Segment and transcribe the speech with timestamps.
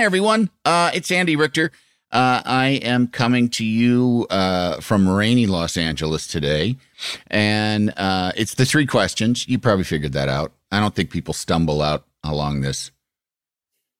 [0.00, 0.48] Hi, everyone.
[0.64, 1.72] Uh, it's Andy Richter.
[2.10, 6.78] Uh, I am coming to you uh, from rainy Los Angeles today.
[7.26, 9.46] And uh, it's the three questions.
[9.46, 10.52] You probably figured that out.
[10.72, 12.92] I don't think people stumble out along this,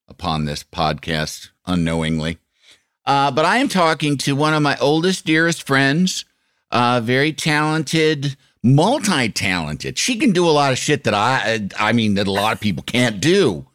[0.08, 2.38] upon this podcast unknowingly.
[3.04, 6.24] Uh, but I am talking to one of my oldest, dearest friends,
[6.70, 9.98] uh, very talented, multi talented.
[9.98, 12.60] She can do a lot of shit that I, I mean, that a lot of
[12.60, 13.66] people can't do.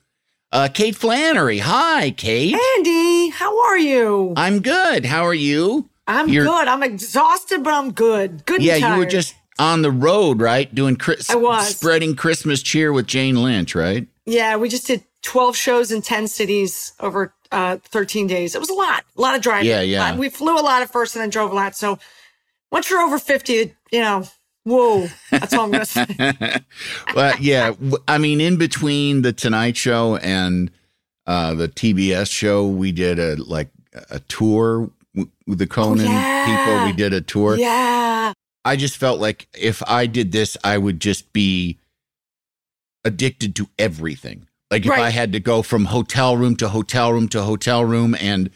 [0.56, 1.58] Uh, Kate Flannery.
[1.58, 2.56] Hi, Kate.
[2.78, 4.32] Andy, how are you?
[4.38, 5.04] I'm good.
[5.04, 5.90] How are you?
[6.08, 6.70] I'm You're- good.
[6.70, 8.46] I'm exhausted, but I'm good.
[8.46, 8.64] Good.
[8.64, 10.74] Yeah, you were just on the road, right?
[10.74, 11.68] Doing Chris- I was.
[11.76, 14.08] spreading Christmas cheer with Jane Lynch, right?
[14.26, 18.56] Yeah, we just did 12 shows in 10 cities over uh, 13 days.
[18.56, 19.68] It was a lot, a lot of driving.
[19.68, 20.16] Yeah, yeah.
[20.16, 21.76] We flew a lot at first and then drove a lot.
[21.76, 22.00] So
[22.72, 24.26] once you're over 50, you know,
[24.66, 26.60] whoa, that's all I'm going to say.
[27.16, 27.74] well, yeah.
[28.08, 30.70] I mean, in between the Tonight Show and
[31.26, 33.70] uh, the TBS show, we did a like
[34.10, 36.46] a tour with the Conan Oh, yeah.
[36.66, 36.86] people.
[36.86, 37.56] We did a tour.
[37.58, 38.34] Yeah.
[38.66, 41.78] I just felt like if I did this, I would just be
[43.04, 44.48] addicted to everything.
[44.72, 45.02] Like if Right.
[45.02, 48.50] I had to go from hotel room to hotel room to hotel room and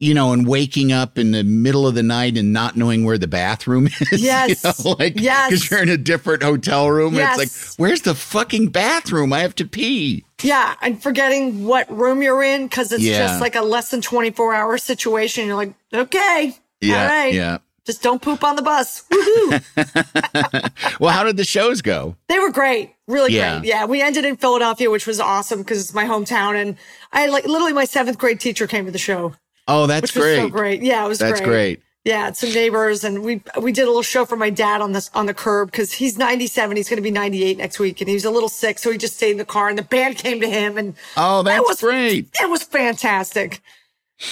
[0.00, 3.16] you know, and waking up in the middle of the night and not knowing where
[3.16, 4.22] the bathroom is.
[4.22, 4.64] Yes.
[4.64, 5.50] You know, like, Yes.
[5.50, 7.16] because you're in a different hotel room.
[7.16, 9.32] And it's like, where's the fucking bathroom?
[9.32, 10.24] I have to pee.
[10.42, 10.74] Yeah.
[10.82, 13.26] And forgetting what room you're in because it's Yeah.
[13.26, 15.46] just like a less than 24 hour situation.
[15.46, 16.56] You're like, okay.
[16.80, 17.02] Yeah.
[17.02, 17.32] All right.
[17.32, 17.58] Yeah.
[17.86, 19.04] Just don't poop on the bus.
[19.10, 20.70] Woohoo.
[21.00, 22.16] Well, how did the shows go?
[22.28, 23.58] They were great, really Yeah.
[23.58, 23.68] great.
[23.68, 26.76] Yeah, we ended in Philadelphia, which was awesome because it's my hometown, and
[27.12, 29.34] I like literally my seventh grade teacher came to the show,
[29.66, 30.42] Oh, that's great.
[30.42, 30.82] was so great.
[30.82, 31.48] Yeah, it was That's great.
[31.48, 31.82] great.
[32.04, 35.10] Yeah, some neighbors, and we we did a little show for my dad on this
[35.14, 38.14] on the curb because he's 97, he's going to be 98 next week, and he
[38.14, 40.38] was a little sick, so he just stayed in the car, and the band came
[40.42, 42.28] to him, and Oh, that's it was great.
[42.42, 43.62] It was fantastic.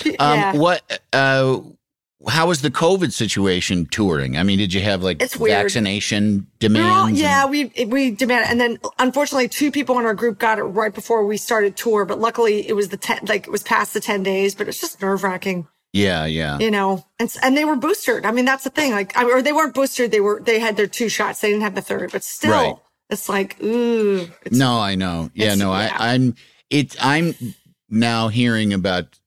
[0.04, 0.54] Um, yeah.
[0.54, 1.00] What?
[1.14, 1.60] Uh,
[2.28, 4.36] how was the COVID situation touring?
[4.36, 5.62] I mean, did you have like It's weird.
[5.62, 7.20] vaccination demands?
[7.20, 10.62] yeah, and- we we demanded, and then unfortunately, two people in our group got it
[10.64, 12.04] right before we started tour.
[12.04, 14.54] But luckily, it was the ten, like it was past the ten days.
[14.54, 16.58] But it's just nerve wracking, yeah, yeah.
[16.58, 17.04] you know.
[17.18, 18.24] And and they were boosted.
[18.24, 18.92] I mean, that's the thing.
[18.92, 20.10] Like, I, or they weren't boosted.
[20.10, 21.40] They were they had their two shots.
[21.40, 22.12] They didn't have the third.
[22.12, 22.74] But still, Right.
[23.10, 24.28] it's like ooh.
[24.44, 25.30] It's, no, I know.
[25.34, 25.96] Yeah, no, yeah.
[25.98, 26.34] I, I'm.
[26.70, 26.96] It.
[27.04, 27.34] I'm
[27.90, 29.18] now hearing about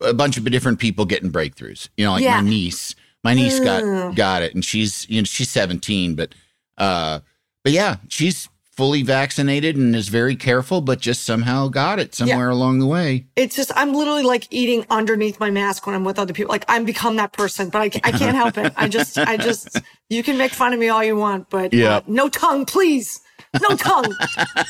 [0.00, 1.88] a bunch of different people getting breakthroughs.
[1.96, 2.40] You know, like Yeah.
[2.40, 2.94] my niece.
[3.24, 6.32] My niece got got it, and she's you know she's 17, but
[6.78, 7.18] uh,
[7.64, 12.50] but yeah, she's fully vaccinated and is very careful, but just somehow got it somewhere
[12.50, 13.26] along the way.
[13.34, 16.50] It's just I'm literally like eating underneath my mask when I'm with other people.
[16.52, 18.72] Like I'm become that person, but I, I can't help it.
[18.76, 21.96] I just I just you can make fun of me all you want, but Yeah.
[21.96, 23.20] uh, no tongue, please.
[23.62, 24.14] No tongue.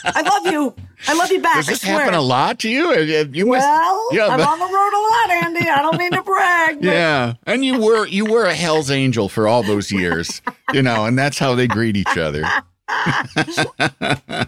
[0.05, 0.75] I love you.
[1.09, 1.57] I love you back.
[1.57, 2.93] Does this happen a lot to you?
[2.93, 3.63] You must.
[3.67, 5.69] Well, yeah, I'm but- on the road a lot, Andy.
[5.69, 6.77] I don't mean to brag.
[6.77, 10.41] But Yeah, and you were you were a Hell's Angel for all those years,
[10.73, 12.45] you know, and that's how they greet each other.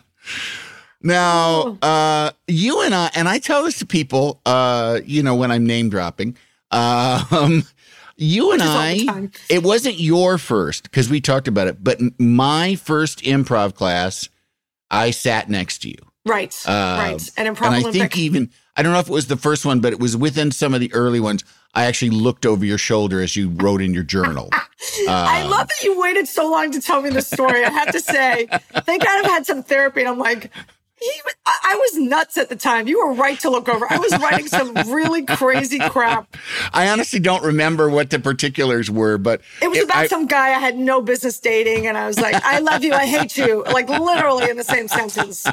[1.02, 5.50] now, uh, you and I, and I tell this to people, uh, you know, when
[5.50, 6.36] I'm name dropping,
[6.70, 7.64] um,
[8.18, 11.82] you and is all the I, it wasn't your first because we talked about it,
[11.82, 14.28] but my first improv class,
[14.90, 15.96] I sat next to you.
[16.26, 16.54] Right.
[16.66, 17.30] Uh, right.
[17.38, 17.92] And improv and I Olympic.
[18.00, 20.50] think even I don't know if it was the first one, but it was within
[20.50, 21.42] some of the early ones.
[21.74, 24.48] I actually looked over your shoulder as you wrote in your journal.
[25.08, 27.64] I Um, love that you waited so long to tell me the story.
[27.64, 28.46] I have to say,
[28.86, 30.50] they kind of had some therapy, and I'm like,
[31.00, 31.10] he,
[31.46, 32.86] I was nuts at the time.
[32.88, 33.86] You were right to look over.
[33.90, 36.36] I was writing some really crazy crap.
[36.72, 40.48] I honestly don't remember what the particulars were, but It was about I- some guy
[40.48, 43.64] I had no business dating, and I was like, I love you, I hate you,
[43.64, 45.46] like literally in the same sentence.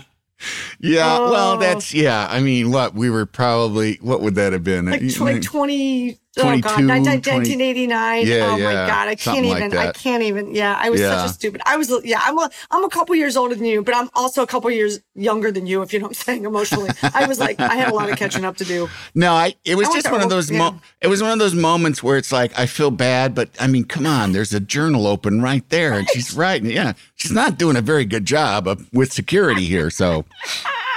[0.81, 1.57] Yeah, well, Oh.
[1.59, 2.27] that's yeah.
[2.30, 4.86] I mean, what we were probably what would that have been?
[4.88, 9.78] like, like 20 oh 22, god 1989 Yeah, oh my god i can't like even
[9.78, 11.18] i can't even yeah i was Yeah.
[11.22, 13.82] such a stupid i was yeah i'm a i'm a couple years older than you
[13.84, 16.46] but i'm also a couple years younger than you if you know what i'm saying
[16.46, 19.56] emotionally i was like i had a lot of catching up to do No, I.
[19.64, 20.52] It was I just to one of those.
[20.52, 20.58] yeah.
[20.72, 23.68] Mo- it was one of those moments where it's like I feel bad, but I
[23.68, 24.32] mean, come on.
[24.34, 26.70] There's a journal open right there, and she's writing.
[26.70, 29.90] Yeah, she's not doing a very good job of, with security here.
[29.90, 30.26] So,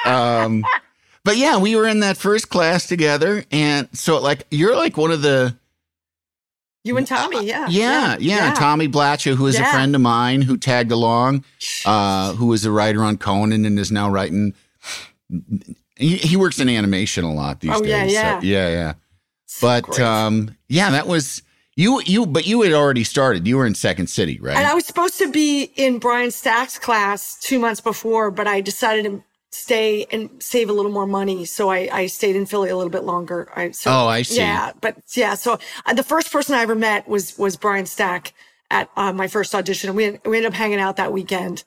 [0.04, 0.64] um,
[1.28, 5.10] but yeah, we were in that first class together, and so like you're like one
[5.10, 5.54] of the
[6.84, 10.56] you and tommy yeah yeah yeah, Tommy Blacha, who is a friend of mine who
[10.56, 11.44] tagged along,
[11.84, 14.54] uh, who was a writer on Conan and is now writing.
[15.96, 18.10] He, he works in animation a lot these Oh, days.
[18.12, 18.68] yeah, so- yeah.
[18.68, 18.92] yeah, yeah.
[19.60, 21.42] But um, yeah, that was
[21.76, 22.00] you.
[22.06, 23.46] You, but you had already started.
[23.46, 24.56] You were in Second City, right?
[24.56, 28.60] And I was supposed to be in Brian Stack's class two months before, but I
[28.60, 31.44] decided to stay and save a little more money.
[31.44, 33.50] So I, I stayed in Philly a little bit longer.
[33.54, 34.36] I, so, Oh, I see.
[34.38, 34.72] Yeah.
[34.80, 35.34] But yeah.
[35.34, 38.34] So uh, the first person I ever met was, was Brian Stack
[38.70, 39.88] at uh, my first audition.
[39.88, 41.64] And we, we ended up hanging out that weekend.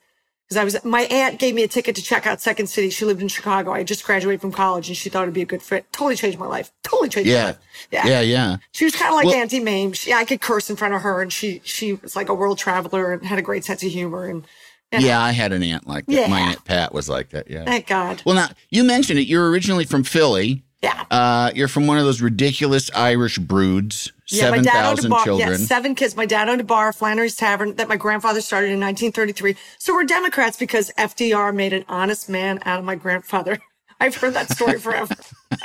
[0.48, 2.90] Cause I was, my aunt gave me a ticket to check out Second City.
[2.90, 3.72] She lived in Chicago.
[3.72, 5.90] I just graduated from college and she thought it'd be a good fit.
[5.92, 6.70] Totally changed my life.
[6.82, 7.44] Totally changed my yeah.
[7.46, 7.58] life.
[7.90, 9.94] yeah, yeah, She was kind of like Well- Auntie Mame.
[9.94, 12.58] She, I could curse in front of her, and she she was like a world
[12.58, 14.26] traveler and had a great sense of humor.
[14.26, 14.46] And
[14.92, 15.20] yeah.
[15.20, 16.30] I had an aunt like that.
[16.30, 17.50] My aunt Pat was like that.
[17.50, 17.64] Yeah.
[17.64, 18.22] thank God.
[18.24, 19.26] Well, now you mentioned it.
[19.26, 20.64] You're originally from Philly.
[20.82, 21.04] Yeah.
[21.10, 24.12] Uh, you're from one of those ridiculous Irish broods.
[24.28, 25.24] Yeah, my dad owned a bar.
[25.24, 25.50] children.
[25.50, 26.16] Yeah, seven kids.
[26.16, 29.56] My dad owned a bar, Flannery's Tavern, that my grandfather started in 1933.
[29.78, 33.58] So we're Democrats because FDR made an honest man out of my grandfather.
[34.00, 35.14] I've heard that story forever.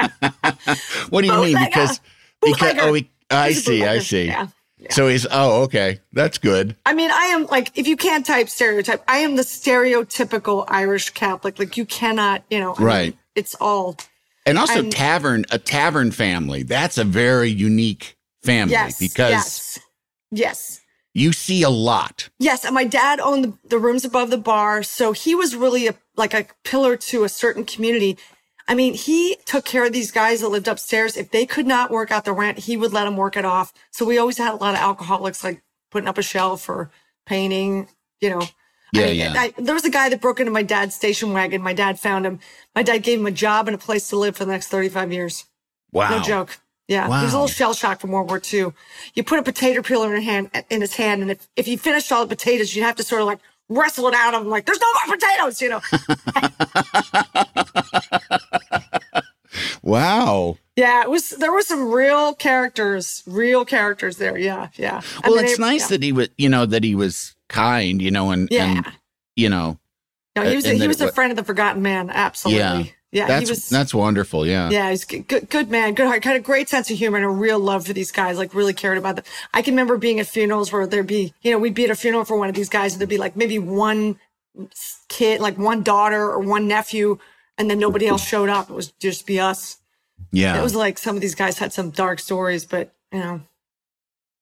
[1.09, 1.57] What do you mean?
[1.65, 1.99] Because
[2.41, 2.99] because oh,
[3.31, 4.25] I see, I see.
[4.25, 4.47] Yeah.
[4.91, 6.75] So he's oh okay, that's good.
[6.85, 11.09] I mean, I am like, if you can't type stereotype, I am the stereotypical Irish
[11.11, 11.59] Catholic.
[11.59, 13.17] Like, you cannot, you know, I mean, Right.
[13.35, 13.97] it's all
[14.45, 16.63] And also I'm- tavern, a tavern family.
[16.63, 19.79] That's a very unique family yes, because yes,
[20.31, 20.81] yes.
[21.13, 22.29] you see a lot.
[22.39, 25.87] Yes, and my dad owned the, the rooms above the bar, so he was really
[25.87, 28.17] a, like a pillar to a certain community.
[28.67, 31.15] I mean, he took care of these guys that lived upstairs.
[31.15, 33.73] If they could not work out the rent, he would let them work it off.
[33.91, 36.91] So we always had a lot of alcoholics, like putting up a shelf or
[37.25, 37.87] painting.
[38.19, 38.41] You know,
[38.91, 39.33] Yeah, I mean, yeah.
[39.35, 41.61] I, there was a guy that broke into my dad's station wagon.
[41.61, 42.39] My dad found him.
[42.75, 45.13] My dad gave him a job and a place to live for the next thirty-five
[45.13, 45.45] years.
[45.91, 46.09] Wow.
[46.09, 46.59] No joke.
[46.89, 48.71] Yeah, he was a little shell shocked from World War II.
[49.13, 52.13] You put a potato peeler in, hand, in his hand, and if, if he finished
[52.13, 53.39] all the potatoes, you'd have to sort of like
[53.69, 55.81] wrestle it out of him, like, there's no more potatoes, you know?
[59.87, 60.57] Wow.
[60.75, 64.37] yeah, it was, there were some real characters, real characters there.
[64.37, 65.01] Yeah, yeah.
[65.23, 65.87] I Well, mean, it's it- nice yeah.
[65.97, 68.65] that he was, you know, that he was kind, you know, and Yeah.
[68.65, 68.85] and
[69.35, 69.79] you know,
[70.35, 72.09] No, he was, and a, he was a friend of the forgotten man.
[72.09, 72.59] Absolutely.
[72.61, 73.69] yeah, Yeah, that's he was.
[73.69, 74.45] that's wonderful.
[74.45, 74.69] Yeah.
[74.69, 77.25] Yeah, he's good, good, good man, good heart, kind of great sense of humor and
[77.25, 78.37] a real love for these guys.
[78.37, 79.25] Like really cared about them.
[79.53, 81.95] I can remember being at funerals where there'd be, you know, we'd be at a
[81.95, 84.19] funeral for one of these guys, and there'd be like maybe one
[85.07, 87.19] kid, like one daughter or one nephew,
[87.57, 88.69] and then nobody else showed up.
[88.69, 89.77] It was just be us.
[90.31, 90.59] Yeah.
[90.59, 93.41] It was like some of these guys had some dark stories, but you know,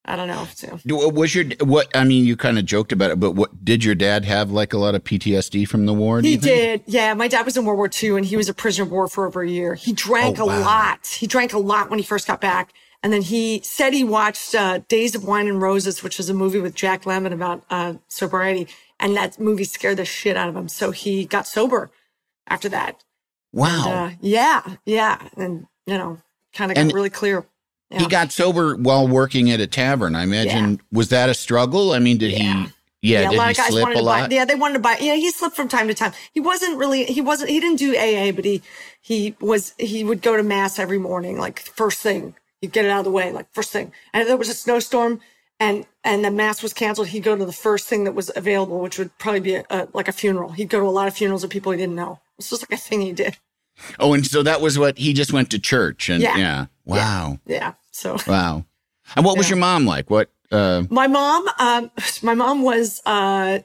[0.07, 0.47] I don't know.
[0.53, 0.79] So.
[0.85, 1.87] Was your what?
[1.95, 4.73] I mean, you kind of joked about it, but what did your dad have like
[4.73, 6.21] a lot of PTSD from the war?
[6.21, 6.83] He did.
[6.85, 7.13] Yeah.
[7.15, 9.25] My dad was in World War II and he was a prisoner of war for
[9.25, 9.73] over a year.
[9.75, 10.61] He drank Oh, a wow.
[10.61, 11.07] lot.
[11.07, 12.71] He drank a lot when he first got back.
[13.01, 16.33] And then he said he watched uh, Days of Wine and Roses, which is a
[16.33, 18.67] movie with Jack Lemmon about uh, sobriety.
[18.99, 20.67] And that movie scared the shit out of him.
[20.69, 21.91] So he got sober
[22.47, 23.03] after that.
[23.55, 23.89] Wow.
[23.91, 24.61] Uh, yeah.
[24.85, 25.17] Yeah.
[25.37, 26.19] And, you know,
[26.53, 27.45] kind of got And- really clear.
[27.91, 30.15] He got sober while working at a tavern.
[30.15, 30.81] I imagine.
[30.91, 31.93] Was that a struggle?
[31.93, 32.65] I mean, did Yeah.
[32.65, 32.71] he?
[33.13, 33.27] Yeah.
[33.27, 34.29] a did lot he of guys slip wanted a to lot?
[34.29, 34.35] buy.
[34.35, 34.97] Yeah, they wanted to buy.
[34.99, 36.11] Yeah, he slipped from time to time.
[36.33, 37.05] He wasn't really.
[37.05, 37.51] He wasn't.
[37.51, 38.61] He didn't do AA, but he
[38.99, 39.73] he was.
[39.77, 42.35] He would go to mass every morning, like first thing.
[42.59, 43.93] He'd get it out of the way, like first thing.
[44.11, 45.21] And if there was a snowstorm,
[45.59, 48.79] and and the mass was canceled, he'd go to the first thing that was available,
[48.79, 50.51] which would probably be a, a, like a funeral.
[50.51, 52.19] He'd go to a lot of funerals of people he didn't know.
[52.37, 53.37] It's just like a thing he did.
[53.99, 56.37] Oh, and so that was what he just went to church and yeah.
[56.37, 56.65] Yeah.
[56.85, 57.39] Wow.
[57.45, 57.73] Yeah.
[57.91, 58.65] So Wow.
[59.15, 59.55] And what was Yeah.
[59.55, 60.09] your mom like?
[60.09, 60.29] What?
[60.51, 63.59] Uh, My mom, um, my mom was uh,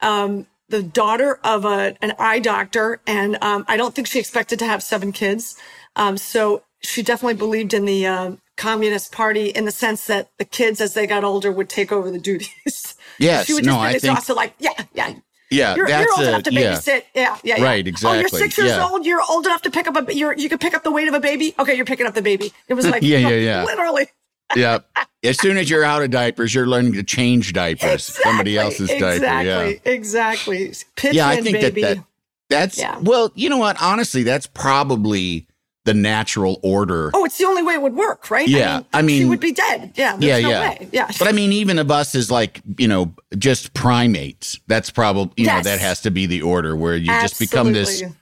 [0.00, 4.58] um, the daughter of a, an eye doctor, and um, I don't think she expected
[4.58, 5.56] to have seven kids.
[5.94, 10.44] Um, so she definitely believed in the um Communist Party in the sense that the
[10.44, 12.94] kids, as they got older, would take over the duties.
[13.18, 15.14] Yes, she would no, just I think- exhausted, like, yeah, yeah.
[15.50, 16.72] Yeah, You're, that's you're old a enough to yeah.
[16.72, 17.02] babysit.
[17.14, 17.64] Yeah, yeah, yeah.
[17.64, 18.18] Right, oh, exactly.
[18.18, 18.88] Oh, exactly, you're six years yeah.
[18.88, 19.06] old.
[19.06, 20.14] You're old enough to pick up a.
[20.14, 21.54] You're, you can pick up the weight of a baby.
[21.58, 22.52] Okay, you're picking up the baby.
[22.68, 23.64] It was like, Yeah, yeah, yeah.
[23.64, 24.08] literally.
[24.54, 24.78] yeah.
[25.24, 28.04] As soon as you're out of diapers, you're learning to change diapers.
[28.04, 29.08] Somebody else's diaper.
[29.14, 29.80] Exactly.
[29.84, 29.92] Yeah.
[29.92, 30.74] Exactly.
[30.94, 32.04] Pitch Yeah, I in, think that that
[32.48, 32.98] That's Yeah.
[33.00, 33.76] well, you know what?
[33.82, 35.48] Honestly, that's probably
[35.86, 37.10] the natural order.
[37.14, 38.46] Oh, it's the only way it would work, right?
[38.46, 39.92] Yeah, I she mean- she would be dead.
[39.94, 40.68] Yeah, yeah, no yeah.
[40.68, 40.88] way.
[40.92, 45.32] Yeah, But I mean, even of us as like, you know, just primates, that's probably,
[45.36, 48.16] you know, that has to be the order where you just become this Absolutely.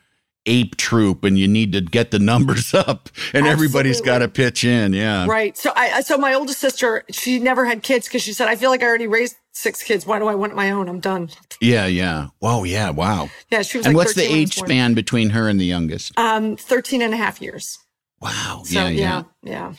[0.47, 4.65] Ape troop and you need to get the numbers up and everybody's got to pitch
[4.65, 4.93] in.
[4.93, 5.27] Yeah.
[5.27, 5.57] Right.
[5.57, 8.71] So I, so my oldest sister, she never had kids because she said, I feel
[8.71, 10.07] like I already raised six kids.
[10.07, 10.89] Why do I want my own?
[10.89, 11.31] I'm done.
[11.61, 11.87] Yeah.
[11.87, 12.29] Yeah.
[12.41, 12.65] Whoa.
[12.65, 12.91] Yeah.
[12.91, 13.31] Wow.
[13.51, 13.63] Yeah.
[13.63, 15.61] She was And like what's the 13 when I was age span between her and
[15.61, 16.19] the youngest?
[16.19, 17.79] Um, 13 and a half years.
[18.21, 18.63] Wow.
[18.65, 19.53] So yeah, yeah, yeah.
[19.53, 19.75] yeah.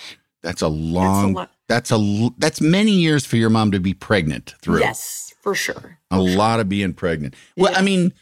[0.45, 1.49] That's a long, lot.
[1.67, 4.81] that's a that's many years for your mom to be pregnant through.
[4.81, 5.97] Yes, for sure.
[6.11, 7.33] A lot of being pregnant.
[7.57, 8.13] Well, I mean,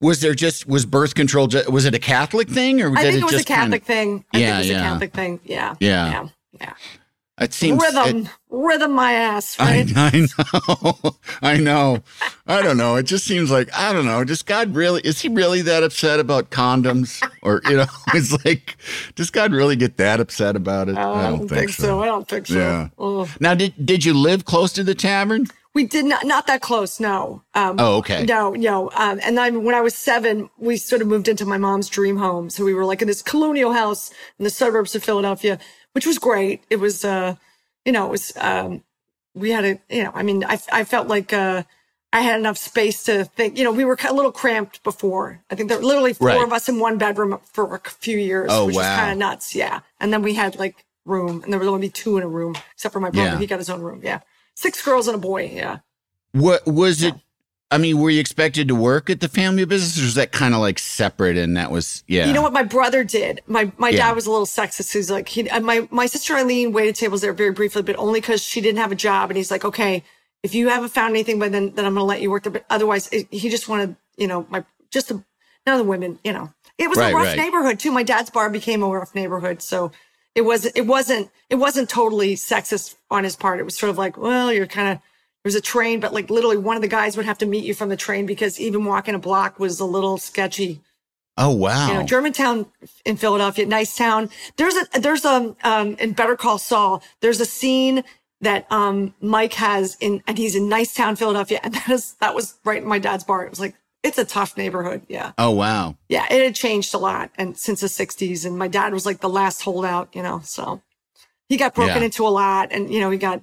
[0.00, 3.12] was there just, was birth control, ju- was it a Catholic thing or I did
[3.12, 4.24] think it was a just kinda- Catholic thing.
[4.34, 4.78] I Yeah, think it was yeah.
[4.78, 5.40] a Catholic thing.
[5.44, 5.74] Yeah.
[5.80, 6.10] Yeah.
[6.10, 6.28] Yeah.
[6.60, 6.72] Yeah.
[7.40, 9.96] It seems Rhythm, it- rhythm my ass, I, right?
[9.96, 11.16] I know.
[11.42, 12.02] I know.
[12.46, 12.96] I don't know.
[12.96, 14.24] It just seems like I don't know.
[14.24, 17.26] Does God really is he really that upset about condoms?
[17.42, 18.76] Or you know, it's like
[19.14, 20.98] does God really get that upset about it?
[20.98, 22.02] Oh, I don't think so.
[22.02, 22.58] I don't think so.
[22.58, 22.88] Yeah.
[22.98, 23.28] Ugh.
[23.40, 25.46] Now did did you live close to the tavern?
[25.74, 26.98] We did not, not that close.
[26.98, 27.42] No.
[27.54, 28.24] Um, Oh, okay.
[28.24, 28.90] No, no.
[28.96, 32.16] Um, and then when I was seven, we sort of moved into my mom's dream
[32.16, 32.50] home.
[32.50, 35.58] So we were like in this colonial house in the suburbs of Philadelphia,
[35.92, 36.64] which was great.
[36.70, 37.36] It was, uh,
[37.84, 38.82] you know, it was, um,
[39.34, 41.62] we had a, you know, I mean, I, I felt like, uh,
[42.12, 45.44] I had enough space to think, you know, we were a little cramped before.
[45.48, 46.42] I think there were literally four Right.
[46.44, 48.96] of us in one bedroom for a few years, Oh, which was wow.
[48.98, 49.54] kind of nuts.
[49.54, 49.80] Yeah.
[50.00, 52.56] And then we had like room and there would only be two in a room,
[52.74, 53.30] except for my brother.
[53.34, 53.38] Yeah.
[53.38, 54.00] He got his own room.
[54.02, 54.18] Yeah.
[54.60, 55.50] Six girls and a boy.
[55.52, 55.78] Yeah.
[56.32, 57.14] What was it?
[57.72, 60.54] I mean, were you expected to work at the family business, or was that kind
[60.54, 61.36] of like separate?
[61.38, 62.26] And that was yeah.
[62.26, 63.40] You know what my brother did?
[63.46, 64.08] My my Yeah.
[64.08, 64.92] dad was a little sexist.
[64.92, 68.42] He's like, he, my my sister Eileen waited tables there very briefly, but only because
[68.42, 69.30] she didn't have a job.
[69.30, 70.02] And he's like, okay,
[70.42, 72.52] if you haven't found anything, but then then I'm gonna let you work there.
[72.52, 75.24] But otherwise, it, he just wanted, you know, my just a, none
[75.66, 76.52] of the women, you know.
[76.76, 77.36] It was Right, a rough right.
[77.38, 77.92] neighborhood too.
[77.92, 79.92] My dad's bar became a rough neighborhood, so
[80.34, 83.60] it was it wasn't it wasn't totally sexist on his part.
[83.60, 84.98] It was sort of like, well, you're kind of
[85.44, 87.74] there's a train, but like literally one of the guys would have to meet you
[87.74, 90.80] from the train because even walking a block was a little sketchy
[91.36, 91.88] Oh wow.
[91.88, 92.66] you know, Germantown
[93.06, 94.30] in Philadelphia, nice town.
[94.56, 97.02] There's a there's a um in Better Call Saul.
[97.20, 98.04] There's a scene
[98.42, 102.54] that um Mike has in, and he's in Nicetown, Philadelphia, and that is that was
[102.64, 103.44] right in my dad's bar.
[103.44, 105.02] It was like it's a tough neighborhood.
[105.08, 105.96] Yeah, oh wow.
[106.08, 109.20] yeah, it had changed a lot, and since the '60s, and my dad was like
[109.20, 110.08] the last holdout.
[110.14, 110.82] You know, so
[111.48, 112.04] he got broken Yeah.
[112.04, 113.42] into a lot, and you know he got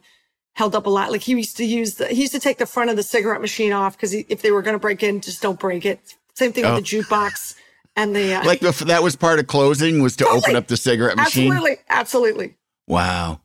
[0.53, 1.11] held up a lot.
[1.11, 3.41] Like he used to use the he used to take the front of the cigarette
[3.41, 5.99] machine off because if they were going to break in, just don't break it.
[6.33, 6.75] Same thing Oh.
[6.75, 7.55] with the jukebox
[7.95, 10.39] and the uh, Like the, that was part of closing was to Totally.
[10.41, 11.51] open up the cigarette machine.
[11.51, 12.55] Absolutely, absolutely.
[12.87, 13.41] Wow.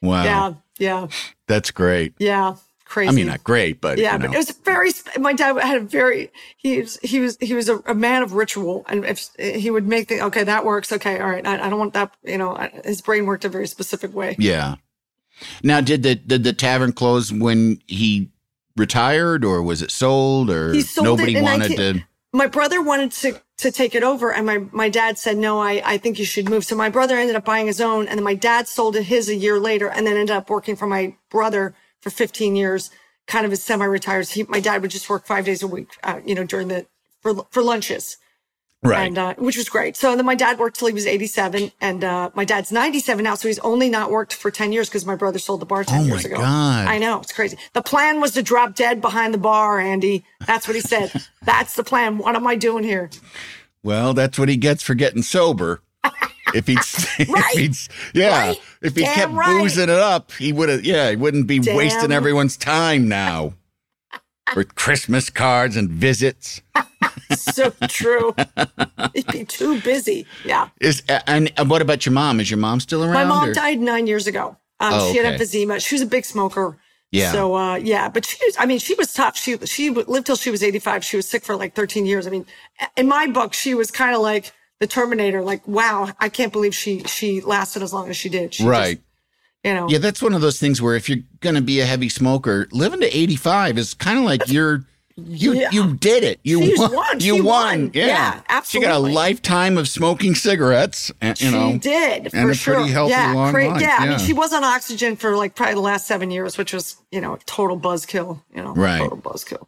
[0.00, 0.24] Wow.
[0.24, 1.06] Yeah, yeah,
[1.46, 2.14] That's great.
[2.18, 2.56] yeah.
[2.92, 3.08] Crazy.
[3.08, 4.26] I mean, not great, but yeah, you know.
[4.26, 4.90] but it was very.
[5.18, 6.30] My dad had a very.
[6.58, 6.98] He was.
[6.98, 7.38] He was.
[7.40, 10.66] He was a, a man of ritual, and if he would make the okay, that
[10.66, 10.92] works.
[10.92, 11.46] Okay, all right.
[11.46, 12.14] I, I don't want that.
[12.22, 14.36] You know, I- his brain worked a very specific way.
[14.38, 14.74] Yeah.
[15.62, 18.30] Now, did the did the tavern close when he
[18.76, 22.04] retired, or was it sold, or sold nobody wanted 19 to?
[22.34, 25.60] My brother wanted to to take it over, and my my dad said no.
[25.62, 26.66] I I think you should move.
[26.66, 29.30] So my brother ended up buying his own, and then my dad sold it his
[29.30, 32.90] a year later, and then ended up working for my brother for 15 years,
[33.26, 34.28] kind of as semi-retired.
[34.28, 36.86] He, my dad would just work five days a week, uh, you know, during the
[37.20, 38.18] for for lunches.
[38.84, 39.06] Right.
[39.06, 39.96] and uh, which was great.
[39.96, 43.36] So then my dad worked till he was 87, and uh, my dad's 97 now,
[43.36, 46.00] so he's only not worked for 10 years because my brother sold the bar 10
[46.00, 46.38] Oh, years ago.
[46.38, 46.88] God.
[46.88, 47.56] I know it's crazy.
[47.74, 50.24] The plan was to drop dead behind the bar, Andy.
[50.48, 51.12] That's what he said.
[51.44, 52.18] That's the plan.
[52.18, 53.08] What am I doing here?
[53.84, 55.80] well, that's what he gets for getting sober.
[56.58, 56.78] If he'd,
[57.28, 57.54] Right.
[57.54, 57.76] if he'd
[58.20, 58.60] yeah, Right.
[58.82, 59.60] if he Damn kept right.
[59.62, 60.84] boozing it up, he would have.
[60.84, 61.76] Yeah, he wouldn't be Damn.
[61.76, 63.54] wasting everyone's time now
[64.56, 66.60] with Christmas cards and visits.
[67.34, 68.34] So true.
[69.14, 70.26] He'd be too busy.
[70.44, 70.68] Yeah.
[70.80, 72.40] Is and, and what about your mom?
[72.40, 73.14] Is your mom still around?
[73.14, 74.56] My mom or- died nine years ago.
[74.80, 75.36] Um, Oh, She had okay.
[75.44, 75.84] emphysema.
[75.84, 76.78] She was a big smoker.
[77.10, 77.30] Yeah.
[77.32, 78.56] So uh, yeah, but she was.
[78.58, 79.36] I mean, she was tough.
[79.36, 81.04] She she lived till she was eighty five.
[81.04, 82.26] She was sick for like thirteen years.
[82.26, 82.46] I mean,
[82.96, 85.42] in my book, she was kind of like the Terminator.
[85.42, 88.52] Like, wow, I can't believe she she lasted as long as she did.
[88.52, 89.00] She just, Right.
[89.64, 89.88] you know.
[89.88, 92.66] Yeah, that's one of those things where if you're going to be a heavy smoker,
[92.72, 94.84] living to 85 is kind of like you're
[95.14, 95.68] you Yeah.
[95.70, 96.40] you did it.
[96.42, 96.92] You She's won.
[96.94, 97.20] won.
[97.20, 97.44] You won.
[97.44, 97.90] won.
[97.94, 98.40] Yeah.
[98.48, 101.78] Yeah, She got a lifetime of smoking cigarettes, and, you she know.
[101.78, 102.74] did for and a sure.
[102.74, 105.54] pretty healthy yeah, long cra- life, yeah, I mean, she was on oxygen for like
[105.54, 108.42] probably the last seven years, which was you know a total buzzkill.
[108.54, 108.98] You know, Right.
[108.98, 109.66] total buzzkill.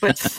[0.00, 0.38] But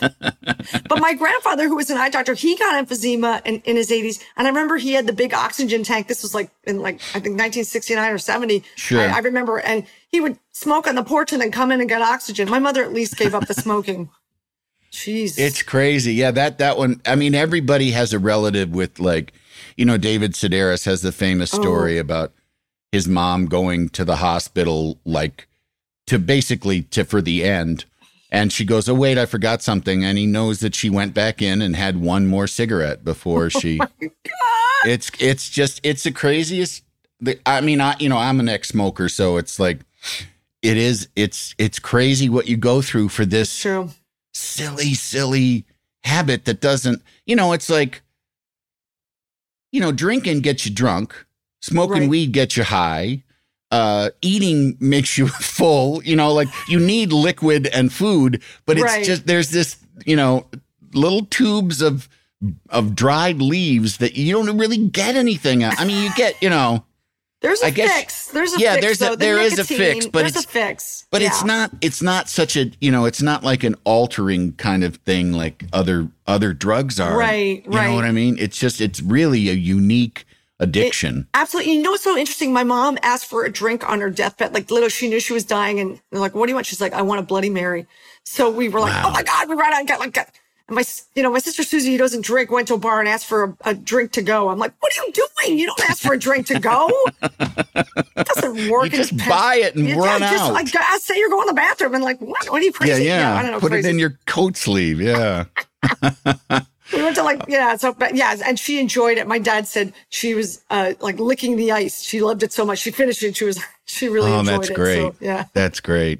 [0.90, 4.22] but my grandfather, who was an eye doctor, he got emphysema in, in his 80s,
[4.38, 6.08] and I remember he had the big oxygen tank.
[6.08, 8.64] This was like in like I think 1969 or 70.
[8.76, 9.02] Sure.
[9.02, 11.90] I, I remember, and he would smoke on the porch and then come in and
[11.90, 12.50] get oxygen.
[12.50, 14.10] My mother at least gave up the smoking.
[14.92, 15.40] Jeez.
[15.40, 16.14] It's crazy.
[16.14, 17.02] Yeah, that that one.
[17.06, 19.34] I mean, everybody has a relative with like,
[19.76, 21.62] you know, David Sedaris has the famous Oh.
[21.62, 22.32] story about
[22.92, 25.48] his mom going to the hospital like
[26.06, 27.86] to basically to for the end.
[28.34, 31.40] And she goes, "Oh wait, I forgot something." And he knows that she went back
[31.42, 33.80] in and had one more cigarette before she.
[34.86, 36.84] It's it's just it's the craziest.
[37.22, 39.82] The, I mean, I you know I'm an ex-smoker, so it's like
[40.64, 41.08] it is.
[41.16, 43.92] It's it's crazy what you go through for this true.
[44.34, 45.66] silly, silly
[46.04, 48.02] habit that doesn't, you know, it's like,
[49.72, 51.14] you know, drinking gets you drunk,
[51.62, 52.10] smoking Right.
[52.10, 53.24] weed gets you high,
[53.74, 55.28] uh, eating makes you
[55.58, 59.04] full, you know, like you need liquid and food, but it's Right.
[59.04, 60.46] just, there's this, you know,
[60.94, 62.08] little tubes of,
[62.70, 65.64] of dried leaves that you don't really get anything.
[65.64, 65.80] out.
[65.80, 66.84] I mean, you get, you know,
[67.42, 68.28] There's a I guess- fix.
[68.28, 68.86] There's a yeah, fix.
[68.86, 69.10] there's a- though.
[69.12, 71.06] The there is a fix, but there's it's- a fix.
[71.12, 74.84] but it's not it's not such a you know it's not like an altering kind
[74.84, 78.80] of thing like other other drugs are Right, you know what i mean it's just
[78.82, 80.26] it's really a unique
[80.64, 81.74] addiction Absolutely.
[81.74, 82.54] You know what's so interesting?
[82.54, 84.54] My mom asked for a drink on her deathbed.
[84.54, 85.80] Like, little, she knew she was dying.
[85.80, 86.66] And they're like, what do you want?
[86.68, 87.86] She's like, I want a Bloody Mary.
[88.24, 89.10] So we were like, oh Wow.
[89.10, 90.84] oh my God, we ran out and got like, and my,
[91.16, 93.44] you know, my sister Susie, who doesn't drink, went to a bar and asked for
[93.66, 94.50] a, a drink to go.
[94.50, 95.60] I'm like, what are you doing?
[95.60, 96.90] You don't ask for a drink to go.
[98.18, 98.86] It doesn't work.
[98.86, 100.54] You just Penn- buy it and Yeah, run just, out.
[100.54, 102.50] Like, I say you're going to the bathroom and like, what?
[102.50, 103.06] What are you yeah crazy?
[103.06, 103.60] yeah, I don't know.
[103.60, 103.88] put crazy.
[103.90, 105.46] it in your coat sleeve yeah
[106.94, 109.28] We went to like yeah, so but yeah, and she enjoyed it.
[109.28, 112.02] My dad said she was uh like licking the ice.
[112.02, 112.80] She loved it so much.
[112.80, 113.36] She finished it.
[113.36, 114.50] She was she really enjoyed it.
[114.50, 114.76] oh enjoyed that's it.
[114.76, 115.46] great So, yeah.
[115.54, 116.20] that's great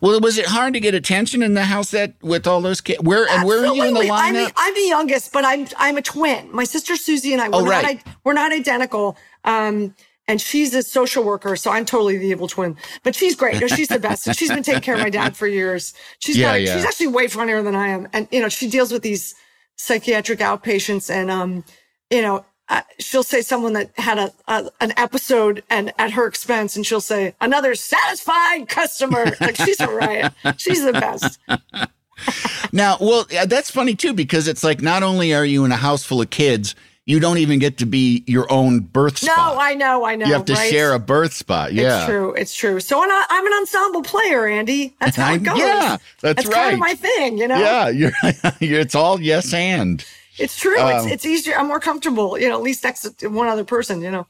[0.00, 3.00] well was it hard to get attention in the house that with all those kids
[3.02, 4.10] where and where are you in the Absolutely.
[4.10, 6.48] I'm lineup the, I'm the youngest, but I'm I'm a twin.
[6.52, 8.02] My sister Susie and I we're Oh, not right.
[8.06, 9.16] i- we're not identical.
[9.44, 9.94] Um
[10.28, 12.76] and she's a social worker, so I'm totally the evil twin.
[13.02, 13.60] But she's great.
[13.60, 14.32] No, she's the best.
[14.36, 15.92] she's been taking care of my dad for years.
[16.20, 16.76] She's Yeah, got, yeah.
[16.76, 18.06] she's actually way funnier than I am.
[18.12, 19.34] And you know, she deals with these
[19.76, 21.64] psychiatric outpatients and um,
[22.10, 26.26] you know, uh, she'll say someone that had a, a an episode and at her
[26.26, 29.24] expense, and she'll say another satisfied customer.
[29.40, 30.32] Like she's a riot.
[30.56, 31.38] She's the best.
[32.72, 36.04] now well that's funny too because it's like not only are you in a house
[36.04, 39.36] full of kids you don't even get to be your own birth spot.
[39.36, 40.26] No, I know, I know.
[40.26, 40.70] You have to right?
[40.70, 41.72] share a birth spot.
[41.72, 41.96] Yeah.
[41.98, 42.32] It's true.
[42.34, 42.80] It's true.
[42.80, 44.94] So I'm, I'm an ensemble player, Andy.
[45.00, 45.58] That's how I- it goes.
[45.58, 46.72] yeah, that's kind right.
[46.74, 47.58] of my thing, you know.
[47.58, 48.12] Yeah, you're,
[48.60, 50.04] you're it's all yes and.
[50.38, 50.78] It's true.
[50.78, 51.56] Um, it's it's easier.
[51.58, 54.26] I'm more comfortable, you know, at least next to one other person, you know.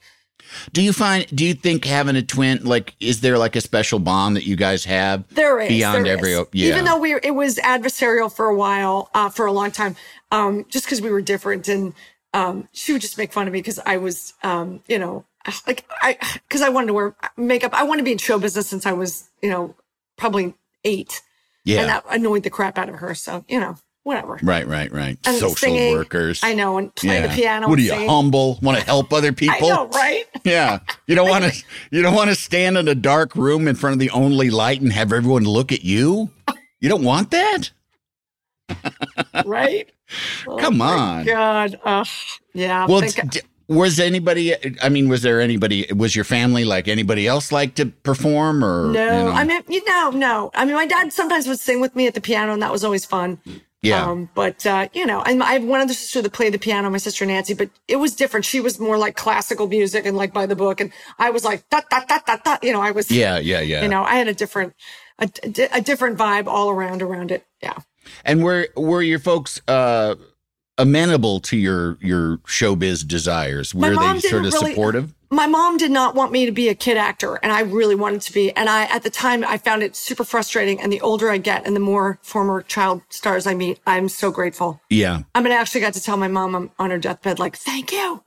[0.72, 3.98] Do you find do you think having a twin like is there like a special
[4.00, 6.46] bond that you guys have There is beyond there every is.
[6.52, 6.70] yeah.
[6.70, 9.94] Even though we it was adversarial for a while, uh, for a long time,
[10.32, 11.94] um, just because we were different, and
[12.34, 15.24] um, she would just make fun of me because I was, um, you know,
[15.66, 16.16] like I
[16.48, 17.74] because I wanted to wear makeup.
[17.74, 19.74] I wanted to be in show business since I was, you know,
[20.16, 21.20] probably eight,
[21.64, 21.80] yeah.
[21.80, 23.14] and that annoyed the crap out of her.
[23.14, 24.38] So you know, whatever.
[24.42, 25.18] right, right, right.
[25.26, 26.40] And Social singing, workers.
[26.42, 27.26] I know, and play yeah.
[27.26, 27.68] the piano.
[27.68, 28.08] What are you sing.
[28.08, 28.58] humble?
[28.62, 29.68] Want to help other I people?
[29.68, 30.24] know, right?
[30.44, 30.80] Yeah.
[31.06, 33.92] You don't want to you don't want to stand in a dark room in front
[33.92, 36.30] of the only light and have everyone look at you?
[36.80, 37.70] You don't want that?
[39.44, 39.90] Right?
[40.46, 41.24] Come Oh my on.
[41.24, 41.80] God.
[41.84, 42.04] Uh,
[42.54, 42.86] yeah.
[42.86, 44.54] Well, d- was anybody?
[44.82, 45.86] I mean, was there anybody?
[45.94, 48.92] Was your family like anybody else like to perform or?
[48.92, 49.30] no, you know?
[49.30, 50.50] I mean, you know, no.
[50.54, 52.84] I mean, my dad sometimes would sing with me at the piano, and that was
[52.84, 53.40] always fun.
[53.80, 56.58] yeah, Um, but uh, you know, and I have one other sister that played the
[56.58, 58.44] piano, my sister Nancy, but it was different.
[58.44, 61.66] She was more like classical music and like by the book, and I was like
[61.70, 62.58] da da da da da.
[62.62, 63.10] You know, I was.
[63.10, 63.82] yeah, yeah, yeah.
[63.82, 64.74] You know, I had a different,
[65.18, 65.30] a,
[65.72, 67.46] a different vibe all around around it.
[67.62, 67.78] Yeah.
[68.24, 70.14] And were were your folks uh,
[70.78, 73.74] amenable to your your showbiz desires?
[73.74, 75.14] Were they sort of really- supportive?
[75.32, 78.20] my mom did not want me to be a kid actor and I really wanted
[78.22, 78.52] to be.
[78.52, 80.78] And I, at the time, I found it super frustrating.
[80.78, 84.30] And the older I get and the more former child stars I meet, I'm so
[84.30, 84.80] grateful.
[84.90, 87.56] Yeah, I mean, I actually got to tell my mom I'm on her deathbed, like,
[87.56, 88.22] thank you.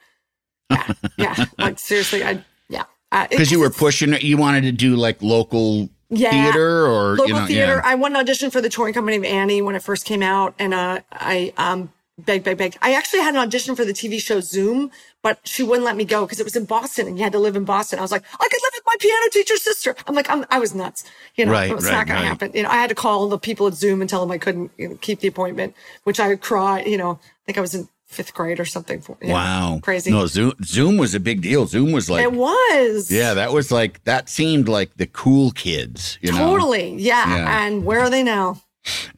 [0.71, 0.93] Yeah.
[1.17, 1.45] yeah.
[1.59, 2.85] Like, seriously, I, yeah.
[3.11, 4.23] Uh, because you were pushing it.
[4.23, 6.32] You wanted to do like local Yeah.
[6.32, 7.76] theater or local you know, theater.
[7.76, 7.82] yeah.
[7.84, 10.54] I won an audition for the touring company of Annie when it first came out,
[10.60, 12.78] and uh, I um begged, begged, begged.
[12.82, 14.91] I actually had an audition for the TV show Zoom,
[15.22, 17.39] but she wouldn't let me go because it was in Boston, and you had to
[17.39, 18.00] live in Boston.
[18.00, 19.96] I was like, I could live with my piano teacher's sister.
[20.08, 21.04] I'm like, I'm, I was nuts.
[21.36, 22.22] You know, Right, it was right, not going right.
[22.22, 22.52] to happen.
[22.54, 24.72] You know, I had to call the people at Zoom and tell them I couldn't
[24.78, 26.82] you know, keep the appointment, which I would cry.
[26.84, 29.01] You know, I think I was in fifth grade or something.
[29.01, 30.12] For, know, Wow, crazy.
[30.12, 31.65] No, Zoom Zoom was a big deal.
[31.67, 33.12] Zoom was like it was.
[33.12, 36.38] Yeah, that was like that seemed like the cool kids, you know.
[36.38, 36.95] Totally.
[36.95, 37.28] Yeah.
[37.28, 37.65] Yeah.
[37.65, 38.62] And where are they now?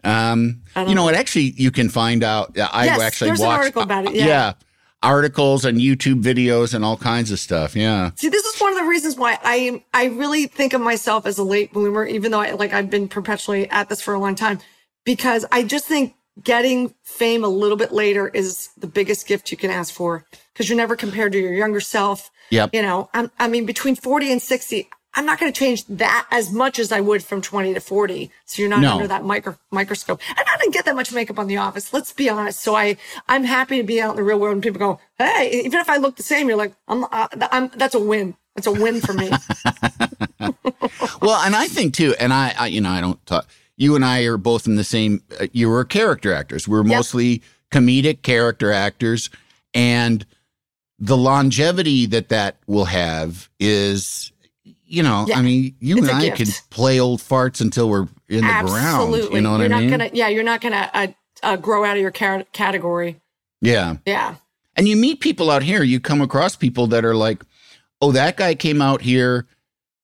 [0.03, 1.15] Um, you know what?
[1.15, 2.57] Actually, you can find out.
[2.57, 4.53] I Yes, actually there's an watched article about it, uh, yeah.
[5.03, 7.75] articles and YouTube videos and all kinds of stuff.
[7.75, 11.25] Yeah, See, this is one of the reasons why I I really think of myself
[11.25, 14.19] as a late bloomer, even though I like I've been perpetually at this for a
[14.19, 14.59] long time,
[15.03, 19.57] because I just think getting fame a little bit later is the biggest gift you
[19.57, 22.29] can ask for because you're never compared to your younger self.
[22.51, 22.71] Yep.
[22.73, 26.27] You know, I'm, I mean, between 40 and 60, I'm not going to change that
[26.31, 28.31] as much as I would from 20 to 40.
[28.45, 28.93] So you're not No.
[28.93, 30.21] under that micro, microscope.
[30.29, 31.91] And I didn't get that much makeup on the office.
[31.91, 32.59] Let's be honest.
[32.61, 32.97] So I,
[33.27, 35.89] I'm happy to be out in the real world and people go, Hey, even if
[35.89, 38.35] I look the same, you're like, I'm, uh, I'm, that's a win.
[38.55, 39.31] That's a win for me.
[41.21, 43.47] Well, and I think too, and I, I you know, I don't talk.
[43.77, 45.21] You and I are both in the same.
[45.39, 46.67] Uh, you were character actors.
[46.67, 49.29] We're mostly comedic character actors,
[49.73, 50.25] and
[50.99, 54.31] the longevity that that will have is,
[54.85, 55.37] you know, Yeah.
[55.37, 58.75] I mean, you It's and I can play old farts until we're in the ground.
[58.75, 59.35] Absolutely.
[59.35, 59.89] You know what you're I not mean?
[59.91, 61.07] gonna, yeah, you're not gonna, uh,
[61.43, 63.21] uh, grow out of your car- category.
[63.61, 63.97] yeah.
[64.07, 64.35] Yeah.
[64.75, 67.43] And you meet people out here, you come across people that are like,
[68.01, 69.45] oh, that guy came out here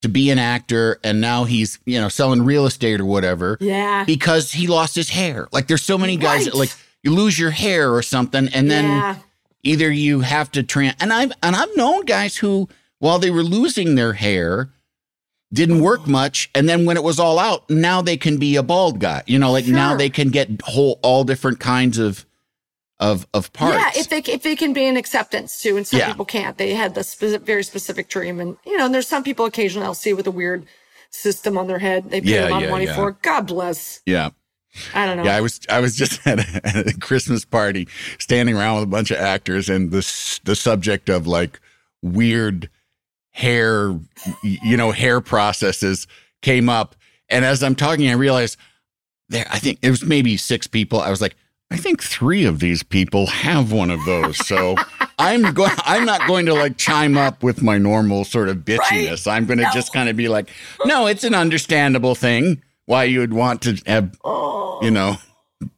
[0.03, 4.03] to be an actor and now he's, you know, selling real estate or whatever Yeah.
[4.05, 5.47] because he lost his hair.
[5.51, 8.85] Like there's so many guys that like you lose your hair or something and then
[8.85, 9.15] yeah.
[9.63, 13.43] either you have to trans and I've and I've known guys who while they were
[13.43, 14.69] losing their hair
[15.53, 18.63] didn't work much and then when it was all out now they can be a
[18.63, 19.23] bald guy.
[19.25, 22.25] You know, like now they can get whole all different kinds of
[22.99, 23.75] of of parts.
[23.75, 26.07] Yeah, if they if they can be an acceptance too, and some Yeah.
[26.07, 26.57] people can't.
[26.57, 29.85] They had this specific, very specific dream, and you know, and there's some people occasionally
[29.85, 30.65] I'll see with a weird
[31.09, 32.09] system on their head.
[32.09, 33.09] They pay Yeah, a lot of money for.
[33.09, 33.21] it.
[33.21, 34.01] God bless.
[34.05, 34.29] yeah.
[34.95, 35.23] I don't know.
[35.23, 37.87] Yeah, I was I was just at a, at a Christmas party,
[38.19, 41.59] standing around with a bunch of actors, and this the subject of like
[42.01, 42.69] weird
[43.31, 43.97] hair,
[44.43, 46.07] you know, hair processes
[46.41, 46.95] came up,
[47.29, 48.57] and as I'm talking, I realized
[49.29, 49.45] there.
[49.49, 50.99] I think it was maybe six people.
[51.01, 51.35] I was like,
[51.73, 54.37] I think three of these people have one of those.
[54.45, 54.75] So
[55.19, 55.71] I'm going.
[55.79, 59.27] I'm not going to like chime up with my normal sort of bitchiness.
[59.29, 60.49] I'm going to just kind of be like,
[60.85, 64.79] no, it's an understandable thing why you would want to have, you oh.
[64.91, 65.17] know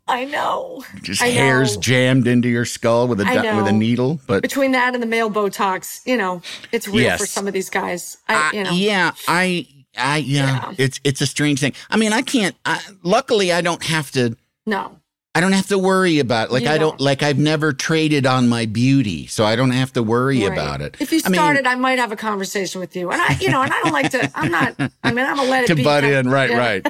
[0.08, 0.84] I know.
[1.01, 1.81] just I hairs know.
[1.81, 4.19] jammed into your skull with a du- with a needle.
[4.27, 7.19] But Between that and the male Botox, you know, it's real Yes.
[7.19, 8.17] for some of these guys.
[8.27, 10.73] I, I- you know, yeah, I, I, yeah, Yeah.
[10.77, 11.73] it's it's a strange thing.
[11.89, 12.55] I mean, I can't.
[12.65, 14.36] I, luckily, I don't have to.
[14.65, 14.99] no.
[15.36, 18.48] I don't have to worry about like You I don't like I've never traded on
[18.48, 20.54] my beauty, so I don't have to worry Right.
[20.54, 20.95] about it.
[21.00, 23.50] If you I mean, started, I, might have a conversation with you, and I, you
[23.52, 24.32] know, and I don't like to.
[24.34, 24.76] I'm not.
[25.04, 26.58] I mean, I'm gonna let it to butt in, right, Yeah.
[26.58, 26.86] right.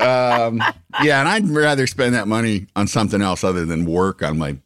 [0.00, 0.60] Um,
[1.04, 4.56] yeah, and I'd rather spend that money on something else other than work on my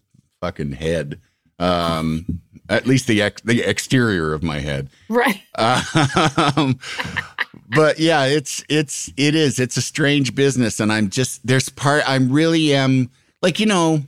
[0.41, 1.21] fucking head.
[1.59, 4.89] Um, at least the ex- the exterior of my head.
[5.09, 5.43] Right.
[5.59, 6.79] Um,
[7.77, 12.03] but yeah, it's it's it is it's a strange business, and I'm just there's part
[12.09, 13.11] I'm really am
[13.43, 14.03] like you know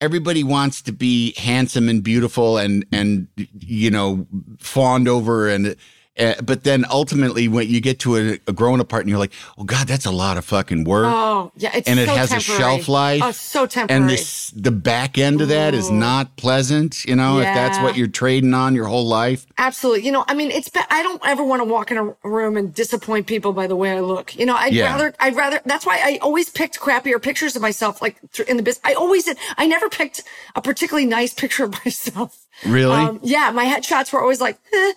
[0.00, 4.26] everybody wants to be handsome and beautiful and and you know
[4.58, 5.76] fawned over and.
[6.18, 9.18] Uh, but then ultimately, when you get to a, a grown up part and you're
[9.18, 11.06] like, oh God, that's a lot of fucking work.
[11.06, 11.70] Oh, yeah.
[11.74, 12.56] It's and it has temporary.
[12.56, 13.22] a shelf life.
[13.24, 14.00] Oh, so temporary.
[14.02, 15.94] and this the back end of that is Ooh.
[15.94, 19.46] not pleasant, you know, if that's what you're trading on your whole life.
[19.58, 20.04] Absolutely.
[20.06, 22.74] You know, I mean, it's, I don't ever want to walk in a room and
[22.74, 24.34] disappoint people by the way I look.
[24.36, 24.92] You know, I'd Yeah.
[24.92, 28.16] rather, I'd rather, that's why I always picked crappier pictures of myself, like
[28.48, 28.80] in the business.
[28.84, 29.36] I always did.
[29.56, 30.22] I never picked
[30.56, 32.44] a particularly nice picture of myself.
[32.66, 32.94] Really?
[32.96, 33.50] Um, yeah.
[33.52, 34.92] My headshots were always like, eh.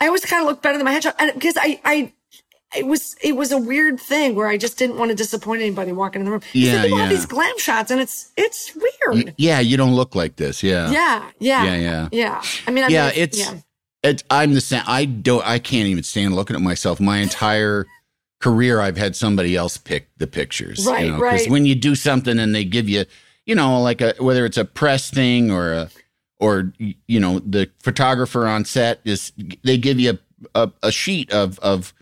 [0.00, 1.14] I always kind of looked better than my headshot.
[1.18, 2.12] And because I, I,
[2.76, 5.92] it was, it was a weird thing where I just didn't want to disappoint anybody
[5.92, 6.40] walking in the room.
[6.52, 7.16] Yeah, people have yeah.
[7.16, 9.26] these glam shots and it's, it's weird.
[9.26, 10.62] Y- yeah, you don't look like this.
[10.62, 10.90] Yeah.
[10.90, 11.30] yeah.
[11.38, 11.64] Yeah.
[11.64, 12.08] Yeah, yeah.
[12.12, 12.42] Yeah.
[12.66, 13.54] I mean, I yeah, mean, it's yeah.
[14.02, 14.82] it, I'm the same.
[14.86, 15.44] I don't.
[15.44, 17.00] I can't even stand looking at myself.
[17.00, 17.86] My entire
[18.40, 20.86] career, I've had somebody else pick the pictures.
[20.86, 21.32] Right, you know, right.
[21.32, 23.04] Because when you do something and they give you,
[23.46, 25.90] you know, like a whether it's a press thing or a
[26.40, 26.72] or
[27.06, 30.18] you know the photographer on set is they give you
[30.54, 31.92] a, a, a sheet of of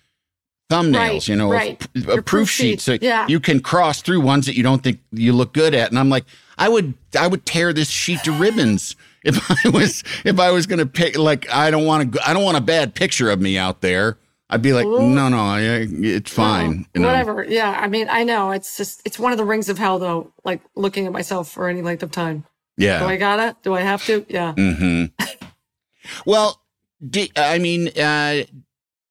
[0.71, 1.87] thumbnails, Right, you know, right.
[1.97, 3.27] a, a proof proof sheet, so yeah.
[3.27, 5.91] you can cross through ones that you don't think you look good at.
[5.91, 6.25] And I'm like,
[6.57, 10.67] I would I would tear this sheet to ribbons if I was if I was
[10.67, 13.59] to pick like I don't want to I don't want a bad picture of me
[13.59, 14.19] out there.
[14.51, 16.87] I'd be like, no, no, I- it's fine.
[16.95, 17.09] you know?
[17.09, 17.45] Whatever.
[17.45, 17.71] Yeah.
[17.79, 20.63] I mean, I know it's just, it's one of the rings of hell though, like
[20.75, 22.45] looking at myself for any length of time.
[22.79, 23.57] Do I gotta?
[23.63, 24.25] Do I have to?
[24.29, 24.55] Yeah.
[24.55, 25.25] Mm-hmm.
[26.27, 26.61] well,
[27.07, 28.45] do, I mean, uh,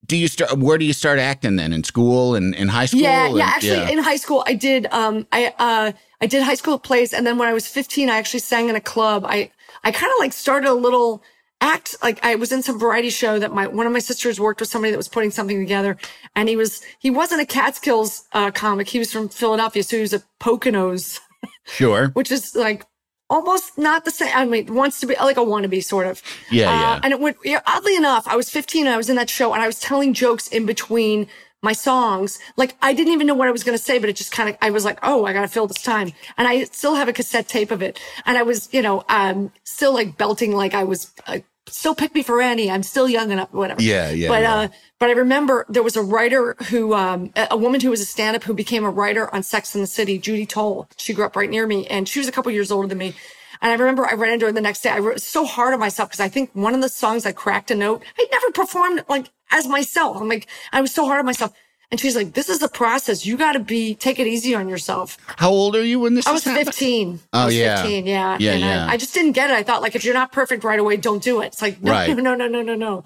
[0.06, 0.58] do you start?
[0.58, 1.74] Where do you start acting then?
[1.74, 3.02] In school and in high school?
[3.02, 3.28] Yeah.
[3.28, 3.46] And- Yeah.
[3.46, 3.90] Actually, yeah.
[3.90, 7.14] in high school, I did, um, I, uh, I did high school plays.
[7.14, 9.26] And then when I was 15, I actually sang in a club.
[9.28, 9.52] I,
[9.84, 11.22] I kind of like started a little
[11.62, 11.96] act.
[12.02, 14.70] Like I was in some variety show that my, one of my sisters worked with
[14.70, 15.98] somebody that was putting something together.
[16.36, 18.88] And he was, he wasn't a Catskills, uh, comic.
[18.88, 19.84] He was from Philadelphia.
[19.84, 21.20] So he was a Poconos.
[21.66, 22.08] sure.
[22.14, 22.86] which is like
[23.30, 24.32] almost not the same.
[24.34, 26.22] I mean, wants to be like a wannabe sort of.
[26.50, 27.00] Yeah, Uh, yeah.
[27.04, 27.36] And it would,
[27.66, 30.14] oddly enough, I was 15 and I was in that show and I was telling
[30.14, 31.28] jokes in between
[31.62, 32.40] my songs.
[32.56, 34.50] Like I didn't even know what I was going to say, but it just kind
[34.50, 36.14] of, I was like, oh, I got to fill this time.
[36.38, 38.00] And I still have a cassette tape of it.
[38.26, 42.16] And I was, you know, um, still like belting like I was, uh, still pick
[42.16, 42.72] me for Annie.
[42.72, 43.82] I'm still young enough, whatever.
[43.82, 44.30] Yeah, yeah.
[44.30, 44.56] But, yeah.
[44.56, 44.68] uh,
[45.00, 48.44] but I remember there was a writer who, um, a woman who was a stand-up
[48.44, 50.88] who became a writer on Sex in the City, Judy Toll.
[50.98, 53.14] She grew up right near me and she was a couple years older than me.
[53.62, 54.90] And I remember I ran into her the next day.
[54.90, 57.72] I was so hard on myself because I think one of the songs I cracked
[57.72, 58.04] a note.
[58.20, 60.18] I'd never performed like as myself.
[60.18, 61.54] I'm like, I was so hard on myself.
[61.90, 63.26] And she's like, this is the process.
[63.26, 65.18] You got to be, take it easy on yourself.
[65.38, 66.66] How old are you when this I was happening?
[66.66, 67.20] 15.
[67.32, 67.82] Oh, I was yeah.
[67.82, 68.06] 15.
[68.06, 68.38] Yeah.
[68.40, 68.88] Yeah, and yeah.
[68.88, 69.54] I, I just didn't get it.
[69.54, 71.48] I thought like, if you're not perfect right away, don't do it.
[71.48, 72.16] It's like, no, Right.
[72.18, 73.04] no, no, no, no, no.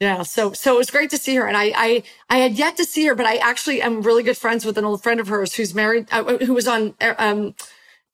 [0.00, 0.22] Yeah.
[0.22, 1.46] So, so it was great to see her.
[1.46, 4.36] And I, I, I had yet to see her, but I actually am really good
[4.36, 7.54] friends with an old friend of hers who's married, uh, who was on, uh, um,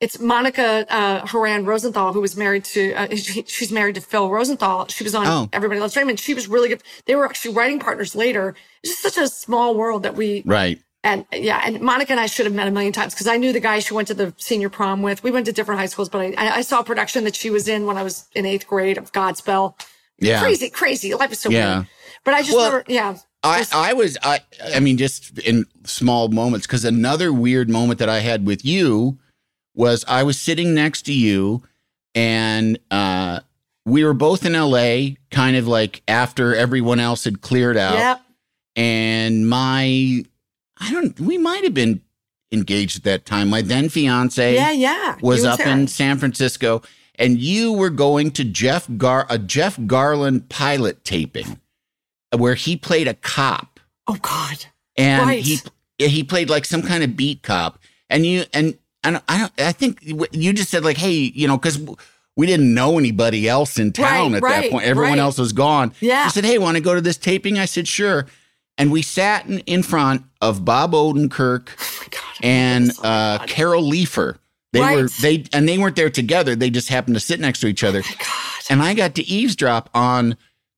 [0.00, 4.30] it's Monica uh, Horan Rosenthal, who was married to, uh, she, she's married to Phil
[4.30, 4.86] Rosenthal.
[4.88, 5.48] She was on Oh.
[5.52, 6.20] Everybody Loves Raymond.
[6.20, 6.82] She was really good.
[7.06, 8.54] They were actually writing partners later.
[8.82, 10.80] It's just such a small world that we, Right.
[11.02, 13.52] and yeah, and Monica and I should have met a million times because I knew
[13.52, 15.22] the guy she went to the senior prom with.
[15.22, 17.50] We went to different high schools, but I, I I saw a production that she
[17.50, 19.74] was in when I was in eighth grade of Godspell.
[20.20, 20.40] Yeah.
[20.40, 21.14] Crazy, crazy.
[21.14, 21.76] Life is so Yeah.
[21.78, 21.86] weird.
[22.24, 23.16] But I just Well, never, yeah.
[23.42, 24.40] I, I was I
[24.74, 29.18] I mean just in small moments because another weird moment that I had with you
[29.74, 31.62] was I was sitting next to you
[32.14, 33.40] and uh
[33.86, 38.20] we were both in LA kind of like after everyone else had cleared out Yep.
[38.76, 40.24] and my
[40.78, 42.02] I don't we might have been
[42.52, 45.16] engaged at that time my then fiance Yeah, yeah.
[45.22, 45.70] was up Sarah.
[45.72, 46.82] in San Francisco
[47.20, 51.60] and you were going to Jeff Gar a Jeff Garlin pilot taping
[52.36, 53.78] where he played a cop
[54.08, 54.64] Oh God.
[54.96, 55.42] and Right.
[55.44, 55.58] he
[55.98, 57.78] he played like some kind of beat cop
[58.08, 60.02] and you and and I don't I think
[60.32, 61.78] you just said like hey you know cuz
[62.36, 65.18] we didn't know anybody else in town Right, at right, that point everyone right.
[65.18, 66.24] else was gone Yeah.
[66.24, 68.26] he said hey want to go to this taping I said sure
[68.78, 72.22] and we sat in, in front of Bob Odenkirk Oh God.
[72.42, 74.36] and uh, Carol Leifer.
[74.72, 76.54] They were they and they weren't there together.
[76.54, 78.02] They just happened to sit next to each oh other.
[78.04, 78.64] Oh my God.
[78.70, 80.36] And I got to eavesdrop on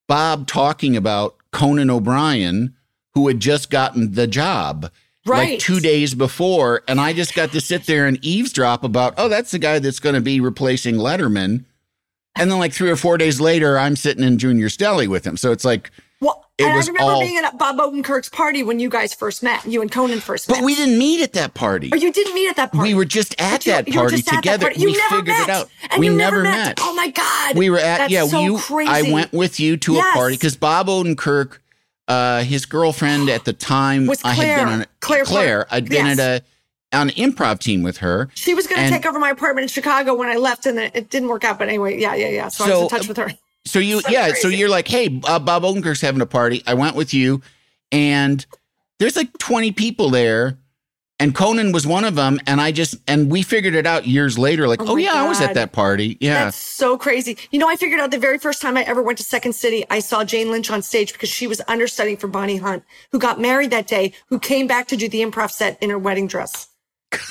[0.08, 2.74] Bob talking about Conan O'Brien,
[3.14, 4.90] who had just gotten the job
[5.24, 5.50] Right.
[5.50, 9.28] like two days before, and I just got to sit there and eavesdrop about, oh,
[9.28, 11.64] that's the guy that's going to be replacing Letterman.
[12.34, 15.36] And then like three or four days later, I'm sitting in Junior Stelly with him.
[15.36, 15.92] So it's like,
[16.22, 19.12] Well, It and was I remember all- being at Bob Odenkirk's party when you guys
[19.12, 19.66] first met.
[19.66, 20.58] You and Conan first met.
[20.58, 21.90] but we didn't meet at that party.
[21.92, 22.90] Or you didn't meet at that party.
[22.90, 24.66] We were just at you- that party at that together.
[24.66, 24.80] party.
[24.80, 25.48] You we figured met.
[25.48, 25.68] it out.
[25.90, 26.78] And we never never met.
[26.80, 27.56] Oh my God.
[27.56, 28.24] We were at That's yeah.
[28.26, 28.88] so you, crazy.
[28.90, 30.14] I went with you to Yes.
[30.14, 31.58] a party because Bob Odenkirk,
[32.06, 34.68] uh, his girlfriend at the time, Was I had been Claire.
[34.68, 35.66] on Claire Claire.
[35.72, 36.18] I'd been Yes.
[36.20, 36.44] at a
[36.96, 38.28] on an improv team with her.
[38.34, 40.92] She was going to take over my apartment in Chicago when I left, and it,
[40.94, 41.58] it didn't work out.
[41.58, 42.48] But anyway, yeah, yeah, yeah.
[42.48, 43.32] So, I was in touch with her.
[43.64, 44.32] So you, So yeah.
[44.34, 46.62] So you're like, hey, uh, Bob Odenkirk's having a party.
[46.66, 47.42] I went with you,
[47.90, 48.44] and
[48.98, 50.58] there's like 20 people there,
[51.20, 52.40] and Conan was one of them.
[52.46, 54.66] And I just and we figured it out years later.
[54.66, 56.18] Like, Oh oh, yeah, I was at that party.
[56.20, 56.44] Yeah.
[56.44, 57.38] That's so crazy.
[57.50, 59.84] You know, I figured out the very first time I ever went to Second City,
[59.90, 63.40] I saw Jane Lynch on stage because she was understudying for Bonnie Hunt, who got
[63.40, 66.68] married that day, who came back to do the improv set in her wedding dress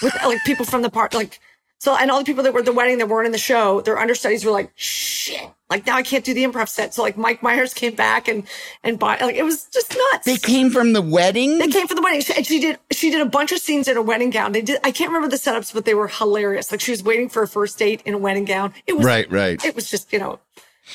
[0.01, 1.39] with like people from the part, like,
[1.81, 3.81] so, and all the people that were at the wedding that weren't in the show,
[3.81, 6.93] their understudies were like, shit, like now I can't do the improv set.
[6.93, 8.43] So like Mike Myers came back and,
[8.83, 10.25] and bought, like, it was just nuts.
[10.25, 11.57] they came from the wedding.
[11.57, 12.21] They came from the wedding.
[12.21, 12.77] She, and she did.
[12.91, 14.51] She did a bunch of scenes in a wedding gown.
[14.51, 14.79] They did.
[14.83, 16.71] I can't remember the setups, but they were hilarious.
[16.71, 18.75] Like she was waiting for a first date in a wedding gown.
[18.85, 19.65] It was Right, right.
[19.65, 20.39] It was just you know,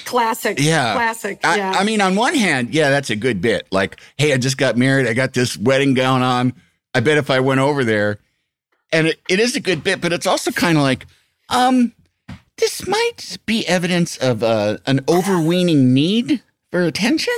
[0.04, 0.60] classic.
[0.60, 0.94] Yeah.
[0.94, 1.40] classic.
[1.42, 1.72] I, yeah.
[1.72, 3.66] I mean, on one hand, yeah, that's a good bit.
[3.72, 5.08] Like, hey, I just got married.
[5.08, 6.52] I got this wedding gown on.
[6.94, 8.20] I bet if I went over there,
[8.92, 11.06] and it, it is a good bit, but it's also kind of like,
[11.48, 11.92] um,
[12.58, 17.34] this might be evidence of uh, an overweening need for attention.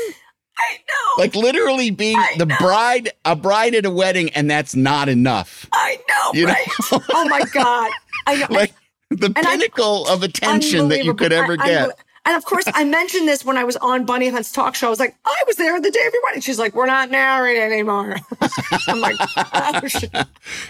[0.58, 1.22] I know.
[1.22, 2.56] Like literally being I the know.
[2.58, 5.66] bride, a bride at a wedding, and that's not enough.
[5.72, 6.38] I know.
[6.40, 6.54] You know?
[6.92, 7.90] oh my god.
[8.26, 8.46] I know.
[8.50, 8.72] Like
[9.11, 11.56] the I- pinnacle of attention that you could ever.
[11.58, 11.98] I- get.
[12.24, 14.87] Unbel- and of course, I mentioned this when I was on Bonnie Hunt's talk show.
[14.88, 16.40] I was like, I was there the day of your wedding.
[16.42, 18.16] She's like, we're not married anymore.
[18.88, 20.11] I'm like, oh, shit.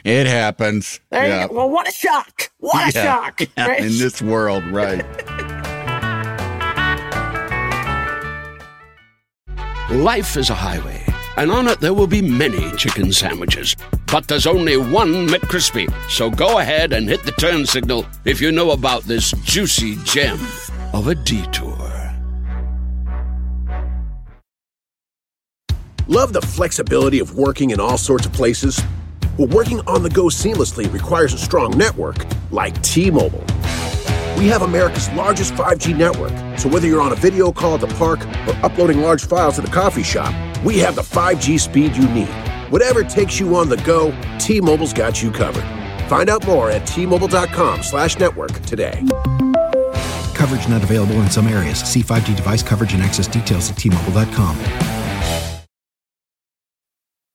[0.04, 1.00] It happens.
[1.10, 1.42] there Yeah.
[1.42, 1.54] you go.
[1.54, 2.50] Well, what a shock.
[2.58, 3.40] What a shock.
[3.56, 3.80] Yeah, right?
[3.80, 5.04] in this world, right?
[9.90, 11.02] Life is a highway,
[11.38, 13.74] and on it there will be many chicken sandwiches.
[14.06, 15.90] But there's only one McCrispy.
[16.10, 20.38] So go ahead and hit the turn signal if you know about this juicy gem
[20.92, 21.76] of a detour.
[26.06, 28.82] Love the flexibility of working in all sorts of places?
[29.36, 32.16] Well, working on the go seamlessly requires a strong network
[32.50, 33.44] like T Mobile.
[34.38, 37.88] We have America's largest 5G network, so whether you're on a video call at the
[37.88, 40.32] park or uploading large files at the coffee shop,
[40.64, 42.28] we have the 5G speed you need.
[42.70, 45.64] Whatever takes you on the go, T-Mobile's got you covered.
[46.08, 49.02] Find out more at T-Mobile.com slash network today.
[50.38, 51.80] Coverage not available in some areas.
[51.80, 55.07] See 5G device coverage and access details at T-Mobile.com.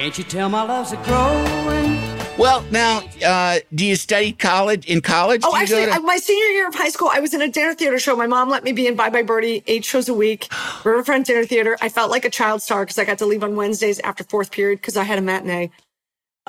[0.00, 1.98] Can't you tell my love's a growing?
[2.38, 5.42] Well, now, uh, do you study college in college?
[5.44, 7.34] Oh, Do you go actually, to- I- my senior year of high school, I was
[7.34, 8.16] in a dinner theater show.
[8.16, 10.48] My mom let me be in Bye Bye Birdie, eight shows a week,
[10.84, 11.76] Riverfront Dinner Theater.
[11.82, 14.50] I felt like a child star because I got to leave on Wednesdays after fourth
[14.52, 15.68] period because I had a matinee, uh,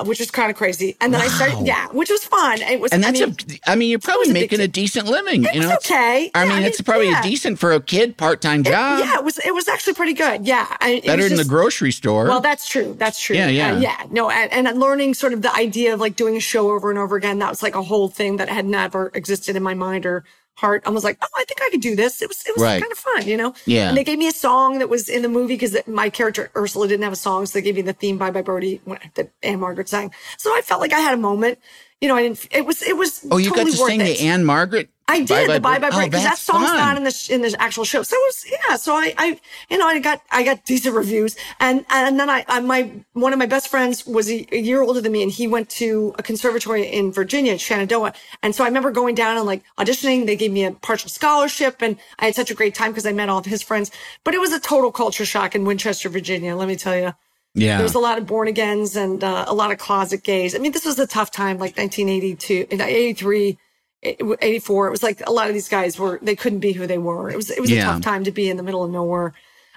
[0.04, 0.96] which was kind of crazy.
[1.00, 2.60] And then I started, yeah, which was fun.
[2.62, 5.06] It was, and I that's mean, a, I mean, you're probably a making a decent
[5.06, 5.44] living.
[5.44, 6.30] It you know, okay.
[6.34, 7.22] I Yeah, mean, I it's mean, probably yeah.
[7.22, 9.00] decent for a kid part-time job.
[9.00, 10.46] yeah, it was, it was actually pretty good.
[10.46, 10.66] Yeah.
[10.80, 12.24] I, better than the grocery store.
[12.24, 12.94] Well, that's true.
[12.98, 13.36] That's true.
[13.36, 13.74] Yeah, yeah.
[13.74, 14.06] Uh, yeah.
[14.10, 16.98] No, and, and learning sort of the idea of like doing a show over and
[16.98, 17.38] over again.
[17.38, 20.24] That was like a whole thing that had never existed in my mind or
[20.54, 20.82] heart.
[20.86, 22.22] I was like, oh, I think I could do this.
[22.22, 22.80] It was, it was Right.
[22.80, 23.54] kind of fun, you know?
[23.66, 23.88] Yeah.
[23.88, 26.86] And they gave me a song that was in the movie because my character Ursula
[26.88, 27.46] didn't have a song.
[27.46, 28.80] So they gave me the theme Bye Bye Birdie
[29.14, 30.12] that Ann-Margret sang.
[30.38, 31.58] So I felt like I had a moment.
[32.02, 34.04] You know, I didn't, it was, it was oh, you totally got to sing it.
[34.18, 34.90] the Ann-Margret.
[35.06, 36.76] I did the Bye Bye Oh, Break because that song's fun.
[36.76, 38.02] not in the sh- in the actual show.
[38.02, 38.76] So it was yeah.
[38.76, 42.44] So I I you know I got I got decent reviews and and then I,
[42.48, 45.30] I my one of my best friends was a, a year older than me and
[45.30, 49.46] he went to a conservatory in Virginia, Shenandoah, and so I remember going down and
[49.46, 50.26] like auditioning.
[50.26, 53.12] They gave me a partial scholarship and I had such a great time because I
[53.12, 53.90] met all of his friends.
[54.24, 56.56] But it was a total culture shock in Winchester, Virginia.
[56.56, 57.14] Let me tell you.
[57.54, 57.76] Yeah.
[57.76, 60.54] There was a lot of born agains and uh, a lot of closet gays.
[60.54, 63.58] I mean, this was a tough time, like 1982, 83,
[64.02, 64.86] 84.
[64.86, 67.30] It was like a lot of these guys were, they couldn't be who they were.
[67.30, 67.82] It was, it was Yeah.
[67.82, 69.34] a tough time to be in the middle of nowhere.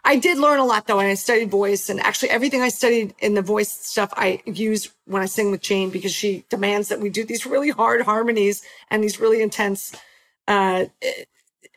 [0.08, 3.16] I did learn a lot though, and I studied voice and actually everything I studied
[3.20, 7.02] in the voice stuff I use when I sing with Jane because she demands that
[7.02, 8.62] we do these really hard harmonies
[8.92, 9.94] and these really intense,
[10.48, 10.86] uh,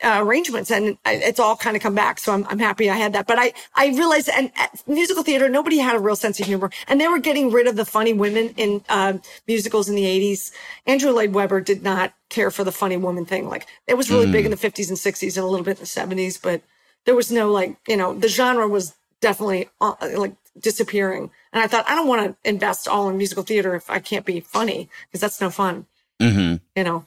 [0.03, 2.19] uh, arrangements and I, it's all kind of come back.
[2.19, 3.27] So I'm, I'm happy I had that.
[3.27, 6.69] But I, I realized and at musical theater, nobody had a real sense of humor
[6.87, 10.51] and they were getting rid of the funny women in, um, musicals in the eighties.
[10.85, 13.49] Andrew Lloyd Webber did not care for the funny woman thing.
[13.49, 15.81] Like it was really big in the fifties and sixties and a little bit in
[15.81, 16.61] the seventies, but
[17.05, 21.31] there was no like, you know, the genre was definitely uh, like disappearing.
[21.53, 24.25] And I thought, I don't want to invest all in musical theater if I can't
[24.25, 25.87] be funny because that's no fun,
[26.19, 27.05] hmm you know?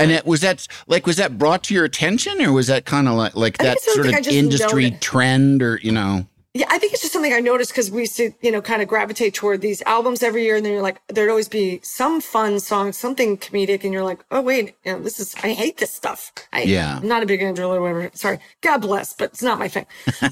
[0.00, 3.08] And it, was that like was that brought to your attention, or was that kind
[3.08, 6.26] of like like that sort of industry trend, or you know?
[6.52, 8.82] Yeah, I think it's just something I noticed because we used to, you know, kind
[8.82, 12.20] of gravitate toward these albums every year, and then you're like, there'd always be some
[12.20, 15.76] fun song, something comedic, and you're like, oh wait, you know, this is, I hate
[15.78, 16.32] this stuff.
[16.52, 16.98] I, Yeah.
[17.00, 18.10] I'm not a big Andrew or whatever.
[18.14, 19.86] Sorry, God bless, but it's not my thing.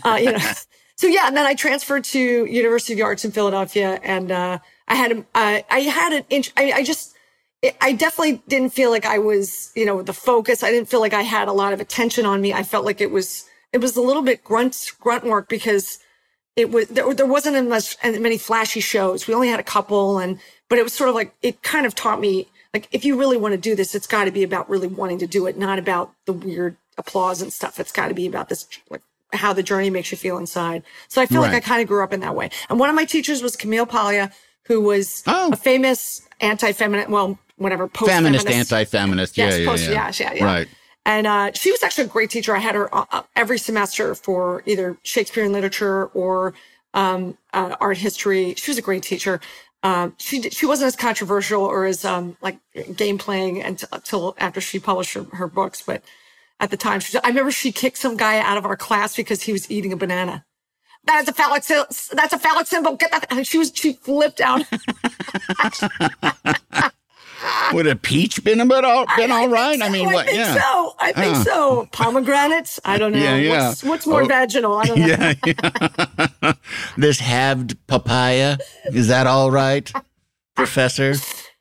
[0.04, 0.38] Uh, you know,
[0.96, 4.58] so yeah, and then I transferred to University of the Arts in Philadelphia, and uh,
[4.88, 6.50] I had, a- uh, I had an inch.
[6.56, 7.14] I, I just,
[7.62, 10.62] it, I definitely didn't feel like I was, you know, the focus.
[10.62, 12.52] I didn't feel like I had a lot of attention on me.
[12.52, 15.98] I felt like it was, it was a little bit grunt, grunt work because
[16.56, 19.26] it was, there, there wasn't as much, as many flashy shows.
[19.26, 21.94] We only had a couple and, but it was sort of like, it kind of
[21.94, 24.68] taught me, like, if you really want to do this, it's got to be about
[24.68, 27.80] really wanting to do it, not about the weird applause and stuff.
[27.80, 30.82] It's got to be about this, like, how the journey makes you feel inside.
[31.08, 32.50] So I feel like I kind of grew up in that way.
[32.70, 34.32] And one of my teachers was Camille Paglia,
[34.66, 35.50] who was Oh.
[35.52, 38.48] a famous anti-feminist, well, whatever, post-feminist.
[38.48, 39.36] Anti-feminist.
[39.36, 39.92] Yeah, Yes, yeah, post- yeah.
[39.92, 40.44] yeah, yeah, yeah.
[40.44, 40.68] Right.
[41.04, 42.54] And uh, she was actually a great teacher.
[42.54, 46.54] I had her uh, uh, every semester for either Shakespeare and literature or
[46.92, 48.54] um, uh, art history.
[48.56, 49.40] She was a great teacher.
[49.82, 52.58] Um, she she wasn't as controversial or as um, like
[52.96, 56.02] game playing until, until after she published her, her books, but
[56.60, 59.42] at the time, she, I remember she kicked some guy out of our class because
[59.42, 60.44] he was eating a banana.
[61.04, 61.64] That is a phallic.
[61.64, 62.96] That's a phallic symbol.
[62.96, 63.26] Get that.
[63.30, 63.72] And she was.
[63.74, 64.62] She flipped out.
[67.72, 69.80] Would a peach been about all been all think right?
[69.82, 70.26] I mean, I what?
[70.26, 70.54] think Yeah.
[70.60, 70.94] so.
[70.98, 71.44] I think Uh.
[71.44, 71.88] so.
[71.92, 72.80] Pomegranates.
[72.84, 73.18] I don't know.
[73.18, 73.68] Yeah, yeah.
[73.68, 74.26] What's, what's more Oh.
[74.26, 74.74] vaginal?
[74.76, 75.06] I don't know.
[75.06, 75.34] Yeah,
[76.42, 76.52] yeah.
[76.96, 78.58] this halved papaya
[78.92, 79.90] is that all right,
[80.56, 81.14] Professor?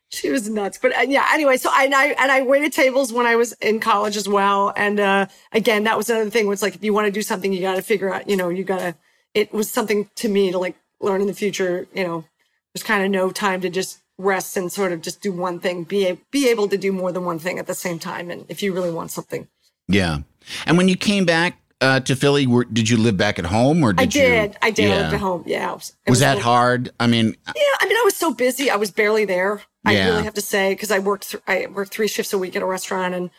[0.10, 0.80] She was nuts.
[0.82, 3.52] But uh, yeah, anyway, so I, and I and I waited tables when I was
[3.54, 4.74] in college as well.
[4.76, 7.22] And uh again, that was another thing where it's like if you want to do
[7.22, 8.30] something, you got to figure out.
[8.30, 8.96] You know, you got to.
[9.34, 11.88] It was something to me to like learn in the future.
[11.94, 12.26] You know,
[12.74, 15.84] there's kind of no time to just rest and sort of just do one thing.
[15.84, 18.30] Be be able to do more than one thing at the same time.
[18.30, 19.48] And if you really want something.
[19.88, 20.20] Yeah.
[20.66, 22.48] And when you came back uh, to Philly?
[22.48, 24.52] Were, did you live back at home, or did I did.
[24.52, 24.86] You, I did.
[24.86, 25.02] I Yeah.
[25.02, 25.44] lived at home.
[25.46, 25.74] Yeah.
[25.74, 26.90] Was, Was that hard?
[27.00, 27.62] I mean, Yeah.
[27.80, 28.70] I mean, I was so busy.
[28.70, 29.62] I was barely there.
[29.86, 31.32] I really have to say because I worked.
[31.32, 33.30] Th- I worked three shifts a week at a restaurant, and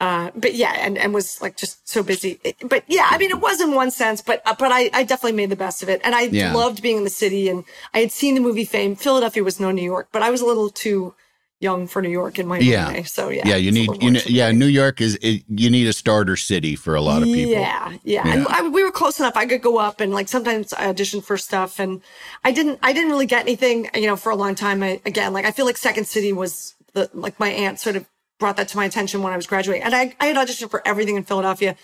[0.00, 2.38] uh, but yeah, and and was like just so busy.
[2.62, 5.36] But yeah, I mean, it was in one sense, but uh, but I I definitely
[5.36, 6.52] made the best of it, and I Yeah.
[6.52, 7.48] loved being in the city.
[7.48, 8.94] And I had seen the movie Fame.
[8.96, 11.14] Philadelphia was no New York, but I was a little too
[11.58, 12.92] young for New York in my Yeah.
[12.92, 13.02] way.
[13.04, 13.48] So yeah.
[13.48, 14.52] yeah, you need, you know, yeah.
[14.52, 17.54] New York is it, you need a starter city for a lot of people.
[17.54, 18.28] Yeah, yeah.
[18.28, 18.46] And Yeah.
[18.50, 19.38] I, we were close enough.
[19.38, 22.02] I could go up and like sometimes I auditioned for stuff and
[22.44, 24.82] I didn't, I didn't really get anything, you know, for a long time.
[24.82, 28.04] I, again, like I feel like Second City was the, like my aunt sort of
[28.38, 30.86] brought that to my attention when I was graduating and I, I had auditioned for
[30.86, 31.76] everything in Philadelphia.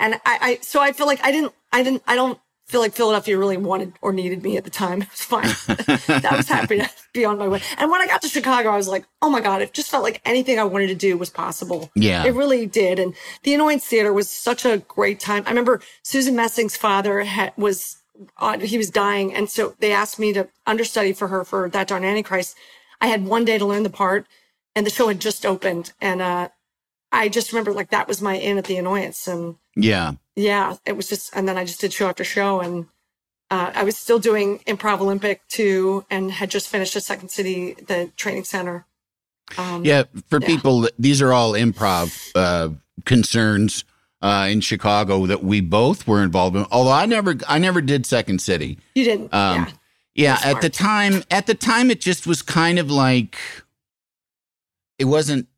[0.00, 2.94] And I, I, so I feel like I didn't, I didn't, I don't feel like
[2.94, 5.02] Philadelphia really wanted or needed me at the time.
[5.02, 6.24] It was fine.
[6.24, 7.60] I was happy to be on my way.
[7.78, 10.02] And when I got to Chicago, I was like, oh my God, it just felt
[10.02, 11.90] like anything I wanted to do was possible.
[11.94, 12.24] Yeah.
[12.24, 12.98] It really did.
[12.98, 15.44] And the Annoyance Theater was such a great time.
[15.46, 17.98] I remember Susan Messing's father had, was,
[18.38, 19.34] uh, he was dying.
[19.34, 22.56] And so they asked me to understudy for her for That Darn Antichrist.
[23.00, 24.26] I had one day to learn the part
[24.76, 25.92] and the show had just opened.
[26.00, 26.48] And, uh,
[27.12, 29.28] I just remember like that was my in at the Annoyance.
[29.28, 30.12] And Yeah.
[30.36, 32.60] yeah, it was just, and then I just did show after show.
[32.60, 32.86] And,
[33.50, 37.74] uh, I was still doing Improv Olympic too, and had just finished at Second City,
[37.74, 38.84] the training center.
[39.58, 40.46] Um, Yeah, for Yeah.
[40.46, 42.70] people, these are all improv uh,
[43.04, 43.84] concerns
[44.22, 46.64] uh, in Chicago that we both were involved in.
[46.70, 48.78] Although I never, I never did Second City.
[48.94, 49.34] You didn't.
[49.34, 49.72] Um, yeah.
[50.16, 53.36] Yeah, at the time, at the time, it just was kind of like
[54.98, 55.48] it wasn't.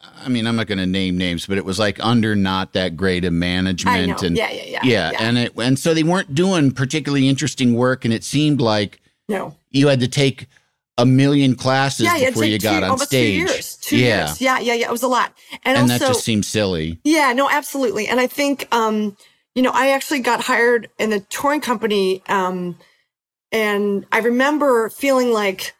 [0.00, 2.96] I mean, I'm not going to name names, but it was like under not that
[2.96, 6.72] great of management, and yeah, yeah, yeah, yeah, and it and so they weren't doing
[6.72, 9.56] particularly interesting work, and it seemed like no.
[9.70, 10.48] you had to take
[10.98, 13.10] a million classes Yeah, before you got two, on stage.
[13.10, 13.76] two years.
[13.76, 14.40] Two yeah, years.
[14.40, 14.86] Yeah, yeah, yeah.
[14.88, 15.32] It was a lot.
[15.64, 17.00] And, and also, that just seems silly.
[17.04, 18.08] yeah, no, absolutely.
[18.08, 19.16] And I think, um,
[19.54, 22.22] you know, I actually got hired in the touring company.
[22.28, 22.78] Um,
[23.50, 25.74] and I remember feeling like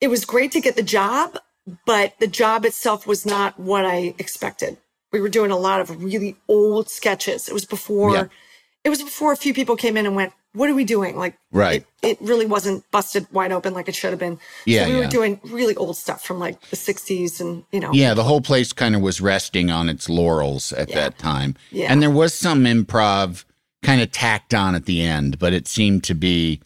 [0.00, 1.38] it was great to get the job,
[1.86, 4.76] but the job itself was not what I expected.
[5.12, 7.48] We were doing a lot of really old sketches.
[7.48, 8.24] It was before, Yeah.
[8.84, 11.16] it was before a few people came in and went, what are we doing?
[11.16, 11.86] Like, Right.
[12.02, 14.38] It, it really wasn't busted wide open like it should have been.
[14.66, 15.04] Yeah, So we yeah.
[15.04, 17.90] were doing really old stuff from like the 60s and, you know.
[17.92, 20.96] Yeah, the whole place kind of was resting on its laurels at Yeah.
[20.96, 21.56] that time.
[21.70, 21.86] Yeah.
[21.90, 23.44] And there was some improv
[23.82, 26.60] kind of tacked on at the end, but it seemed to be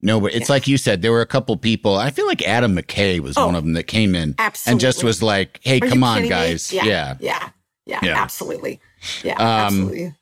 [0.00, 1.96] no, but it's like you said, there were a couple people.
[1.96, 4.34] I feel like Adam McKay was Oh, one of them that came in
[4.66, 6.72] and just was like, hey, Are come on, guys.
[6.72, 7.16] Yeah, yeah.
[7.20, 7.48] yeah.
[7.86, 8.00] Yeah.
[8.02, 8.22] Yeah.
[8.22, 8.80] Absolutely.
[9.24, 9.34] Yeah.
[9.36, 10.14] Um, absolutely.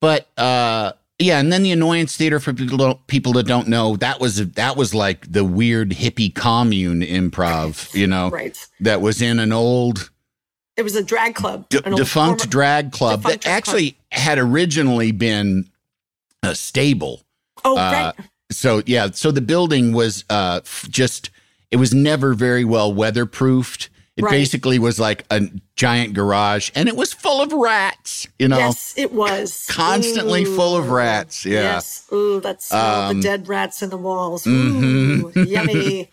[0.00, 4.20] But uh yeah, and then the annoyance theater for people people that don't know that
[4.20, 8.56] was that was like the weird hippie commune improv, you know, Right.
[8.80, 10.10] that was in an old
[10.76, 11.68] It was a drag club.
[11.68, 15.68] d- defunct drag club defunct that drag actually had originally been
[16.42, 17.22] a stable.
[17.64, 18.26] Oh, uh, right.
[18.50, 21.30] So yeah, so the building was uh just
[21.70, 23.88] it was never very well weatherproofed.
[24.16, 24.32] It Right.
[24.32, 28.58] basically was like a giant garage and it was full of rats, you know.
[28.58, 29.66] Yes, it was.
[29.70, 31.62] Constantly full of rats, yeah.
[31.62, 32.06] Yes.
[32.12, 34.44] Ooh, that smell Um, the dead rats in the walls.
[34.44, 35.32] mhm.
[35.48, 36.10] Yummy.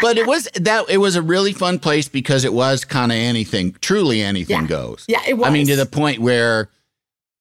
[0.00, 3.18] But it was that it was a really fun place because it was kind of
[3.18, 4.66] anything, truly anything Yeah.
[4.66, 5.04] goes.
[5.06, 5.46] Yeah, it was.
[5.46, 6.70] I mean, to the point where,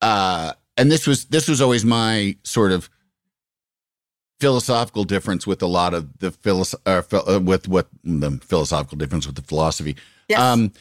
[0.01, 2.89] uh, and this was this was always my sort of
[4.47, 7.01] philosophical difference with a lot of the philosoph- uh,
[7.35, 9.95] uh, with what the philosophical difference with the philosophy.
[10.27, 10.39] Yes.
[10.39, 10.71] Um,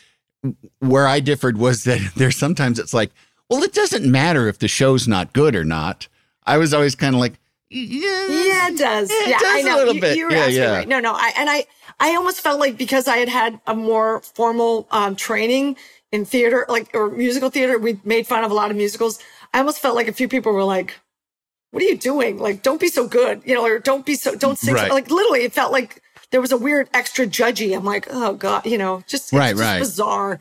[0.81, 3.11] where I differed was that there's sometimes it's like,
[3.49, 6.09] well, it doesn't matter if the show's not good or not.
[6.45, 7.35] I was always kind of like,
[7.71, 9.11] yeah, Yeah, it does.
[9.11, 9.77] It yeah, does I a know.
[9.77, 10.17] little you, bit.
[10.19, 10.77] You're Yeah, yeah.
[10.79, 10.89] right.
[10.89, 11.13] No, no.
[11.15, 11.65] I and I,
[12.01, 15.77] I almost felt like because I had had a more formal um, training
[16.11, 19.21] in theater, like or musical theater, we made fun of a lot of musicals.
[19.55, 20.99] I almost felt like a few people were like,
[21.73, 22.39] "What are you doing?
[22.39, 25.11] Like, don't be so good, you know, or don't be so, don't sing." so-" Like,
[25.11, 26.01] literally, it felt like
[26.31, 27.77] there was a weird extra judgy.
[27.77, 29.79] I'm like, oh god, you know, just Right, just right.
[29.79, 30.41] bizarre.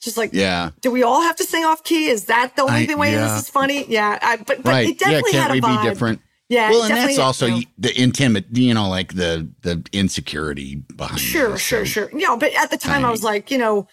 [0.00, 0.70] Just like, yeah.
[0.82, 2.08] do we all have to sing off key?
[2.08, 3.26] Is that the only I- thing way yeah.
[3.26, 3.86] this is funny?
[3.88, 4.88] Yeah, I, but but right.
[4.88, 6.20] it definitely yeah, had can't a we be different?
[6.50, 7.62] Yeah, well, and that's also you know.
[7.78, 11.20] the intimate, you know, like the the insecurity behind.
[11.20, 12.10] Sure, sure, sure.
[12.12, 13.88] You know, but at the time I was like, you know,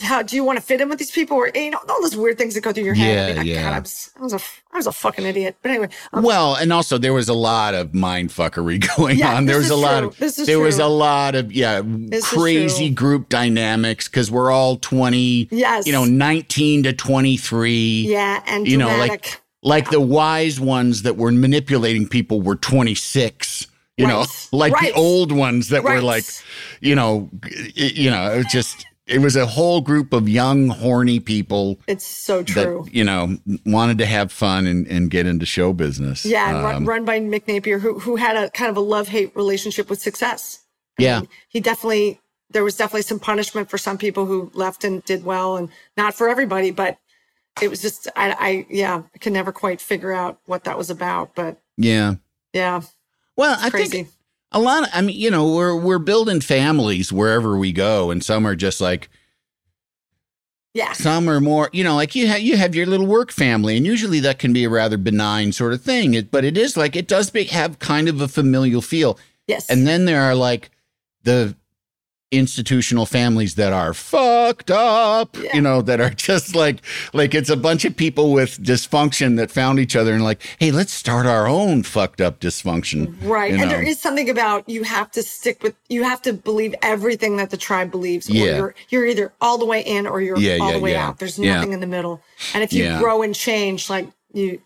[0.00, 2.14] how do you want to fit in with these people, or you know, all those
[2.16, 3.30] weird things that go through your head.
[3.30, 3.62] I Yeah, mean, yeah.
[3.62, 4.40] God, I was, I was a,
[4.72, 5.56] I was a fucking idiot.
[5.62, 9.34] But anyway, um, Well, and also there was a lot of mind fuckery going Yeah,
[9.36, 9.46] on.
[9.46, 12.28] There was a is lot of This is there was a lot of yeah This
[12.28, 15.86] crazy group dynamics because we're all twenty, Yes.
[15.86, 18.06] you know, nineteen to twenty three.
[18.08, 19.10] yeah, and you know, dramatic.
[19.10, 23.66] like like the wise ones that were manipulating people were twenty six.
[23.96, 24.92] You know, like Right.
[24.92, 26.26] the old ones that were like,
[26.82, 27.30] you know,
[27.74, 32.84] you know, just it was a whole group of young, horny people It's so true.
[32.84, 36.24] that you know wanted to have fun and, and get into show business.
[36.24, 38.80] yeah, and run, Um, run by Mick Napier, who who had a kind of a
[38.80, 40.60] love hate relationship with success.
[40.98, 45.24] yeah, He definitely there was definitely some punishment for some people who left and did
[45.24, 46.98] well, and not for everybody, but
[47.62, 50.90] it was just I, I yeah I can never quite figure out what that was
[50.90, 52.14] about, but yeah.
[52.52, 52.82] yeah,
[53.36, 53.88] Well, I crazy.
[53.90, 54.08] think
[54.56, 54.84] a lot.
[54.84, 58.56] Of, I mean, you know, we're we're building families wherever we go, and some are
[58.56, 59.08] just like
[60.76, 61.70] yeah, some are more.
[61.72, 64.52] You know, like you have you have your little work family, and usually that can
[64.52, 66.14] be a rather benign sort of thing.
[66.14, 69.18] It, but it is like it does be, have kind of a familial feel.
[69.46, 70.70] yes, And then there are like
[71.22, 71.56] the
[72.38, 75.50] institutional families that are fucked up, Yeah.
[75.54, 76.82] you know, that are just like
[77.12, 80.70] like it's a bunch of people with dysfunction that found each other and like, hey,
[80.70, 83.14] let's start our own fucked up dysfunction.
[83.22, 83.52] Right.
[83.52, 86.74] you And there is something about you have to stick with you have to believe
[86.82, 88.28] everything that the tribe believes.
[88.30, 88.56] Or Yeah.
[88.56, 91.18] you're you're either all the way in or you're Yeah, all yeah, the way out.
[91.18, 92.20] There's nothing in the middle.
[92.54, 94.60] And if you grow and change, like you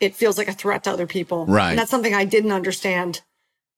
[0.00, 1.46] it feels like a threat to other people.
[1.46, 1.70] Right.
[1.70, 3.22] And that's something I didn't understand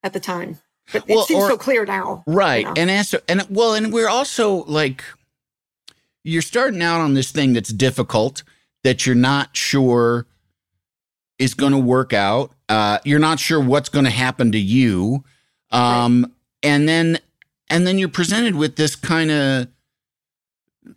[0.03, 0.59] at the time.
[0.93, 2.23] But Well, it seems or- so clear now.
[2.27, 2.65] you Right.
[2.65, 2.75] know?
[2.77, 5.03] And as and well, and we're also like
[6.25, 8.43] you're starting out on this thing that's difficult
[8.85, 10.27] that you're not sure
[11.39, 12.53] is going to work out.
[12.69, 15.25] Uh, you're not sure what's going to happen to you.
[15.71, 16.33] Um,
[16.63, 17.19] and then
[17.69, 19.69] and then you're presented with this kind of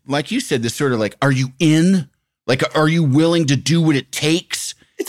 [0.06, 2.10] like you said, this sort of like, are you in?
[2.46, 4.59] Like, are you willing to do what it takes?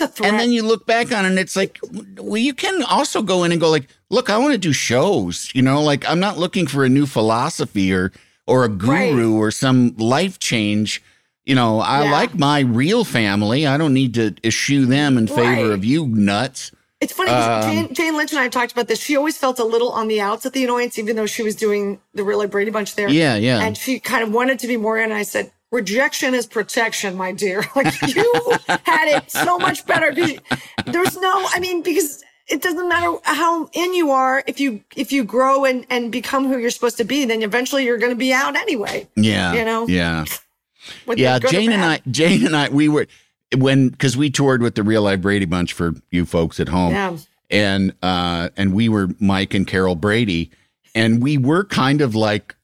[0.01, 0.31] A threat.
[0.31, 1.79] And then you look back on it and it's like,
[2.19, 5.51] well, you can also go in and go like, look, I want to do shows,
[5.55, 8.13] you know, like I'm not looking for a new philosophy or,
[8.47, 9.39] or a guru Right.
[9.39, 11.03] or some life change.
[11.47, 12.13] You know, I Yeah.
[12.13, 13.67] like my real family.
[13.67, 15.67] I don't need to eschew them in favor Right.
[15.71, 16.71] of you nuts.
[17.01, 17.31] It's funny.
[17.31, 19.01] 'cause Um, Jane, Jane Lynch and I talked about this.
[19.01, 21.55] She always felt a little on the outs at the annoyance, even though she was
[21.57, 23.09] doing the Real Life Brady Bunch there.
[23.09, 23.61] Yeah, yeah.
[23.61, 25.05] And she kind of wanted to be more in.
[25.05, 27.65] And I said, rejection is protection, my dear.
[27.77, 30.13] Like you had it so much better.
[30.15, 34.43] There's no, I mean, because it doesn't matter how in you are.
[34.47, 37.85] If you, if you grow and, and become who you're supposed to be, then eventually
[37.85, 39.09] you're going to be out anyway.
[39.17, 39.53] Yeah.
[39.55, 39.87] You know?
[39.87, 40.25] Yeah.
[41.05, 41.33] whether Yeah.
[41.33, 41.83] you're good or Jane and.
[41.85, 43.07] I, Jane and I, we were,
[43.57, 46.93] when, cause we toured with the Real Life Brady Bunch for you folks at home.
[46.93, 47.17] Yeah.
[47.51, 50.51] and uh and we were Mike and Carol Brady
[50.95, 52.55] and we were kind of like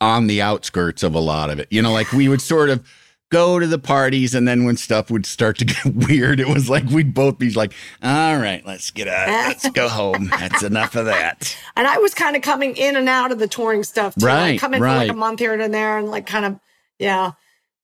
[0.00, 1.68] on the outskirts of a lot of it.
[1.70, 2.86] You know, like we would sort of
[3.30, 6.68] go to the parties and then when stuff would start to get weird, it was
[6.70, 7.72] like we'd both be like,
[8.02, 9.28] "All right, let's get out.
[9.28, 10.26] Let's go home.
[10.30, 13.48] That's enough of that." And I was kind of coming in and out of the
[13.48, 14.26] touring stuff too.
[14.26, 16.60] Right, Like coming for like a month here and there and like kind of,
[17.00, 17.32] yeah.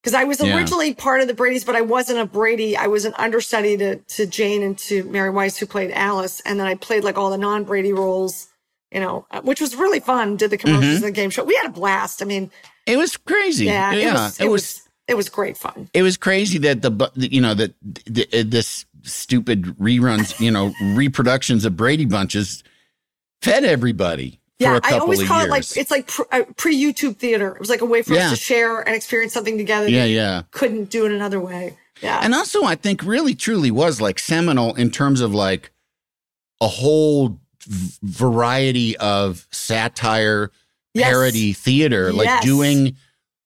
[0.01, 0.57] Because I was Yeah.
[0.57, 2.76] originally part of the Brady's, but I wasn't a Brady.
[2.76, 6.40] I was an understudy to, to Jane and to Mary Weiss, who played Alice.
[6.46, 8.46] And then I played like all the non Brady roles,
[8.93, 10.36] you know, uh, which was really fun.
[10.36, 10.95] Did the commercials Mm-hmm.
[10.97, 11.45] and the game show.
[11.45, 12.22] We had a blast.
[12.22, 12.51] I mean,
[12.86, 13.66] It was crazy.
[13.66, 15.88] yeah, Yeah, it, was, it, was, it was great fun.
[15.95, 17.74] it was crazy that the you know that
[18.07, 22.62] the, uh, this stupid reruns, you know, reproductions of Brady Bunches
[23.43, 25.47] fed everybody for Yeah, a couple I always call years.
[25.49, 27.55] it like it's like pre, uh, pre-YouTube theater.
[27.55, 28.26] It was like a way for Yeah.
[28.26, 29.88] us to share and experience something together.
[29.88, 30.43] yeah, that yeah.
[30.51, 31.76] Couldn't do it another way.
[32.03, 32.20] Yeah.
[32.22, 35.70] And also, I think really truly was like seminal in terms of like
[36.61, 40.50] a whole variety of satire,
[40.94, 41.06] Yes.
[41.08, 42.44] parody theater, like Yes.
[42.44, 42.96] doing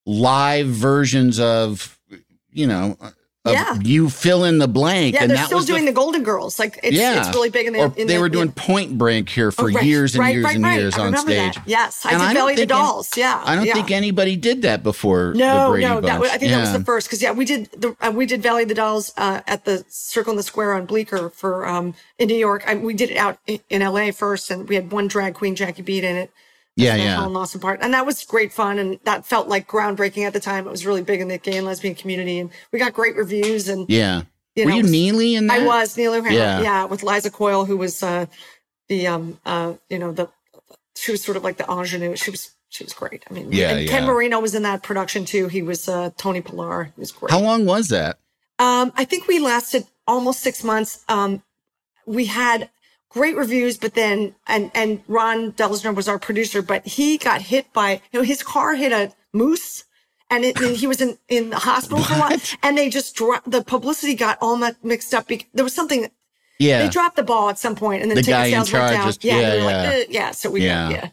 [0.07, 1.99] live versions of,
[2.51, 2.97] you know,
[3.53, 3.79] Yeah.
[3.83, 5.15] you fill in the blank.
[5.15, 6.59] Yeah, and they're that still was the doing the, Golden Girls.
[6.59, 7.79] Like it's yeah, it's really big in the.
[7.81, 8.65] or in they the, were doing yeah.
[8.65, 11.17] Point Break here for Oh, right, years and right, years right, and years I on
[11.19, 11.55] stage.
[11.57, 11.63] That.
[11.69, 13.17] Yes, I And did don't Valley the think any- Dolls.
[13.19, 13.75] yeah, I don't yeah.
[13.75, 15.33] think anybody did that before.
[15.33, 17.95] the No, no, that I think that was the first because yeah, we did the
[18.01, 21.29] uh, we did Valley the Dolls uh, at the Circle in the Square on Bleecker
[21.29, 22.65] for um in New York.
[22.67, 24.11] I, we did it out in, in L.A.
[24.11, 26.31] first, and we had one drag queen, Jackie Beat, in it.
[26.77, 27.14] Yeah, yeah.
[27.14, 30.41] Helen Lawson part, and that was great fun, and that felt like groundbreaking at the
[30.41, 30.66] time.
[30.66, 33.68] It was really big in the gay and lesbian community, and we got great reviews.
[33.68, 34.22] And Yeah.
[34.57, 35.61] You Were know, you Neely in that?
[35.61, 36.61] I was Neil Yeah.
[36.61, 36.85] yeah.
[36.85, 38.27] with Liza Coyle, who was uh,
[38.89, 40.29] the um uh you know the
[40.97, 42.16] she was sort of like the ingenue.
[42.16, 43.25] She was she was great.
[43.31, 44.05] I mean, Yeah, and Ken.
[44.05, 45.49] Marino was in that production too.
[45.49, 46.93] He was uh, Tony Polar.
[46.95, 47.31] He was great.
[47.31, 48.18] How long was that?
[48.59, 51.05] Um, I think we lasted almost six months.
[51.09, 51.43] Um,
[52.07, 52.70] we had
[53.15, 57.73] great reviews, but then and and Ron Delsener was our producer, but he got hit
[57.73, 59.85] by you know his car hit a moose.
[60.31, 63.15] And, it, and he was in, in the hospital for a while, and they just
[63.15, 65.29] dropped the publicity got all mi- mixed up.
[65.29, 66.11] Because there was something
[66.59, 66.83] Yeah.
[66.83, 68.93] they dropped the ball at some point, and then The ticket guy in sales went
[68.95, 69.07] down.
[69.07, 69.65] just- yeah, yeah, yeah.
[69.65, 70.31] like, eh, yeah.
[70.33, 71.09] So we yeah, yeah.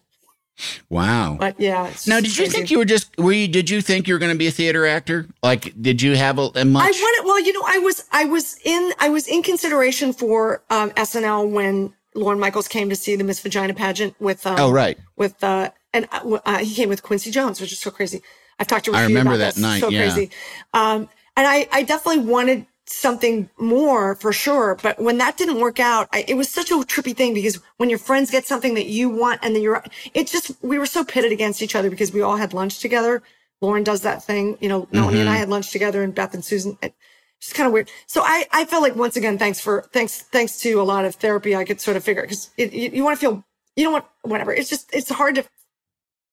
[0.90, 1.38] Wow.
[1.40, 1.92] But yeah.
[2.08, 2.52] Now, did you crazy.
[2.52, 3.48] think you were just were you?
[3.48, 5.28] Did you think you were going to be a theater actor?
[5.44, 6.84] Like, did you have a, a much?
[6.84, 7.26] I wanted.
[7.28, 11.50] Well, you know, I was, I was in, I was in consideration for um, SNL
[11.52, 14.46] when Lorne Michaels came to see the Miss Vagina pageant with.
[14.46, 14.98] Um, Oh, right.
[15.16, 18.22] With uh, and uh, uh, he came with Quincy Jones, which is so crazy.
[18.60, 18.92] I've talked to.
[18.94, 19.62] I Raffi remember about that this.
[19.62, 20.02] night, So yeah.
[20.12, 20.32] crazy.
[20.74, 24.78] Um, and I, I definitely wanted something more for sure.
[24.82, 27.90] But when that didn't work out, I, it was such a trippy thing because when
[27.90, 29.84] your friends get something that you want and then you're,
[30.14, 33.24] it just, we were so pitted against each other because we all had lunch together.
[33.62, 36.44] Lorne does that thing, you know, Melanie and I had lunch together and Beth and
[36.44, 36.78] Susan.
[36.82, 36.96] It,
[37.40, 37.90] it's kind of weird.
[38.08, 41.16] So I, I felt like once again, thanks for, thanks, thanks to a lot of
[41.16, 43.44] therapy, I could sort of figure it because you, you want to feel,
[43.76, 44.54] you don't want, whatever.
[44.54, 45.46] It's just, it's hard to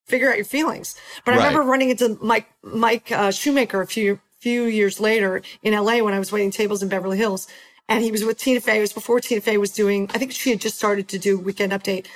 [0.07, 0.97] figure out your feelings.
[1.25, 1.41] But Right.
[1.41, 5.99] I remember running into Mike Mike uh, Shoemaker a few few years later in LA
[6.03, 7.49] when I was waiting tables in Beverly Hills,
[7.89, 8.79] and he was with Tina Fey.
[8.79, 10.11] It was before Tina Fey was doing.
[10.15, 12.07] I think she had just started to do Weekend Update,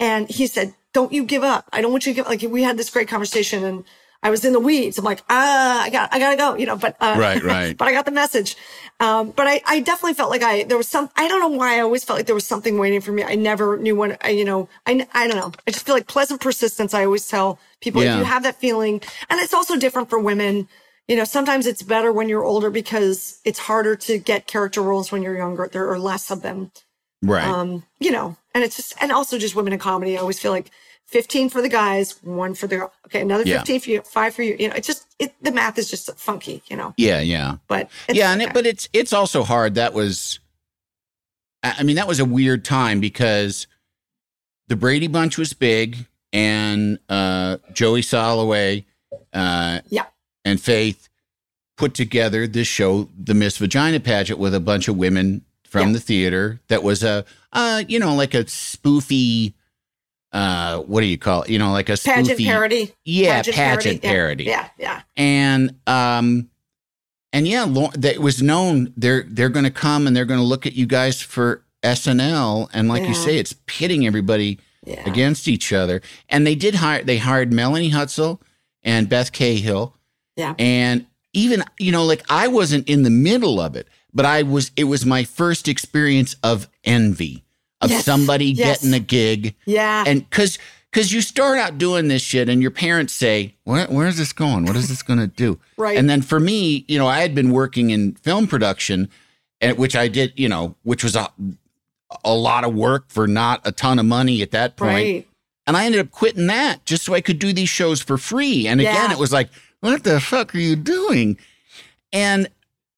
[0.00, 1.68] and he said, "Don't you give up.
[1.72, 2.30] I don't want you to give." Up.
[2.30, 3.84] Like we had this great conversation, and
[4.22, 4.98] I was in the weeds.
[4.98, 6.76] I'm like, ah, I got, I gotta go, you know.
[6.76, 7.76] But uh, Right, right.
[7.78, 8.56] but I got the message.
[9.00, 11.08] Um, but I, I definitely felt like I there was some.
[11.16, 13.22] I don't know why I always felt like there was something waiting for me.
[13.22, 14.16] I never knew when.
[14.22, 15.52] I, you know, I, I don't know.
[15.66, 16.94] I just feel like pleasant persistence.
[16.94, 18.14] I always tell people Yeah.
[18.14, 19.00] if you have that feeling,
[19.30, 20.68] and it's also different for women.
[21.08, 25.10] You know, sometimes it's better when you're older because it's harder to get character roles
[25.10, 25.68] when you're younger.
[25.70, 26.70] There are less of them.
[27.22, 27.44] Right.
[27.44, 30.16] Um, you know, and it's just, and also just women in comedy.
[30.16, 30.70] I always feel like
[31.06, 32.90] 15 for the guys, one for the.
[33.06, 33.58] Okay, another Yeah.
[33.58, 34.54] 15 for you, five for you.
[34.58, 37.20] You know, it's just, it, the math is just funky, you know, yeah.
[37.20, 37.56] Yeah.
[37.66, 38.50] but it's, yeah, and okay.
[38.50, 39.74] it, but it's it's also hard.
[39.76, 40.38] That was,
[41.62, 43.66] I I mean, that was a weird time because
[44.68, 48.84] the Brady Bunch was big, and uh, Joey Soloway,
[49.32, 50.04] uh, Yeah.
[50.48, 51.08] And Faith
[51.76, 55.92] put together this show, the Miss Vagina Pageant, with a bunch of women from Yeah.
[55.94, 56.60] the theater.
[56.68, 59.52] That was a, uh, you know, like a spoofy.
[60.32, 61.50] Uh, what do you call it?
[61.50, 62.92] You know, like a pageant parody.
[63.04, 65.00] Yeah, pageant yeah, parody Yeah, yeah.
[65.16, 66.50] and um
[67.32, 70.44] and yeah that it was known they're they're going to come and they're going to
[70.44, 75.08] look at you guys for SNL and like you say it's pitting everybody Yeah.
[75.08, 78.40] against each other and they did hire they hired Melanie Hutsell
[78.82, 79.94] and Beth Cahill
[80.38, 80.54] Yeah.
[80.58, 84.70] and even you know like I wasn't in the middle of it but I was
[84.76, 87.44] it was my first experience of envy
[87.80, 88.78] of Yes, somebody yes.
[88.80, 90.04] getting a gig Yeah.
[90.06, 90.58] and because
[90.90, 94.64] because you start out doing this shit and your parents say Where, where's this going
[94.64, 95.98] what is this going to do Right.
[95.98, 99.08] and then for me you know i had been working in film production
[99.60, 101.28] and which i did you know which was a,
[102.24, 105.28] a lot of work for not a ton of money at that point right.
[105.66, 108.66] and i ended up quitting that just so i could do these shows for free
[108.66, 109.50] and again it was like
[109.80, 111.38] what the fuck are you doing
[112.12, 112.48] and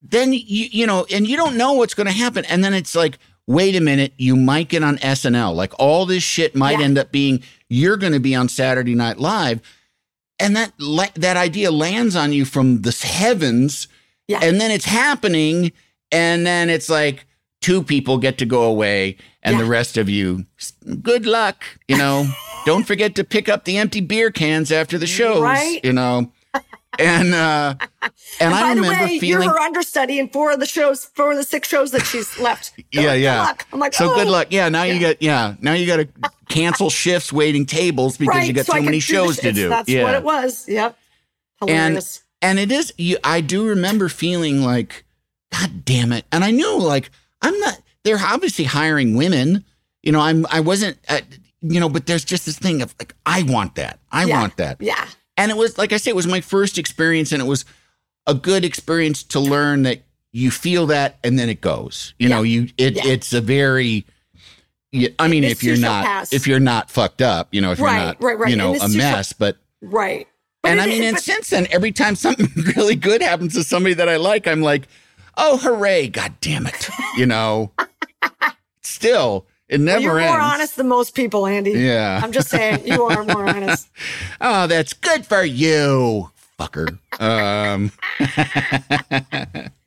[0.02, 2.94] then you you know and you don't know what's going to happen and then it's
[2.94, 6.84] like wait a minute you might get on snl like all this shit might Yeah.
[6.84, 9.60] end up being you're going to be on saturday night live
[10.38, 10.72] and that
[11.16, 13.88] that idea lands on you from the heavens
[14.28, 14.40] Yeah.
[14.42, 15.72] and then it's happening
[16.12, 17.26] and then it's like
[17.60, 19.62] two people get to go away and Yeah.
[19.64, 20.46] the rest of you
[21.02, 22.26] good luck you know
[22.64, 25.80] don't forget to pick up the empty beer cans after the shows Right.
[25.84, 26.32] you know
[27.00, 30.52] and uh and, And i by the remember way, feeling you're her understudy in four
[30.52, 32.72] of the shows, four of the six shows that she's left.
[32.92, 33.64] Yeah luck, yeah Good.
[33.72, 34.14] I'm like, so oh.
[34.14, 36.08] good luck yeah now you got yeah now you got to
[36.48, 39.68] cancel shifts waiting tables because Right, you got so too many the shows to do
[39.68, 40.68] That's yeah what it was.
[40.68, 40.96] Yep.
[41.62, 42.22] and Hilarious.
[42.42, 45.04] and it is you i do remember feeling like
[45.52, 47.10] god damn it and i knew like
[47.42, 49.64] i'm not they're obviously hiring women
[50.02, 51.20] you know i'm i wasn't uh,
[51.60, 54.40] you know but there's just this thing of like i want that i Yeah.
[54.40, 55.06] want that yeah.
[55.40, 57.64] And it was like i say it was my first experience and it was
[58.26, 62.42] a good experience to learn that you feel that and then it goes you know
[62.42, 63.06] you it Yeah.
[63.12, 64.04] it's a very
[65.20, 66.32] I mean, if you're not, pass.
[66.32, 68.50] if you're not fucked up, you know, if Right, you're not, right, right.
[68.50, 70.26] you know, a mess, but Right.
[70.62, 73.62] But and I mean, and but- since then, every time something really good happens to
[73.62, 74.88] somebody that I like, I'm like,
[75.36, 76.88] oh, hooray, god damn it.
[77.16, 77.70] You know,
[78.82, 80.32] still, it well, never you're ends.
[80.32, 81.70] more honest than most people, Andy.
[81.72, 82.20] Yeah.
[82.22, 83.88] I'm just saying, you are more honest.
[84.40, 86.98] Oh, that's good for you, fucker.
[87.20, 87.90] Um,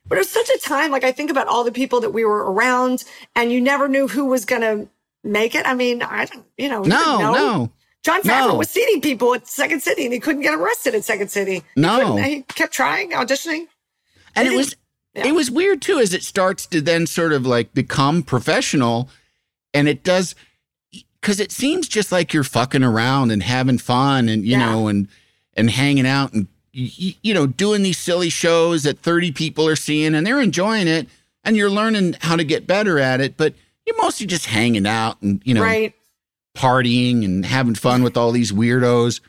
[0.06, 0.92] But it was such a time.
[0.92, 3.04] Like I think about all the people that we were around,
[3.36, 4.88] and you never knew who was going to
[5.24, 5.66] make it.
[5.66, 7.32] I mean, I don't, you know, no, know.
[7.34, 7.72] no,
[8.04, 8.56] Jon Favreau No.
[8.56, 11.64] was seating people at Second City, and he couldn't get arrested at Second City.
[11.78, 11.98] No.
[12.00, 13.68] couldn't- he kept trying, auditioning.
[14.36, 14.76] and It it was
[15.16, 15.28] yeah.
[15.28, 19.10] it was weird too as it starts to then sort of like become professional
[19.74, 20.36] and it does
[21.22, 24.72] because it seems just like you're fucking around and having fun and you Yeah.
[24.72, 25.08] know and
[25.56, 30.16] and hanging out and you, know doing these silly shows that 30 people are seeing
[30.16, 31.08] and they're enjoying it
[31.44, 33.54] and you're learning how to get better at it but
[33.86, 35.94] you're mostly just hanging out and you know right.
[36.58, 39.22] partying and having fun with all these weirdos.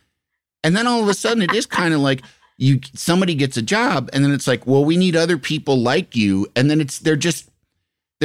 [0.63, 2.23] And then all of a sudden it is kind of like
[2.57, 6.15] you somebody gets a job and then it's like, well, we need other people like
[6.17, 6.47] you.
[6.55, 7.51] And then it's they're just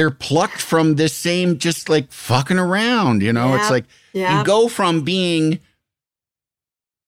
[0.00, 3.48] they're plucked from this same just like fucking around, you know?
[3.48, 3.56] Yeah.
[3.60, 3.84] It's like
[4.14, 4.38] Yeah.
[4.38, 5.60] you go from being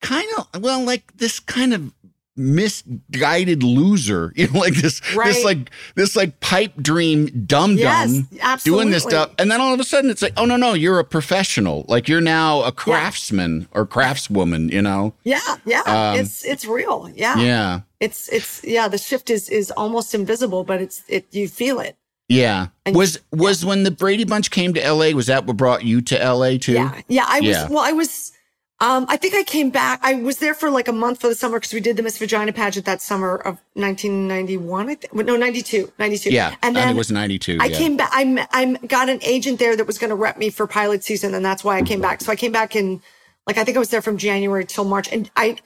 [0.03, 1.90] kind of well, like this kind of
[2.36, 5.28] misguided loser, you know, like this, Right.
[5.32, 8.82] this like this like pipe dream dum Yes, dum absolutely.
[8.82, 10.99] doing this stuff, and then all of a sudden it's like, oh no, no, you're
[10.99, 15.14] a professional, like you're now a craftsman or craftswoman, you know?
[15.24, 17.11] Yeah, yeah, Um, it's it's real.
[17.14, 17.38] Yeah.
[17.38, 18.86] Yeah, it's it's yeah.
[18.88, 21.97] The shift is is almost invisible, but it's it you feel it.
[22.33, 22.68] Yeah.
[22.87, 25.14] And- Was was when the Brady Bunch came to L.A.
[25.14, 26.59] Was that what brought you to L.A.
[26.59, 26.72] too?
[26.72, 27.24] Yeah, yeah.
[27.28, 27.68] I was Yeah.
[27.68, 27.85] well.
[27.85, 28.33] I was.
[28.80, 30.01] Um, I think I came back.
[30.03, 32.18] I was there for like a month for the summer because we did the Miss
[32.18, 34.89] Vagina pageant that summer of 1991.
[34.89, 36.30] I think no, 92, 92.
[36.30, 37.59] Yeah, and and then it was '92.
[37.61, 37.78] I yeah.
[37.78, 38.11] came back.
[38.12, 41.05] I met- I'm got an agent there that was going to rep me for pilot
[41.05, 42.22] season, and that's why I came back.
[42.22, 43.01] So I came back in,
[43.47, 45.59] like I think I was there from January till March, and I,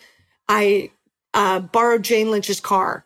[0.46, 0.90] I
[1.32, 3.05] uh, borrowed Jane Lynch's car.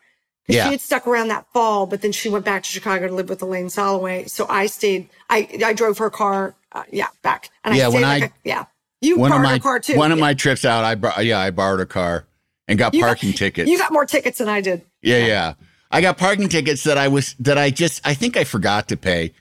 [0.51, 0.65] Yeah.
[0.65, 3.29] She had stuck around that fall, but then she went back to Chicago to live
[3.29, 4.29] with Elaine Soloway.
[4.29, 5.09] So I stayed.
[5.29, 6.55] I I drove her car.
[6.73, 7.51] Uh, yeah, back.
[7.65, 8.65] And Yeah, I when stayed like I- a- yeah.
[9.03, 9.97] You one of borrowed my her car too.
[9.97, 12.27] one of my trips out, I brought yeah, I borrowed a car
[12.69, 13.69] and got You got- parking tickets.
[13.71, 14.83] You got more tickets than I did.
[15.03, 15.55] Yeah, yeah.
[15.91, 18.97] I got parking tickets that I was that I just I think I forgot to
[18.97, 19.33] pay.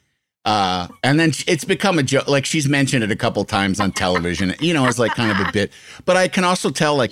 [0.45, 2.27] Uh, and then it's become a joke.
[2.27, 4.55] Like she's mentioned it a couple times on television.
[4.59, 5.71] You know, it's like kind of a bit.
[6.05, 7.11] But I can also tell, like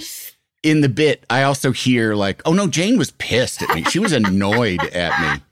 [0.64, 3.84] in the bit, I also hear like, "Oh no, Jane was pissed at me.
[3.86, 5.44] She was annoyed at me."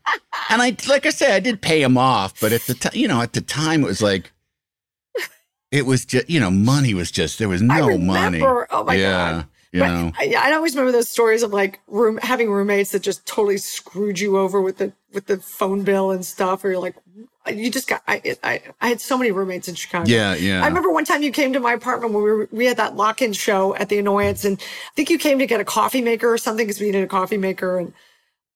[0.49, 2.39] And I, like I said, I did pay him off.
[2.39, 4.31] But at the time, you know, at the time, it was like,
[5.71, 8.41] it was just, you know, money was just there was no money.
[8.41, 9.47] Oh my yeah, God.
[9.71, 10.11] you But know.
[10.17, 14.19] I, I always remember those stories of like room having roommates that just totally screwed
[14.19, 16.63] you over with the with the phone bill and stuff.
[16.63, 16.95] Or you're like,
[17.47, 18.01] you just got.
[18.07, 20.09] I I, I had so many roommates in Chicago.
[20.09, 20.63] Yeah, yeah.
[20.63, 22.95] I remember one time you came to my apartment when we were, we had that
[22.95, 26.01] lock in show at the Annoyance, and I think you came to get a coffee
[26.01, 27.77] maker or something because we needed a coffee maker.
[27.77, 27.93] And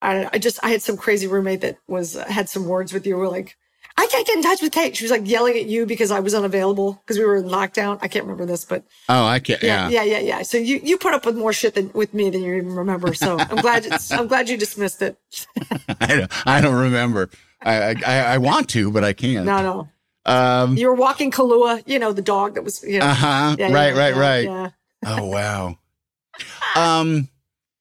[0.01, 3.17] I, I just I had some crazy roommate that was had some words with you.
[3.17, 3.55] We're like.
[3.97, 4.95] I can't get in touch with Kate.
[4.95, 7.99] She was like yelling at you because I was unavailable because we were in lockdown.
[8.01, 9.61] I can't remember this, but Oh, I can't.
[9.61, 10.41] yeah, yeah, yeah, yeah.
[10.43, 13.13] So you you put up with more shit than with me than you even remember.
[13.13, 15.17] So I'm glad it's, I'm glad you dismissed it.
[15.99, 17.29] I don't, I don't remember.
[17.61, 19.45] I, I I want to, but I can't.
[19.45, 19.89] No, no.
[20.25, 20.77] Um.
[20.77, 23.05] You were walking Kahlua, you know, the dog that was, you know.
[23.05, 23.55] Uh huh.
[23.57, 23.93] yeah, right.
[23.93, 24.15] yeah, right.
[24.15, 24.43] yeah, right.
[24.43, 24.69] Yeah.
[25.05, 25.77] Oh wow.
[26.75, 27.29] Um.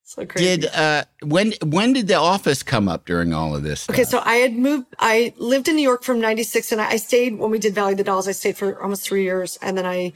[0.08, 0.62] So crazy.
[0.62, 3.88] Did uh when when did the office come up during all of this?
[3.90, 4.24] Okay, stuff?
[4.24, 4.86] so I had moved.
[4.98, 7.92] I lived in New York from '96, and I, I stayed when we did Valley
[7.92, 8.26] of the Dolls.
[8.26, 10.14] I stayed for almost three years, and then I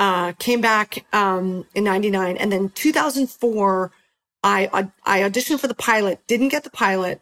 [0.00, 3.92] uh, came back um, in '99, and then 2004,
[4.42, 6.26] I I auditioned for the pilot.
[6.26, 7.20] Didn't get the pilot,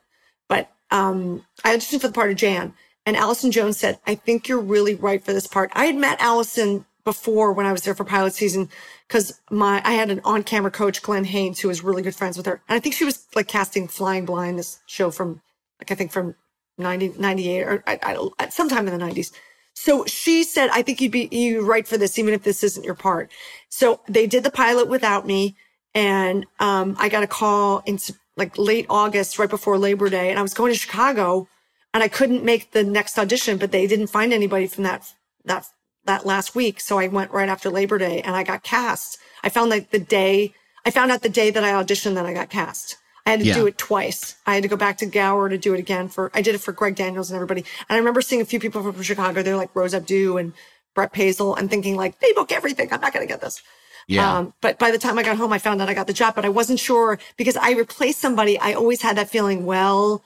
[0.91, 2.75] um, I auditioned for the part of Jan.
[3.05, 6.21] And Allison Jones said, "I think you're really right for this part." I had met
[6.21, 8.69] Allison before when I was there for pilot season
[9.07, 12.47] because my I had an on-camera coach, Glenn Haynes, who was really good friends with
[12.47, 15.41] her, and I think she was like casting Flying Blind, this show from
[15.79, 16.35] like I think from
[16.79, 19.33] 90, 98 or I, I, sometime in the 90s.
[19.75, 22.85] So she said, I think you'd be you right for this, even if this isn't
[22.85, 23.31] your part.
[23.69, 25.57] So they did the pilot without me.
[25.95, 27.99] And um, I got a call in
[28.37, 30.31] like late August, right before Labor Day.
[30.31, 31.49] And I was going to Chicago
[31.95, 35.15] and I couldn't make the next audition, but they didn't find anybody from that,
[35.45, 35.67] that,
[36.05, 36.81] that last week.
[36.81, 39.19] So I went right after Labor Day and I got cast.
[39.43, 40.53] I found like the day,
[40.85, 42.97] I found out the day that I auditioned that I got cast.
[43.25, 43.55] I had to Yeah.
[43.55, 44.37] do it twice.
[44.47, 46.61] I had to go back to Gower to do it again for, I did it
[46.61, 47.63] for Greg Daniels and everybody.
[47.89, 49.43] And I remember seeing a few people from Chicago.
[49.43, 50.53] They're like Rose Abdoo and
[50.95, 52.93] Brett Paesel and thinking like, they book everything.
[52.93, 53.63] I'm not going to get this.
[54.09, 54.39] Yeah.
[54.39, 56.35] Um, but by the time I got home, I found out I got the job,
[56.37, 58.59] but I wasn't sure because I replaced somebody.
[58.59, 60.23] I always had that feeling, well,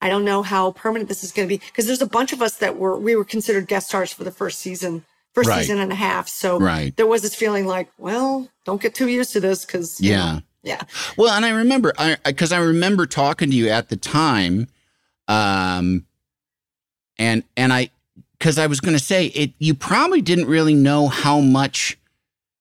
[0.00, 2.42] I don't know how permanent this is going to be because there's a bunch of
[2.42, 5.60] us that were, we were considered guest stars for the first season, first Right.
[5.60, 6.26] season and a half.
[6.28, 6.96] So Right.
[6.96, 10.40] there was this feeling like, well, don't get too used to this because, Yeah.
[10.64, 10.82] yeah.
[11.16, 14.66] Well, and I remember, I because I remember talking to you at the time,
[15.28, 16.04] um,
[17.18, 17.90] and and I
[18.38, 19.52] because I was going to say it.
[19.58, 21.98] You probably didn't really know how much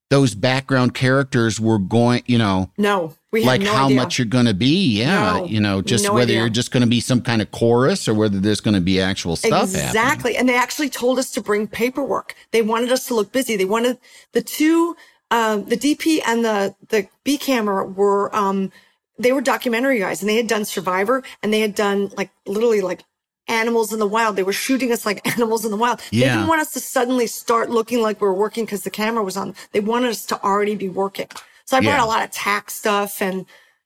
[0.09, 2.23] those background characters were going.
[2.25, 3.95] You know, No, we had like no how idea.
[3.97, 4.99] much you're going to be.
[4.99, 6.39] Yeah, No, you know, just no whether idea.
[6.39, 8.99] you're just going to be some kind of chorus or whether there's going to be
[8.99, 9.69] actual stuff.
[9.71, 9.85] happening.
[9.85, 10.37] Exactly.
[10.37, 12.35] And they actually told us to bring paperwork.
[12.51, 13.55] They wanted us to look busy.
[13.55, 13.97] They wanted
[14.33, 14.95] the two,
[15.31, 18.71] um, the DP and the, the B camera were, um,
[19.19, 22.79] they were documentary guys and they had done Survivor and they had done like literally
[22.81, 23.03] like
[23.49, 24.35] animals in the wild.
[24.35, 25.99] They were shooting us like animals in the wild.
[26.11, 29.23] They didn't want us to suddenly start looking like we were working because the camera
[29.23, 29.55] was on.
[29.71, 31.27] They wanted us to already be working.
[31.65, 32.05] So I brought Yeah.
[32.05, 33.45] a lot of tax stuff and,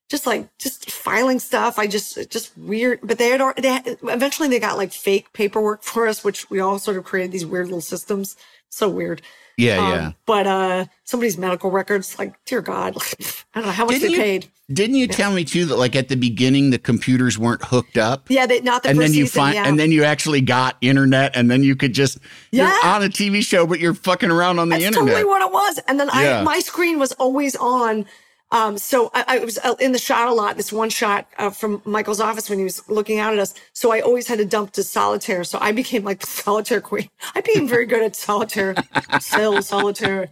[0.09, 1.79] just like just filing stuff.
[1.79, 2.99] I just just weird.
[3.01, 6.59] But they had, they had eventually they got like fake paperwork for us, which we
[6.59, 8.35] all sort of created these weird little systems.
[8.69, 9.23] So weird.
[9.57, 10.11] Yeah, Um, yeah.
[10.25, 12.95] But uh somebody's medical records, like dear God,
[13.53, 14.47] I don't know how much Didn't they you- paid.
[14.71, 18.25] Didn't you tell me too that like at the beginning the computers weren't hooked up?
[18.29, 19.41] Yeah, they not the and then you season.
[19.41, 19.67] find yeah.
[19.67, 22.17] and then you actually got internet and then you could just
[22.51, 22.73] Yeah.
[22.73, 25.09] you're on a TV show but you're fucking around on the That's internet.
[25.15, 25.79] totally what it was.
[25.87, 26.39] And then Yeah.
[26.39, 28.05] I, my screen was always on.
[28.53, 30.57] Um, so I, I was uh, in the shot a lot.
[30.57, 33.55] This one shot uh, from Michael's office when he was looking out at us.
[33.73, 35.43] So I always had to dump to solitaire.
[35.43, 37.09] So I became like the solitaire queen.
[37.35, 38.75] I became very good at solitaire,
[39.19, 40.29] cell solitaire.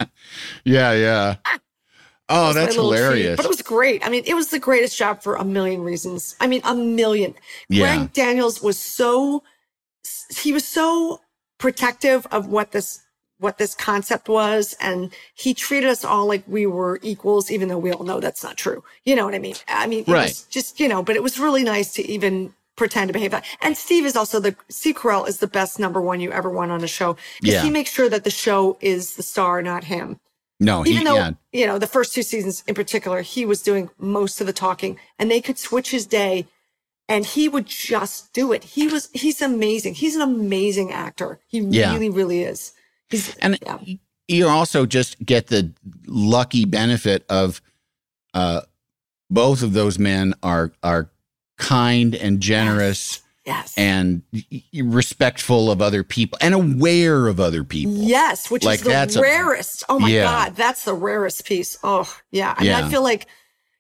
[0.64, 1.36] yeah, yeah.
[2.30, 3.00] Oh, was that's little treat.
[3.00, 3.38] hilarious.
[3.38, 4.06] But it was great.
[4.06, 6.36] I mean, it was the greatest job for a million reasons.
[6.40, 7.34] I mean, a million.
[7.70, 7.98] Yeah.
[7.98, 9.44] Greg Daniels was so
[10.38, 11.22] he was so
[11.58, 13.02] protective of what this
[13.42, 17.78] what this concept was and he treated us all like we were equals even though
[17.80, 20.24] we all know that's not true you know what i mean i mean it Right.
[20.30, 23.46] was just you know but it was really nice to even pretend to behave that
[23.62, 26.72] and steve is also the steve carell is the best number one you ever won
[26.72, 27.64] on a show because Yeah.
[27.64, 30.20] he makes sure that the show is the star not him
[30.60, 31.32] no, he even though yeah.
[31.52, 35.00] you know the first two seasons in particular he was doing most of the talking
[35.20, 36.48] and they could switch his day
[37.10, 41.60] and he would just do it he was he's amazing he's an amazing actor he
[41.62, 41.92] Yeah.
[41.94, 42.74] really really is
[43.42, 43.78] And yeah.
[44.28, 45.72] you also just get the
[46.08, 47.62] lucky benefit of
[48.34, 48.62] uh
[49.30, 51.10] both of those men are are
[51.58, 57.64] kind and generous yes and y- y- respectful of other people and aware of other
[57.64, 57.94] people.
[57.94, 60.24] yes which Like, is the that's a- rarest oh my Yeah.
[60.24, 62.86] god that's the rarest piece oh yeah i mean Yeah.
[62.86, 63.28] i feel like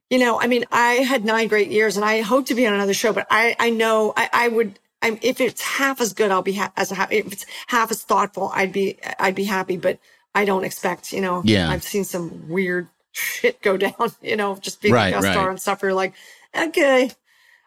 [0.09, 2.73] you know i mean i had nine great years and i hope to be on
[2.73, 6.31] another show but i i know i, I would I'm, if it's half as good,
[6.31, 9.77] I'll be ha- as ha- if it's half as thoughtful, I'd be I'd be happy.
[9.77, 9.99] But
[10.35, 11.41] I don't expect, you know.
[11.45, 11.69] Yeah.
[11.69, 15.49] I've seen some weird shit go down, you know, just being Right, a guest star
[15.49, 15.81] and stuff.
[15.81, 16.13] You're like,
[16.55, 17.11] okay,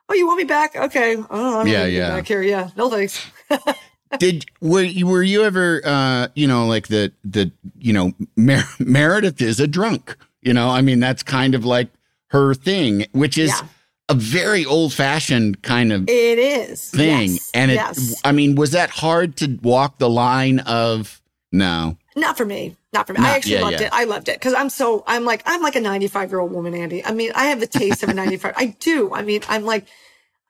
[0.09, 0.77] oh, you want me back?
[0.77, 2.11] Okay, oh, I'm Yeah, yeah.
[2.11, 2.43] back here.
[2.43, 3.21] Yeah, no thanks.
[4.19, 8.63] Did were you were you ever uh you know like the the you know Mer-
[8.79, 11.89] Meredith is a drunk you know I mean that's kind of like
[12.29, 13.67] her thing which is Yeah.
[14.09, 18.21] A very old fashioned kind of It is thing Yes, and it yes.
[18.25, 22.77] I mean was that hard to walk the line of no Not for me.
[22.93, 23.21] Not for me.
[23.21, 23.87] Not- I actually yeah, loved yeah.
[23.87, 23.93] it.
[23.93, 26.75] I loved it because I'm so I'm like I'm like a 95 year old woman,
[26.75, 27.05] Andy.
[27.05, 28.55] I mean, I have the taste of a 95.
[28.57, 29.13] I do.
[29.15, 29.87] I mean, I'm like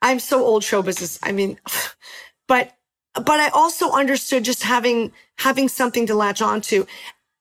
[0.01, 1.17] I'm so old show business.
[1.23, 1.57] I mean,
[2.47, 2.75] but
[3.13, 6.85] but I also understood just having having something to latch onto.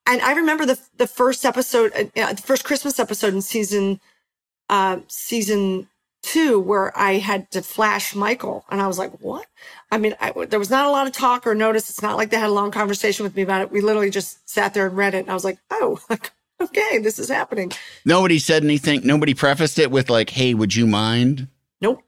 [0.07, 4.01] And I remember the the first episode, uh, the first Christmas episode in season
[4.71, 5.89] uh season
[6.25, 9.47] two where I had to flash Michael, and I was like, "What?"
[9.91, 11.91] I mean, I, there was not a lot of talk or notice.
[11.91, 13.71] It's not like they had a long conversation with me about it.
[13.71, 16.01] We literally just sat there and read it, and I was like, "Oh,
[16.61, 17.73] okay, this is happening."
[18.05, 21.49] nobody said anything nobody prefaced it with like hey would you mind
[21.81, 22.03] Nope,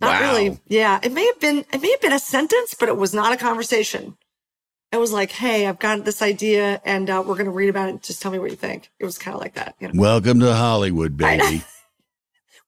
[0.00, 0.32] not Wow.
[0.32, 0.58] really.
[0.66, 3.32] Yeah, it may have been it may have been a sentence, but it was not
[3.32, 4.16] a conversation.
[4.92, 7.88] It was like, "Hey, I've got this idea, and uh, we're going to read about
[7.88, 8.02] it.
[8.02, 9.74] Just tell me what you think." It was kind of like that.
[9.80, 10.00] You know?
[10.00, 11.62] welcome to Hollywood baby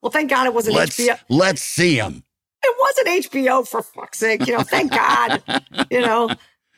[0.07, 1.19] Well, thank God it wasn't let's HBO.
[1.29, 2.23] let's see them
[2.63, 4.47] It wasn't HBO for fuck's sake.
[4.47, 5.43] You know, thank God.
[5.91, 6.31] you know,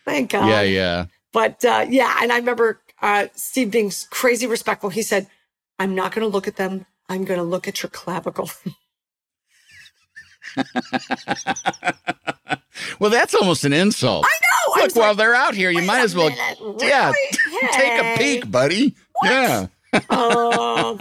[0.07, 0.49] thank God.
[0.49, 4.89] yeah yeah But uh, yeah, and I remember uh, Steve being crazy respectful.
[4.89, 5.27] He said,
[5.79, 6.87] "I'm not going to look at them.
[7.11, 8.51] I'm going to look at your clavicle."
[12.99, 14.75] well that's almost an insult I know.
[14.77, 17.73] Look, was while like, they're out here, you might as well, minute, yeah, really?
[17.73, 18.95] take a peek, buddy.
[19.23, 19.67] Yeah.
[20.09, 20.97] Oh,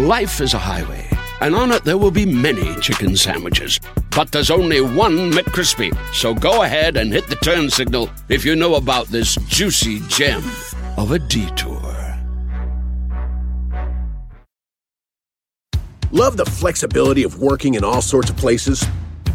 [0.00, 1.06] Life is a highway,
[1.42, 3.78] and on it there will be many chicken sandwiches.
[4.16, 5.94] But there's only one McCrispy.
[6.14, 10.42] So go ahead and hit the turn signal if you know about this juicy gem
[10.96, 11.76] of a detour.
[16.12, 18.86] Love the flexibility of working in all sorts of places?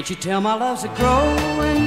[0.00, 1.86] Can't you tell my love's a growing?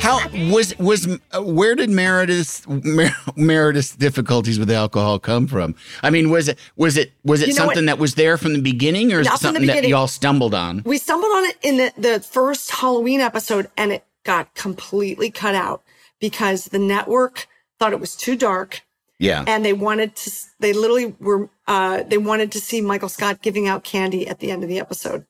[0.00, 0.18] How
[0.52, 5.76] was was uh, where did Meredith's Mer- Meredith's difficulties with alcohol come from?
[6.02, 7.74] I mean, was it was it was it You know what?
[7.76, 10.54] something that was there from the beginning, or is Not it something that y'all stumbled
[10.54, 10.82] on?
[10.84, 15.54] we stumbled on it in the, the first Halloween episode, and it got completely cut
[15.54, 15.84] out
[16.18, 17.46] because the network
[17.78, 18.80] thought it was too dark.
[19.20, 19.44] Yeah.
[19.46, 20.32] and they wanted to.
[20.58, 21.48] They literally were.
[21.68, 24.80] Uh, they wanted to see Michael Scott giving out candy at the end of the
[24.80, 25.26] episode.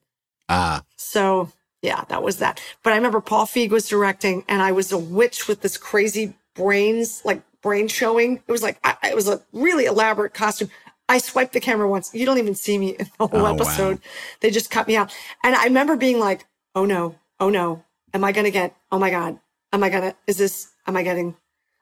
[0.48, 1.52] Ah, So
[1.82, 2.60] yeah, that was that.
[2.82, 6.34] But I remember Paul Feig was directing, and I was a witch with this crazy
[6.54, 8.36] brains, like brain showing.
[8.46, 10.70] It was like I, it was a really elaborate costume.
[11.08, 12.14] I swiped the camera once.
[12.14, 13.54] You don't even see me in the whole Oh, wow.
[13.54, 14.00] episode.
[14.40, 15.12] They just cut me out,
[15.44, 18.74] and I remember being like, "Oh no, oh no, am I gonna get?
[18.90, 19.38] Oh my god,
[19.72, 20.14] am I gonna?
[20.26, 20.68] Is this?
[20.86, 21.36] Am I getting?"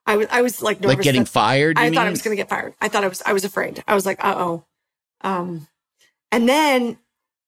[0.06, 1.78] I was I was like nervous like getting fired?
[1.78, 2.74] I thought I was going to get fired.
[2.80, 3.84] I thought I was, I was afraid.
[3.86, 4.64] I was like, uh oh.
[5.20, 5.68] Um,
[6.32, 6.98] and then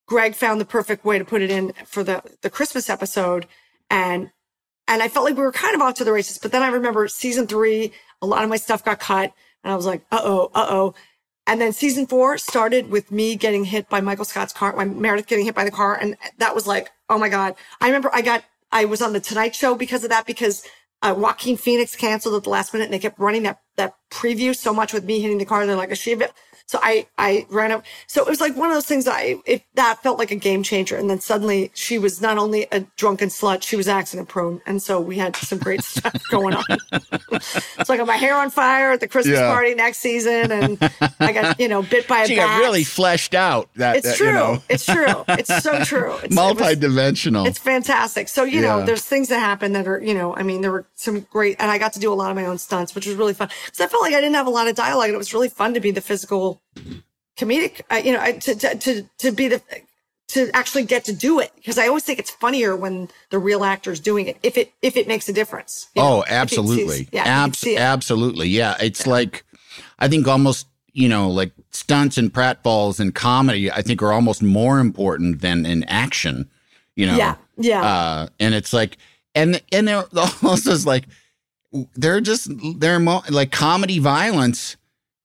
[0.06, 3.46] Greg found the perfect way to put it in for the, the Christmas episode.
[3.88, 4.30] And,
[4.88, 6.38] and I felt like we were kind of off to the races.
[6.38, 9.32] But then I remember season three, a lot of my stuff got cut
[9.64, 10.94] and I was like, uh oh, uh oh.
[11.46, 15.26] And then season four started with me getting hit by Michael Scott's car, my Meredith
[15.26, 15.96] getting hit by the car.
[16.00, 17.54] And that was like, oh my God.
[17.80, 20.64] I remember I got, I was on the Tonight Show because of that, because
[21.02, 24.54] uh, Joaquin Phoenix canceled at the last minute and they kept running that, that preview
[24.54, 25.66] so much with me hitting the car.
[25.66, 26.16] They're like, is she?
[26.72, 27.84] So I, I ran up.
[28.06, 30.36] So it was like one of those things that I, it, that felt like a
[30.36, 30.96] game changer.
[30.96, 34.62] And then suddenly she was not only a drunken slut, she was accident prone.
[34.64, 36.64] And so we had some great stuff going on.
[37.84, 39.52] so I got my hair on fire at the Christmas Yeah.
[39.52, 40.50] party next season.
[40.50, 42.48] And I got, you know, bit by a She bat.
[42.48, 43.68] got really fleshed out.
[43.76, 44.26] That, it's that, true.
[44.28, 45.24] You know, It's true.
[45.28, 46.14] It's so true.
[46.14, 47.46] It's, it was- multi-dimensional.
[47.46, 48.28] it's fantastic.
[48.30, 50.86] So, you know, there's things that happen that are, you know, I mean, there were
[50.94, 53.16] some great, and I got to do a lot of my own stunts, which was
[53.16, 53.50] really fun.
[53.66, 55.50] Because I felt like I didn't have a lot of dialogue, and it was really
[55.50, 56.61] fun to be the physical
[57.36, 59.62] comedic, uh, you know, I- to, to, to, to be the,
[60.28, 61.52] to actually get to do it.
[61.56, 64.96] Because I always think it's funnier when the real actor's doing it, if it, if
[64.96, 65.88] it makes a difference.
[65.94, 67.08] you know, Oh, absolutely.
[67.12, 68.48] yeah, you can Abs- absolutely.
[68.48, 68.76] Yeah.
[68.80, 69.44] It's like,
[69.98, 74.42] I think almost, you know, like stunts and pratfalls in comedy, I think are almost
[74.42, 76.50] more important than in action,
[76.96, 77.16] you know?
[77.16, 77.82] Yeah, yeah.
[77.82, 78.98] Uh, and it's like,
[79.34, 80.04] and, and they're
[80.42, 81.04] also is like,
[81.94, 84.76] they're just, they're mo- like comedy violence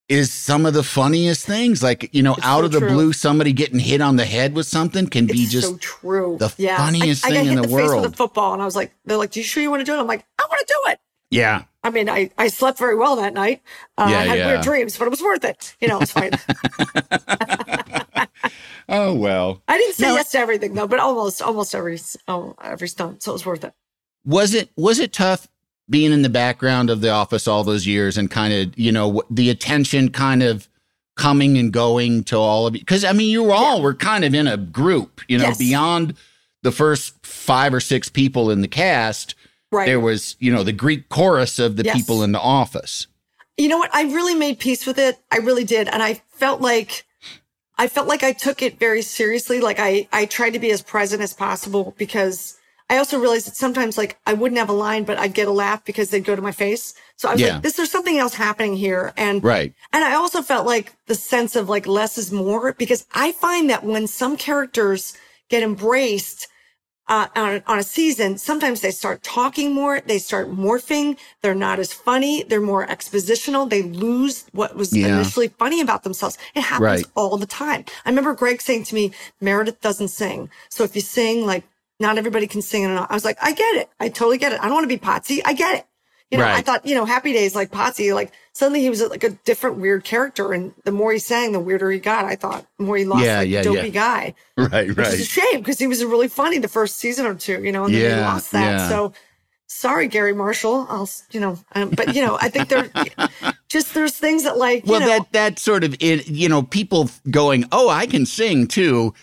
[0.10, 1.84] is some of the funniest things.
[1.84, 2.90] Like, you know, It's out so of the true.
[2.90, 6.38] blue, somebody getting hit on the head with something can be It's just, so true.
[6.40, 6.78] the yeah.
[6.78, 8.02] funniest I, I thing in the the world.
[8.04, 9.86] with a football, and I was like, they're like, "Do you sure you want to
[9.86, 11.00] do it?" I'm like, "I want to do it."
[11.32, 11.64] yeah.
[11.84, 13.62] I mean, I, I slept very well that night.
[13.98, 14.48] Uh, Yeah, I had yeah.
[14.48, 15.74] weird dreams, but it was worth it.
[15.80, 16.32] You know, it's fine.
[18.90, 19.62] Oh, well.
[19.68, 20.16] I didn't say No.
[20.16, 22.00] yes to everything though, but almost, almost every,
[22.30, 23.22] oh, every stunt.
[23.22, 23.74] So it was worth it.
[24.26, 25.48] was it was it tough
[25.90, 29.22] being in the background of the office all those years and kind of you know
[29.30, 30.68] the attention kind of
[31.16, 34.36] coming and going to all of you because i mean you all were kind of
[34.36, 35.58] in a group you know Yes.
[35.58, 36.16] beyond
[36.64, 39.34] the first five or six people in the cast
[39.72, 39.86] Right.
[39.86, 41.96] there was you know the greek chorus of the Yes.
[41.98, 43.08] people in the office
[43.60, 43.90] you know what?
[43.92, 45.18] I really made peace with it.
[45.32, 45.88] I really did.
[45.88, 47.06] And I felt like,
[47.80, 49.62] I felt like I took it very seriously.
[49.62, 52.57] Like I, I tried to be as present as possible because
[52.90, 55.52] I also realized that sometimes like I wouldn't have a line, but I'd get a
[55.52, 56.94] laugh because they'd go to my face.
[57.18, 57.54] So I was Yeah.
[57.56, 59.14] like, this, there's something else happening here.
[59.18, 63.06] And right And I also felt like the sense of like less is more because
[63.14, 65.14] I find that when some characters
[65.50, 66.48] get embraced
[67.10, 71.80] uh, on, on a season, sometimes they start talking more, they start morphing, they're not
[71.80, 75.16] as funny, they're more expositional, they lose what was Yeah.
[75.16, 76.38] initially funny about themselves.
[76.54, 77.06] It happens Right.
[77.16, 77.86] all the time.
[78.06, 80.50] I remember Greg saying to me, Meredith doesn't sing.
[80.70, 81.64] So if you sing, like,
[82.00, 82.86] not everybody can sing.
[82.86, 83.90] And I was like, I get it.
[84.00, 84.60] I totally get it.
[84.62, 85.42] I don't want to be Potsy.
[85.46, 85.86] I get it.
[86.30, 89.24] You know, I thought, you know, Happy Days like Potsy, like suddenly he was like
[89.24, 90.52] a different weird character.
[90.52, 92.26] And the more he sang, the weirder he got.
[92.26, 93.94] I thought, the more he lost Yeah, like yeah, dopey yeah.
[93.94, 94.34] guy.
[94.58, 97.64] right Which is a shame because he was really funny the first season or two,
[97.64, 98.66] you know, and then he Yeah, lost that.
[98.66, 98.90] yeah.
[98.90, 99.14] So
[99.68, 100.86] sorry, Garry Marshall.
[100.90, 102.90] I'll, you know, um, but you know, I think there
[103.70, 106.62] just there's things that like, you well know, that that sort of it you know
[106.64, 109.14] people going oh i can sing too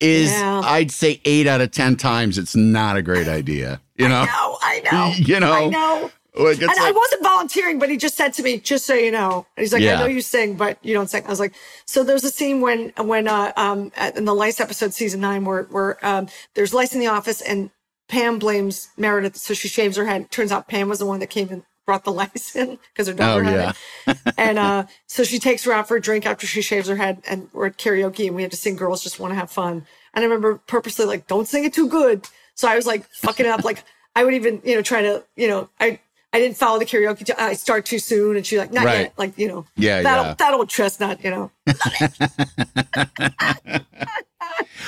[0.00, 0.60] is Yeah.
[0.64, 4.58] i'd say eight out of ten times it's not a great idea you know no,
[4.62, 6.10] I know, You know, I know.
[6.38, 9.44] Like, and I wasn't volunteering, but he just said to me, "Just so you know,"
[9.56, 9.96] and he's like, Yeah.
[9.96, 11.52] "I know you sing, but you don't sing." I was like,
[11.84, 15.64] "So there's a scene when when uh, um in the Lice episode, season nine, where
[15.64, 17.70] where um there's Lice in the office, and
[18.08, 20.30] Pam blames Meredith, so she shaves her head.
[20.30, 23.14] Turns out Pam was the one that came and brought the lice in because her
[23.14, 23.74] daughter Oh, had
[24.06, 24.18] it.
[24.36, 27.22] and uh, so she takes her out for a drink after she shaves her head,
[27.26, 29.86] and we're at karaoke, and we had to sing "Girls Just Want to Have Fun."
[30.12, 33.46] And I remember purposely like, "Don't sing it too good." So I was like fucking
[33.46, 33.82] up, like
[34.14, 35.98] I would even you know try to you know I.
[36.30, 37.24] I didn't follow the karaoke.
[37.24, 38.98] T- I start too soon, and she's like, "Not Right.
[39.00, 40.34] yet." Like you know, Yeah, that yeah.
[40.34, 41.50] that old chestnut, you know.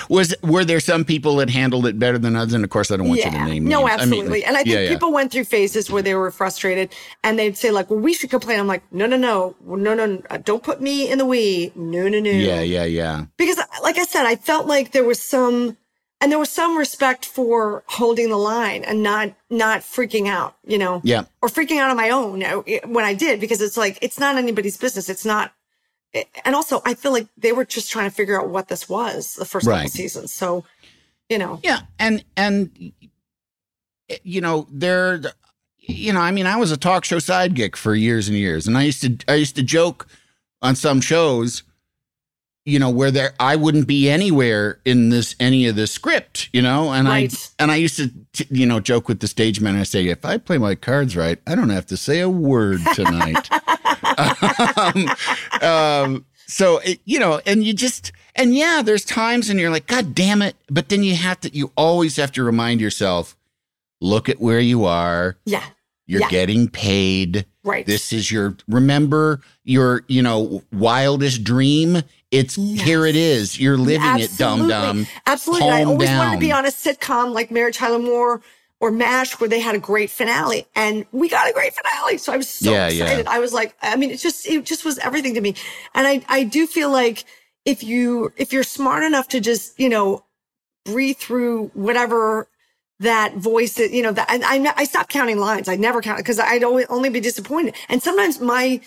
[0.09, 2.55] Was were there some people that handled it better than others?
[2.55, 3.91] And of course, I don't want you to name no, names.
[4.03, 4.45] I mean, absolutely.
[4.45, 4.89] and I think yeah, yeah.
[4.91, 8.31] people went through phases where they were frustrated, and they'd say like, "Well, we should
[8.31, 10.39] complain." I'm like, "No, no, no, no, no, no.
[10.39, 11.73] don't put me in the we.
[11.75, 13.27] No, no, no." Yeah, yeah, yeah.
[13.37, 15.77] because like I said, I felt like there was some,
[16.21, 20.79] and there was some respect for holding the line and not not freaking out, you
[20.79, 21.25] know, Yeah.
[21.43, 24.37] or freaking out on my own uh, when I did because it's like it's not
[24.37, 25.09] anybody's business.
[25.09, 25.53] It's not,
[26.45, 29.35] and also I feel like they were just trying to figure out what this was
[29.35, 30.33] the first couple seasons.
[30.33, 30.65] So,
[31.29, 32.93] you know, Yeah, and and
[34.09, 35.21] eh, you know there,
[35.79, 38.77] you know, I mean, I was a talk show sidekick for years and years, and
[38.77, 40.07] I used to I used to joke
[40.63, 41.63] on some shows,
[42.65, 46.61] you know, where there I wouldn't be anywhere in this any of the script, you
[46.63, 47.33] know, and Right.
[47.33, 49.77] I and I used to t- you know joke with the stage man.
[49.77, 52.81] I say, if I play my cards right, I don't have to say a word
[52.95, 53.49] tonight.
[54.77, 55.11] um,
[55.63, 59.87] um, so it, you know, and you just and yeah, there's times and you're like,
[59.87, 60.57] God damn it!
[60.71, 63.37] But then you have to, you always have to remind yourself,
[64.01, 65.37] look at where you are.
[65.45, 65.65] yeah,
[66.07, 66.29] You're Yeah.
[66.29, 67.47] getting paid.
[67.65, 67.87] right.
[67.87, 72.03] This is your remember your you know wildest dream.
[72.31, 73.07] It's here.
[73.07, 73.59] It is.
[73.59, 75.07] You're living it, dum dum.
[75.27, 75.69] Absolutely.
[75.69, 78.41] I Calm always wanted to be on a sitcom like Mary Tyler Moore
[78.81, 80.67] or MASH where they had a great finale.
[80.77, 82.19] And we got a great finale.
[82.19, 83.05] So I was so Yeah, yeah.
[83.05, 83.27] excited.
[83.29, 85.55] I was like, I mean, it just it just was everything to me.
[85.95, 87.25] And I, I do feel like
[87.65, 90.25] if you if you're smart enough to just, you know,
[90.87, 92.49] breathe through whatever
[93.01, 95.69] that voice you know that and I I stopped counting lines.
[95.69, 97.75] I never count because I'd only, only be disappointed.
[97.89, 98.81] And sometimes my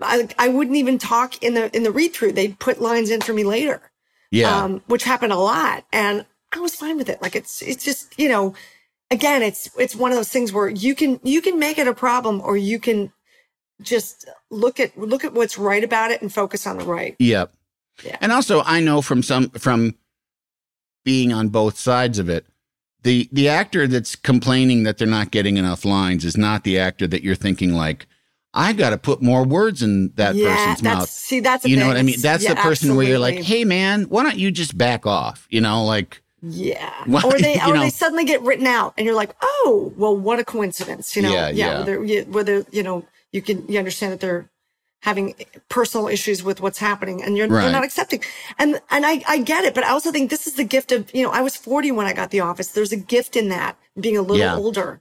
[0.00, 2.32] I, I wouldn't even talk in the in the read through.
[2.32, 3.82] They'd put lines in for me later
[4.30, 4.64] Yeah.
[4.64, 7.22] um, which happened a lot, and I was fine with it.
[7.22, 8.54] Like it's it's just you know,
[9.14, 11.94] again, it's it's one of those things where you can you can make it a
[11.94, 13.12] problem, or you can
[13.80, 17.16] just look at look at what's right about it and focus on the right.
[17.18, 17.52] Yep.
[18.04, 18.16] Yeah.
[18.20, 19.94] And also I know from some from
[21.04, 22.46] being on both sides of it,
[23.02, 27.06] the the actor that's complaining that they're not getting enough lines is not the actor
[27.06, 28.06] that you're thinking like,
[28.52, 31.08] I gotta put more words in that yeah, person's that's mouth.
[31.08, 31.88] see that's You know thing.
[31.88, 32.20] what I mean?
[32.20, 35.46] That's yeah, the person where you're like, hey man, why don't you just back off?
[35.50, 36.92] You know, like Yeah.
[37.06, 37.80] Well, or they or know.
[37.80, 41.32] they suddenly get written out and you're like, "Oh, well what a coincidence." You know.
[41.32, 41.78] Yeah, yeah.
[41.80, 44.50] Whether you- whether you know, you can you understand that they're
[45.02, 45.34] having
[45.68, 47.64] personal issues with what's happening and you're, Right.
[47.64, 48.22] you're not accepting.
[48.58, 51.14] And and I I get it, but I also think this is the gift of,
[51.14, 52.68] you know, I was 40 when I got the office.
[52.68, 54.56] There's a gift in that being a little Yeah.
[54.56, 55.00] older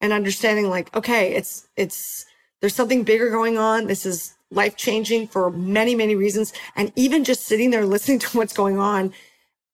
[0.00, 2.24] and understanding like, okay, it's it's
[2.60, 3.88] there's something bigger going on.
[3.88, 6.52] This is life changing for many, many reasons.
[6.76, 9.12] And even just sitting there listening to what's going on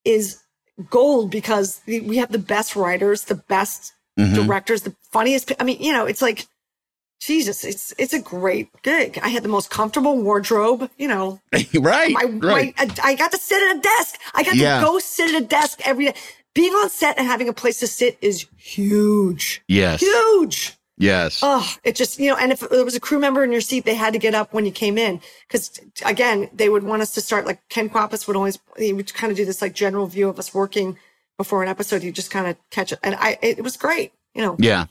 [0.05, 0.39] is
[0.91, 4.35] gold because we have the best writers, the best Mhm.
[4.35, 5.53] directors, the funniest.
[5.61, 6.47] I mean, you know, it's like,
[7.21, 9.19] Jesus, it's it's a great gig.
[9.23, 10.89] I had the most comfortable wardrobe.
[10.99, 11.41] You know,
[11.75, 12.75] right, my, right.
[12.79, 14.21] my I got to sit at a desk.
[14.35, 14.79] I got Yeah.
[14.81, 16.15] to go sit at a desk every day.
[16.55, 20.01] Being on set and having a place to sit is huge, yes.
[20.01, 20.78] huge.
[20.99, 21.41] Yes.
[21.43, 23.85] Oh, it just, you know, and if there was a crew member in your seat,
[23.85, 25.21] they had to get up when you came in.
[25.49, 29.13] Cause again, they would want us to start like Ken Kwapis would always, he would
[29.15, 30.99] kind of do this like general view of us working
[31.37, 32.03] before an episode.
[32.03, 32.99] You just kind of catch it.
[33.05, 34.87] And I, it was great, you know, yeah.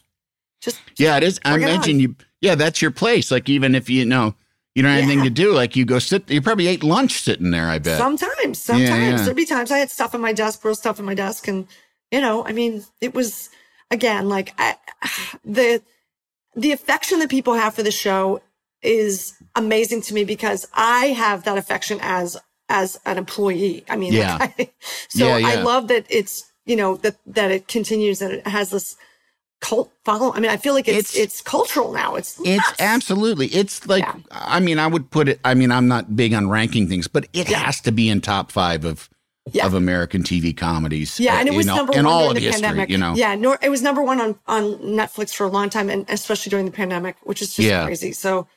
[0.61, 1.39] just, Yeah, it is.
[1.43, 1.99] I imagine on.
[1.99, 2.15] you.
[2.39, 3.29] Yeah, that's your place.
[3.29, 4.33] Like even if you know
[4.77, 6.29] you don't have anything to do, like you go sit.
[6.29, 7.67] You probably ate lunch sitting there.
[7.67, 7.97] I bet.
[7.97, 8.89] sometimes, sometimes
[9.19, 9.23] yeah.
[9.23, 11.47] there'd be times I had stuff in my desk, real stuff in my desk.
[11.47, 11.67] And,
[12.11, 13.49] you know, I mean, it was
[13.89, 14.75] again, like I,
[15.45, 15.81] the,
[16.57, 18.41] the affection that people have for the show
[18.81, 22.35] is amazing to me because I have that affection as
[22.69, 23.85] as an employee.
[23.89, 24.37] I mean, Yeah.
[24.37, 24.69] like, I,
[25.07, 28.71] so Yeah, I love that it's you know that that it continues and it has
[28.71, 28.97] this
[29.61, 30.33] cult follow.
[30.33, 32.15] I mean, I feel like it's It's- it's, cultural now.
[32.15, 32.79] It's It's nuts.
[32.79, 33.47] absolutely.
[33.47, 34.15] It's like Yeah.
[34.31, 35.39] I mean, I would put it.
[35.43, 37.59] I mean, I'm not big on ranking things, but it Yeah.
[37.59, 39.09] has to be in top five of
[39.51, 39.65] Yeah.
[39.65, 41.19] of American TV comedies.
[41.19, 42.61] Yeah, and it you was know, number in one all of the history.
[42.61, 42.89] pandemic.
[42.89, 43.13] You know.
[43.15, 46.49] yeah, nor, it was number one on on Netflix for a long time, and especially
[46.49, 47.85] during the pandemic, which is just Yeah.
[47.85, 48.11] crazy.
[48.11, 48.47] So,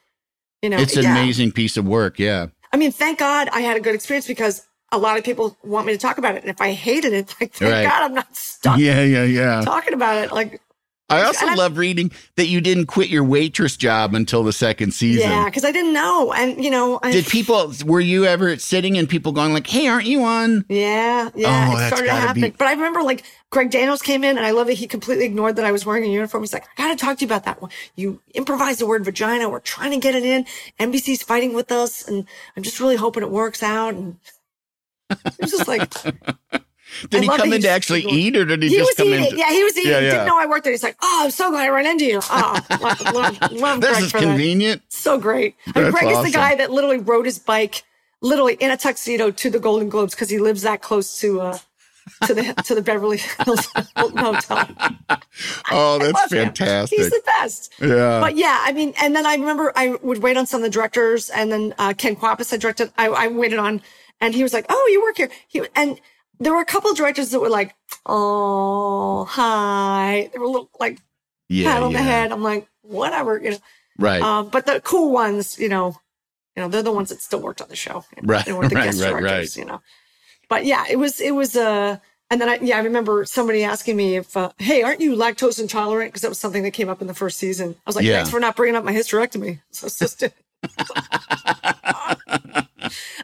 [0.62, 1.12] you know, It's an yeah.
[1.18, 2.18] amazing piece of work.
[2.18, 2.46] Yeah.
[2.72, 5.86] I mean, thank God I had a good experience because a lot of people want
[5.86, 6.42] me to talk about it.
[6.42, 7.84] And if I hated it, like, thank Right.
[7.84, 9.60] God I'm not stuck Yeah, yeah, yeah.
[9.62, 10.32] talking about it.
[10.32, 10.60] Like,
[11.10, 14.92] I also I- love reading that you didn't quit your waitress job until the second
[14.92, 15.28] season.
[15.28, 16.32] yeah, because I didn't know.
[16.32, 17.72] And, you know, I, Did people?
[17.84, 21.76] Were you ever sitting and people going like, "Hey, aren't you on?" yeah, yeah, Oh,
[21.78, 22.42] it started to gotta happen.
[22.42, 25.24] be- But I remember like Greg Daniels came in and I love that he completely
[25.24, 26.42] ignored that I was wearing a uniform.
[26.44, 27.70] He's like, I got to talk to you about that one.
[27.96, 29.48] You improvised the word vagina.
[29.48, 30.46] We're trying to get it in.
[30.78, 32.06] NBC's fighting with us.
[32.06, 32.26] And
[32.56, 33.94] I'm just really hoping it works out.
[33.94, 34.16] And
[35.10, 35.92] it was just like,
[37.08, 39.24] Did I he come in to actually eat, or did he, he just come eating.
[39.24, 39.30] in?
[39.30, 39.90] to- yeah, he was eating.
[39.92, 40.10] Yeah, yeah.
[40.10, 40.72] Didn't know I worked there.
[40.72, 42.20] He's like, oh, I'm so glad I ran into you.
[42.30, 44.26] Oh, love, love, love This Greg is for that.
[44.26, 44.82] convenient.
[44.88, 45.56] So great.
[45.66, 47.84] I mean, That's Greg is the guy that literally rode his bike,
[48.20, 51.58] literally in a tuxedo to the Golden Globes because he lives that close to uh,
[52.26, 54.68] to the to the Beverly Hills Hotel.
[55.70, 56.44] Oh, that's Love him.
[56.46, 56.98] fantastic.
[56.98, 57.72] He's the best.
[57.80, 58.20] yeah.
[58.20, 60.70] But yeah, I mean, and then I remember I would wait on some of the
[60.70, 62.92] directors, and then uh, Ken Kwapis I directed.
[62.98, 63.80] I, I waited on,
[64.20, 66.00] and he was like, "Oh, you work here." He and
[66.40, 67.74] there were a couple of directors that were like,
[68.06, 70.30] oh, hi.
[70.32, 70.98] They were a little like
[71.48, 71.72] Yeah.
[71.72, 72.32] pat on the head.
[72.32, 73.58] I'm like, whatever, you know.
[73.98, 74.22] Right.
[74.22, 75.96] Um, but the cool ones, you know,
[76.56, 78.04] you know, they're the ones that still worked on the show.
[78.16, 79.64] You know, Right, They weren't the right, guest right, directors, right.
[79.64, 79.80] you know.
[80.48, 81.98] But yeah, it was, it was, uh,
[82.30, 85.60] and then I, yeah, I remember somebody asking me if, uh, hey, aren't you lactose
[85.60, 86.10] intolerant?
[86.12, 87.70] Because that was something that came up in the first season.
[87.86, 88.16] I was like, Yeah.
[88.16, 89.60] thanks for not bringing up my hysterectomy.
[89.70, 90.22] So it's just,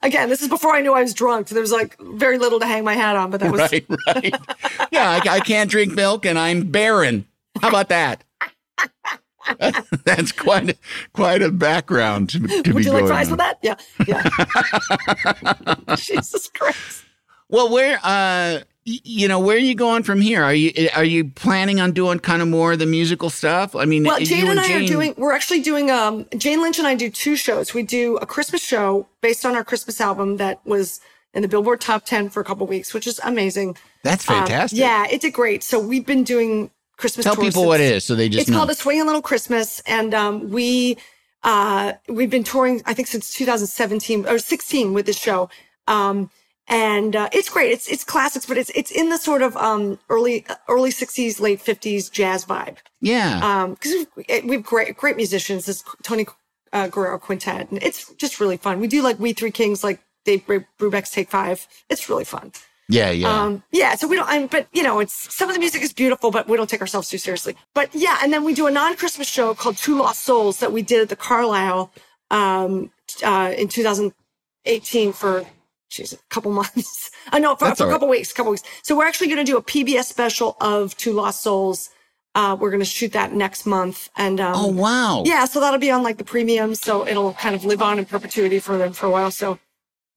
[0.06, 1.48] again, this is before I knew I was drunk.
[1.48, 3.84] So there was like very little to hang my hat on, but that was, right.
[4.06, 4.34] Right.
[4.90, 5.20] yeah.
[5.24, 7.26] I, I can't drink milk and I'm barren.
[7.60, 8.24] How about that?
[10.04, 10.76] That's quite a,
[11.12, 13.32] quite a background to, to would be you like fries on.
[13.32, 13.58] with that?
[13.62, 13.76] Yeah.
[14.06, 14.22] Yeah.
[15.96, 17.04] Jesus Christ.
[17.48, 20.44] Well, where uh you know, where are you going from here?
[20.44, 23.74] Are you are you planning on doing kind of more of the musical stuff?
[23.74, 25.14] I mean, Well, you Jane and I Jane- are doing.
[25.18, 25.90] We're actually doing.
[25.90, 27.74] Um, Jane Lynch and I do two shows.
[27.74, 31.00] We do a Christmas show based on our Christmas album that was
[31.34, 33.76] in the Billboard Top Ten for a couple weeks, which is amazing.
[34.04, 34.78] That's Um, fantastic.
[34.78, 35.64] yeah, it did great.
[35.64, 37.24] So we've been doing Christmas.
[37.24, 38.58] Tell tours people what it is so they just It's know.
[38.58, 40.96] called a swinging little Christmas, and um, we
[41.42, 42.82] uh, we've been touring.
[42.86, 45.50] I think since 2017 or 16 with this show.
[45.88, 46.30] Um,
[46.68, 47.70] and uh, it's great.
[47.72, 51.60] It's it's classics, but it's it's in the sort of um, early early 60s, late
[51.62, 52.78] 50s jazz vibe.
[53.00, 53.40] Yeah.
[53.42, 55.66] um because we've, we have great great musicians.
[55.66, 56.26] This tony
[56.72, 57.70] uh, guerrero quintet.
[57.70, 58.80] And it's just really fun.
[58.80, 61.66] We do like we three kings like dave brubeck's take five.
[61.88, 62.52] It's really fun.
[62.88, 63.28] Yeah, yeah.
[63.28, 65.92] um yeah so we don't I'm, but you know it's some of the music is
[65.92, 67.56] beautiful but we don't take ourselves too seriously.
[67.74, 70.82] But yeah and then we do a non-christmas show called two lost souls that we
[70.82, 71.90] did at the Carlyle
[72.30, 72.90] um
[73.24, 75.44] uh in 2018 for
[75.90, 77.10] Jeez, a couple months.
[77.32, 77.92] I know for, for a right.
[77.92, 78.64] couple weeks, couple weeks.
[78.82, 81.90] So we're actually going to do a PBS special of Two Lost Souls.
[82.34, 85.22] Uh, we're going to shoot that next month, and um, oh wow.
[85.24, 88.04] yeah, so that'll be on like the premium, so it'll kind of live on in
[88.04, 89.30] perpetuity for them for a while.
[89.30, 89.58] So,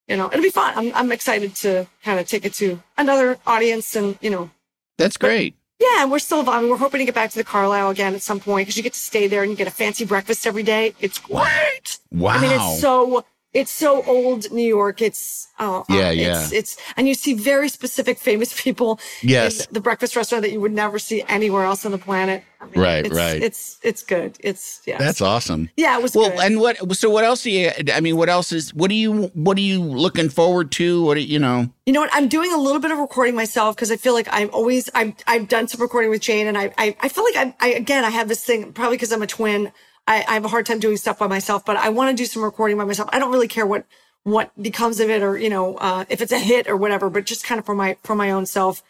[0.05, 0.73] you know, it'll be fun.
[0.75, 4.49] I'm I'm excited to kind of take it to another audience, and you know,
[4.97, 5.55] That's great.
[5.79, 6.69] yeah, and we're still evolving.
[6.69, 8.93] We're hoping to get back to the Carlyle again at some point because you get
[8.93, 10.93] to stay there and you get a fancy breakfast every day.
[10.99, 11.99] It's great.
[12.11, 12.31] Wow.
[12.31, 15.01] I mean, it's so it's so old New York.
[15.01, 16.41] It's uh, Yeah, uh, yeah.
[16.43, 18.99] It's, it's and you see very specific famous people.
[19.21, 19.65] Yes.
[19.65, 22.43] in the breakfast restaurant that you would never see anywhere else on the planet.
[22.61, 23.41] I mean, Right, it's, right.
[23.41, 24.37] It's it's good.
[24.41, 24.97] It's yeah.
[24.97, 25.69] That's awesome.
[25.77, 25.97] yeah.
[25.97, 26.39] It was Well, good.
[26.39, 26.75] and what?
[26.95, 27.43] So, what else?
[27.43, 27.71] Do you?
[27.93, 28.73] I mean, what else is?
[28.73, 29.27] What do you?
[29.33, 31.03] What are you looking forward to?
[31.05, 31.69] What do you know?
[31.85, 32.09] You know what?
[32.13, 35.13] I'm doing a little bit of recording myself because I feel like I'm always I've
[35.25, 38.03] I've done some recording with Jane, and I I, I feel like I, I again
[38.03, 39.71] I have this thing probably because I'm a twin.
[40.09, 42.25] I, I have a hard time doing stuff by myself, but I want to do
[42.25, 43.09] some recording by myself.
[43.13, 43.85] I don't really care what
[44.23, 47.25] what becomes of it or you know uh, if it's a hit or whatever, but
[47.25, 48.83] just kind of for my for my own self.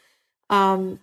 [0.49, 0.99] Um,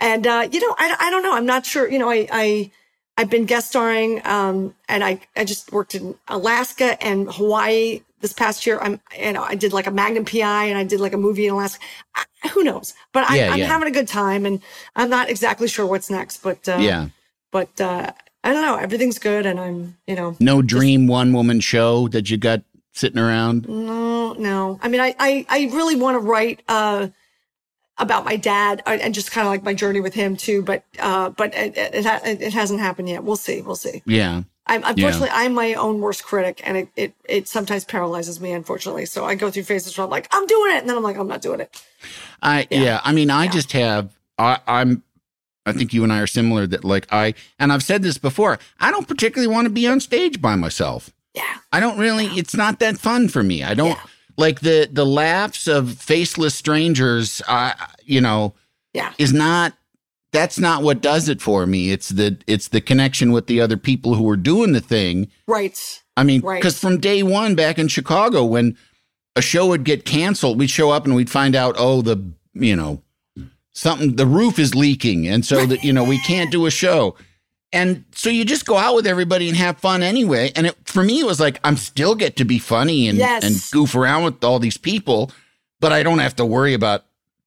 [0.00, 1.34] and uh, you know I, I don't know.
[1.34, 1.88] I'm not sure.
[1.88, 2.70] You know I I
[3.16, 8.32] I've been guest starring, um, and I, I just worked in Alaska and Hawaii this
[8.32, 8.78] past year.
[8.80, 11.46] I'm, you know, I did like a Magnum PI and I did like a movie
[11.46, 11.82] in Alaska.
[12.14, 12.94] I, who knows?
[13.12, 13.66] But I, Yeah, I'm yeah.
[13.66, 14.62] having a good time and
[14.96, 17.08] I'm not exactly sure what's next, but, uh, yeah.
[17.50, 18.76] but, uh, I don't know.
[18.76, 19.46] Everything's good.
[19.46, 22.62] And I'm, you know, No dream one woman show that you got
[22.92, 23.68] sitting around.
[23.68, 24.78] no, no.
[24.82, 27.08] I mean, I, I, I really want to write, uh,
[27.98, 30.62] about my dad uh, and just kind of like my journey with him too.
[30.62, 33.22] But, uh, but it, it, it, ha- it hasn't happened yet.
[33.24, 33.60] We'll see.
[33.60, 34.02] We'll see.
[34.06, 34.42] Yeah.
[34.66, 38.52] I'm unfortunately I'm my own worst critic, and it, it it sometimes paralyzes me.
[38.52, 41.02] Unfortunately, so I go through phases where I'm like, I'm doing it, and then I'm
[41.02, 41.82] like, I'm not doing it.
[42.40, 43.00] I yeah.
[43.02, 44.16] I mean, I just have.
[44.38, 45.02] I, I'm.
[45.66, 46.66] I think you and I are similar.
[46.66, 48.58] That like I and I've said this before.
[48.80, 51.10] I don't particularly want to be on stage by myself.
[51.34, 52.26] Yeah, I don't really.
[52.26, 53.62] It's not that fun for me.
[53.62, 54.02] I don't Yeah.
[54.36, 57.42] like the the laughs of faceless strangers.
[57.48, 57.74] I
[58.04, 58.54] you know
[58.94, 59.74] yeah, is not.
[60.32, 61.90] That's not what does it for me.
[61.90, 65.28] It's the it's the connection with the other people who are doing the thing.
[65.46, 65.76] right.
[66.16, 66.60] I mean, Right.
[66.60, 68.76] because from day one back in Chicago, when
[69.36, 72.76] a show would get canceled, we'd show up and we'd find out, oh, the you
[72.76, 73.02] know
[73.72, 77.16] something, the roof is leaking, and so that you know we can't do a show.
[77.72, 80.50] And so you just go out with everybody and have fun anyway.
[80.56, 83.44] And it, for me, it was like I'm still get to be funny and Yes.
[83.44, 85.30] and goof around with all these people,
[85.78, 87.04] but I don't have to worry about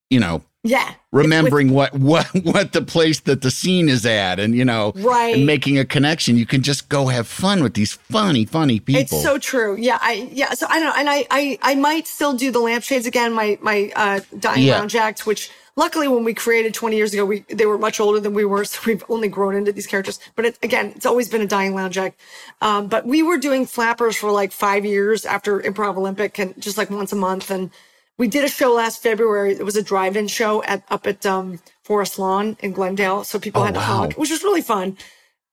[0.10, 4.56] you know Yeah, remembering what what what the place that the scene is at, and
[4.56, 5.36] you know Right.
[5.36, 6.38] and making a connection.
[6.38, 9.02] You can just go have fun with these funny, funny people.
[9.02, 9.76] It's so true.
[9.76, 10.54] Yeah, I yeah.
[10.54, 13.34] So I don't know, and I I I might still do the lampshades again.
[13.34, 14.78] My my uh, dying Yeah.
[14.78, 18.20] lounge act, which luckily when we created 20 years ago, we they were much older
[18.20, 20.20] than we were, so we've only grown into these characters.
[20.36, 22.20] But it, again, it's always been a dying lounge act.
[22.62, 26.78] Um, but we were doing flappers for like five years after Improv Olympic, and just
[26.78, 27.52] like once a month.
[27.52, 27.72] And
[28.18, 29.54] we did a show last February.
[29.54, 33.62] It was a drive-in show at up at um, Forest Lawn in Glendale, so people
[33.62, 33.86] Oh, had to wow.
[33.98, 34.98] honk, which was really fun.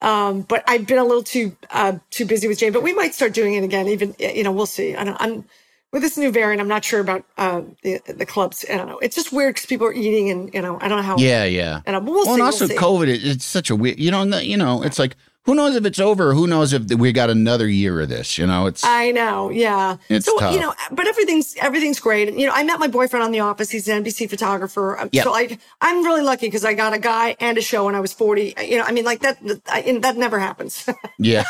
[0.03, 2.73] Um, but I've been a little too uh, too busy with Jane.
[2.73, 3.89] But we might start doing it again.
[3.89, 4.97] Even you know, we'll see.
[4.97, 5.45] I don't, I'm
[5.93, 8.65] with this new variant, I'm not sure about uh, the the clubs.
[8.71, 8.99] I don't know.
[8.99, 11.17] It's just weird because people are eating, and you know, I don't know how.
[11.19, 11.81] Yeah, yeah.
[11.87, 12.31] And uh, we'll well, see.
[12.31, 12.77] and we'll also see.
[12.77, 13.99] COVID, it, it's such a weird.
[13.99, 16.35] You know, you know, it's like who knows if it's over?
[16.35, 18.37] Who knows if we got another year of this?
[18.37, 19.97] You know, it's I know, yeah.
[20.09, 20.55] It's so tough.
[20.55, 22.29] you know, but everything's everything's great.
[22.29, 23.71] And you know, I met my boyfriend on The Office.
[23.71, 24.99] He's an NBC photographer.
[24.99, 25.25] Um, Yep.
[25.25, 28.01] So I, I'm really lucky because I got a guy and a show when I
[28.01, 28.55] was 40.
[28.65, 29.39] You know, I mean, like that.
[29.67, 30.89] I, that never happens.
[31.19, 31.45] yeah,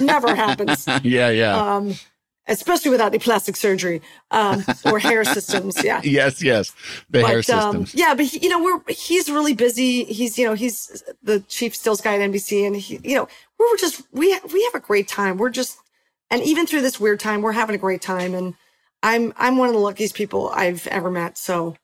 [0.00, 0.86] never happens.
[1.04, 1.76] yeah, yeah.
[1.76, 1.94] Um,
[2.48, 4.00] especially without any plastic surgery
[4.30, 5.82] um, or hair systems.
[5.84, 6.00] Yeah.
[6.02, 6.72] yes, yes.
[7.10, 7.94] The hair But, um, systems.
[7.94, 10.04] yeah, but he, you know, we're he's really busy.
[10.04, 13.76] He's you know he's the chief stills guy at NBC, and he you know we're
[13.76, 15.36] just we we have a great time.
[15.36, 15.78] We're just
[16.30, 18.34] and even through this weird time, we're having a great time.
[18.34, 18.54] And
[19.02, 21.38] I'm I'm one of the luckiest people I've ever met.
[21.38, 21.76] So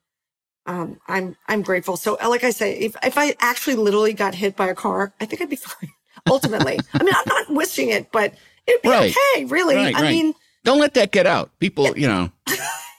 [0.67, 1.97] um, I'm I'm grateful.
[1.97, 5.13] So uh, like I say, if if I actually literally got hit by a car,
[5.21, 5.91] I think I'd be fine.
[6.27, 8.35] Ultimately, I mean, I'm not wishing it, but
[8.67, 9.15] it'd be Right.
[9.35, 9.45] okay.
[9.45, 10.11] Really, Right, I right.
[10.11, 10.35] mean.
[10.65, 11.51] Don't let that get out.
[11.61, 12.31] People, you know,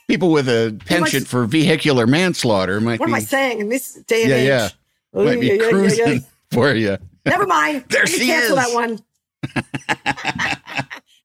[0.07, 3.93] people with a penchant for vehicular manslaughter might What be, am I saying in this
[4.07, 4.47] day and yeah, age?
[4.47, 4.69] yeah,
[5.13, 6.19] Oh, might be yeah, yeah, yeah, cruising yeah.
[6.51, 6.97] for you.
[7.25, 7.85] Never mind.
[7.89, 8.65] There she cancel is.
[8.65, 8.99] that one.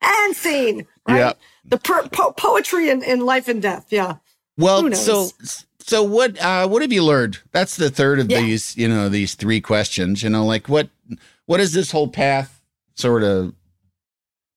[0.03, 0.87] and scene.
[1.09, 1.17] Right?
[1.19, 1.33] Yeah.
[1.67, 3.87] The per- po- poetry in, in life and death.
[3.91, 4.17] Yeah.
[4.57, 5.29] Well, so
[5.81, 7.39] so what uh what have you learned?
[7.53, 8.41] That's the third of Yeah.
[8.41, 10.89] these, you know, these three questions, you know, like what
[11.47, 12.61] what is this whole path
[12.95, 13.55] sort of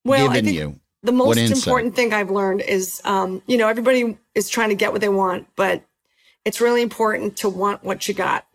[0.04, 0.80] Well, I given think you?
[1.04, 4.92] The most important thing I've learned is, um, you know, everybody is trying to get
[4.92, 5.84] what they want, but
[6.46, 8.46] it's really important to want what you got.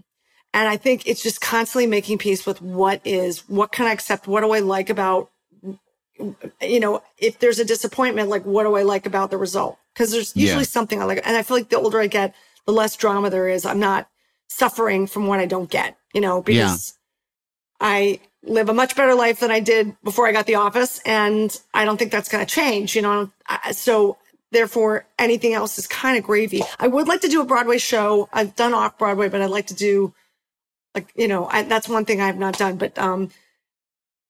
[0.55, 4.27] And I think it's just constantly making peace with what is, what can I accept?
[4.27, 5.31] What do I like about,
[6.19, 9.79] you know, if there's a disappointment, like what do I like about the result?
[9.93, 10.69] Because there's usually Yeah.
[10.69, 11.27] something I like.
[11.27, 12.35] And I feel like the older I get,
[12.67, 13.67] the less drama there is.
[13.67, 14.09] I'm not
[14.49, 16.95] suffering from what I don't get, you know, because
[17.81, 21.01] I live a much better life than I did before I got the office.
[21.05, 23.31] And I don't think that's going to change, you know?
[23.73, 24.17] So
[24.51, 26.63] therefore anything else is kind of gravy.
[26.79, 28.29] I would like to do a Broadway show.
[28.33, 30.15] I've done off Broadway, but I'd like to do
[30.95, 33.31] like, you know, I, that's one thing I've not done, but, um,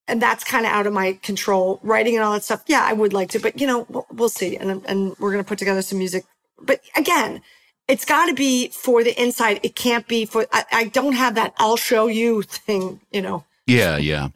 [0.08, 1.78] and that's kind of out of my control.
[1.82, 2.64] Writing and all that stuff.
[2.66, 4.56] Yeah, I would like to, but you know, we'll, we'll see.
[4.56, 6.24] And, and we're going to put together some music.
[6.60, 7.42] But again,
[7.86, 9.60] it's got to be for the inside.
[9.62, 13.44] It can't be for, I, I don't have that I'll show you thing, you know?
[13.68, 14.28] Yeah, yeah.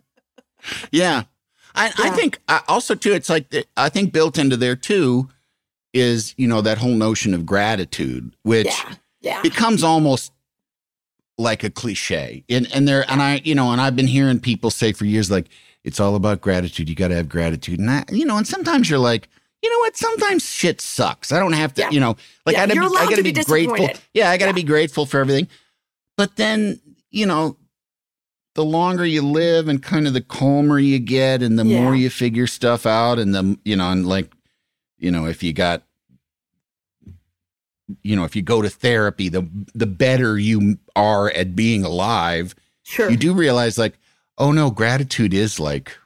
[0.93, 1.25] Yeah.
[1.75, 3.47] I, I think uh, also too it's like
[3.77, 5.29] I think built into there too
[5.95, 8.95] is, you know, that whole notion of gratitude which Yeah.
[9.23, 9.43] Yeah.
[9.43, 10.33] becomes almost
[11.39, 12.45] like a cliche.
[12.51, 15.31] And and there and I, you know, and I've been hearing people say for years
[15.31, 15.49] like
[15.83, 16.89] it's all about gratitude.
[16.89, 17.81] You got to have gratitude.
[17.81, 19.29] And I, you know, and sometimes you're like,
[19.63, 19.97] you know what?
[19.97, 21.33] Sometimes shit sucks.
[21.33, 21.91] I don't have to, Yeah.
[21.91, 23.89] you know, like Yeah, I gotta be, I gotta to be, be grateful.
[24.15, 24.55] Yeah, I gotta Yeah.
[24.57, 25.49] be grateful for everything.
[26.17, 26.81] But then,
[27.11, 27.57] you know,
[28.55, 31.83] the longer you live and kind of the calmer you get and the Yeah.
[31.83, 34.31] more you figure stuff out and the, you know, and like,
[34.99, 35.83] you know, if you got
[38.03, 42.55] you know, if you go to therapy, the the better you are at being alive,
[42.85, 43.11] Sure.
[43.11, 43.99] you do realize like,
[44.39, 45.97] oh no, gratitude is like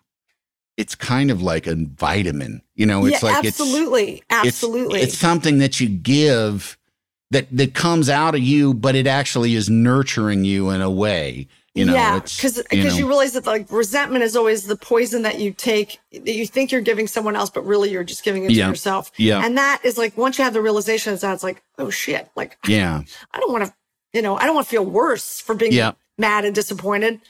[0.77, 2.61] it's kind of like a vitamin.
[2.75, 4.15] You know, it's yeah, like absolutely.
[4.17, 5.01] it's absolutely.
[5.01, 6.77] It's, it's something that you give
[7.31, 11.47] that that comes out of you, but it actually is nurturing you in a way.
[11.77, 14.77] You know, yeah, it's because you because you, realize that like resentment is always the
[14.77, 18.25] poison that you take that you think you're giving someone else, but really you're just
[18.25, 18.65] giving it Yeah.
[18.65, 19.13] to yourself.
[19.19, 19.45] Yeah.
[19.45, 22.31] and that is like once you have the realization of that, it's like oh shit,
[22.35, 23.75] like yeah, I don't want to,
[24.15, 25.93] you know, I don't want to feel worse for being Yeah.
[26.17, 27.21] mad and disappointed.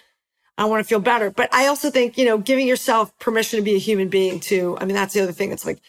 [0.58, 3.64] I want to feel better, but I also think you know giving yourself permission to
[3.64, 4.78] be a human being too.
[4.80, 5.50] I mean, that's the other thing.
[5.50, 5.80] It's like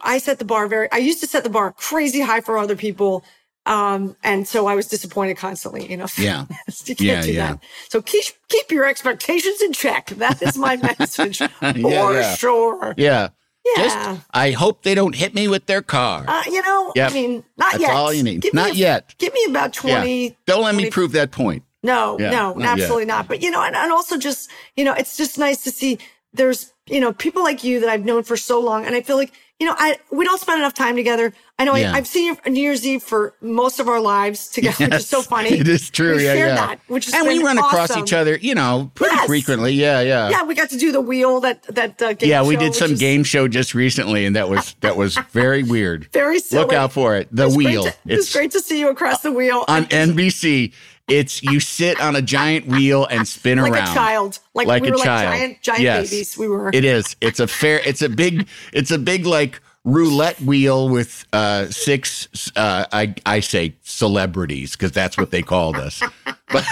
[0.00, 0.90] I set the bar very.
[0.92, 3.24] I used to set the bar crazy high for other people.
[3.64, 6.06] Um, and so I was disappointed constantly, you know.
[6.18, 6.46] Yeah.
[6.84, 7.46] you can't Yeah, do yeah.
[7.52, 7.58] that.
[7.90, 10.06] So keep keep your expectations in check.
[10.16, 12.34] That is my message for yeah.
[12.34, 12.94] sure.
[12.96, 13.28] yeah.
[13.64, 13.82] Yeah.
[13.84, 16.24] Just I hope they don't hit me with their car.
[16.26, 17.10] uh, you know, Yep.
[17.10, 17.90] I mean, not That's yet.
[17.92, 18.40] all you need.
[18.40, 19.14] Give Not a- yet.
[19.18, 19.98] Give me about Yeah.
[20.00, 20.36] 20.
[20.46, 21.62] Don't let me prove that point.
[21.84, 22.68] No, Yeah, no, not yet.
[22.80, 23.28] absolutely not.
[23.28, 25.98] But you know, and, and also just, you know, it's just nice to see
[26.32, 28.84] there's, you know, people like you that I've known for so long.
[28.84, 29.32] And I feel like,
[29.62, 31.32] you know, I we don't spend enough time together.
[31.56, 31.92] I know Yeah.
[31.92, 34.94] I, I've seen you on New Year's Eve for most of our lives together, which
[34.94, 35.50] is so funny.
[35.50, 36.16] It is true.
[36.16, 36.54] We yeah, shared yeah.
[36.66, 39.26] that, which is and we run across each other, you know, pretty Yes.
[39.26, 39.72] frequently.
[39.74, 40.30] Yeah, yeah.
[40.30, 42.74] Yeah, we got to do the wheel that that uh, game Yeah, we show, did
[42.74, 46.08] some is game show just recently, and that was that was very weird.
[46.12, 46.64] Very silly.
[46.64, 47.28] Look out for it.
[47.30, 47.84] The It's great wheel.
[47.84, 49.64] to- It's, great to see you across the wheel.
[49.68, 50.72] on NBC.
[51.08, 54.82] It's you sit on a giant wheel and spin like around Like a child, like,
[54.82, 55.32] we a were like child.
[55.34, 56.10] giant, giant Yes.
[56.10, 56.38] babies.
[56.38, 56.70] We were.
[56.72, 57.16] It is.
[57.20, 57.80] It's a fair.
[57.84, 58.46] It's a big.
[58.72, 62.28] It's a big like roulette wheel with uh six.
[62.54, 66.02] Uh, I I say celebrities because that's what they called us.
[66.52, 66.66] But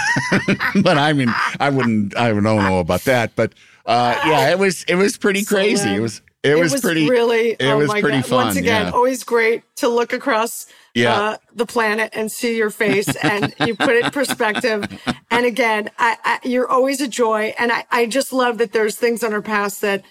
[0.83, 3.35] but I mean I wouldn't I don't know about that.
[3.35, 3.53] But
[3.85, 5.95] uh, yeah, it was it was pretty crazy.
[5.95, 7.51] It was It was pretty- really.
[7.51, 8.31] it oh was my pretty God.
[8.31, 8.91] Once again, yeah.
[8.91, 10.65] always great to look across
[10.95, 11.13] Yeah.
[11.13, 14.85] uh, the planet and see your face, and you put it in perspective.
[15.29, 18.95] And again, I, I, you're always a joy, and I, I just love that there's
[18.95, 20.03] things on our past that,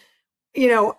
[0.55, 0.97] you know,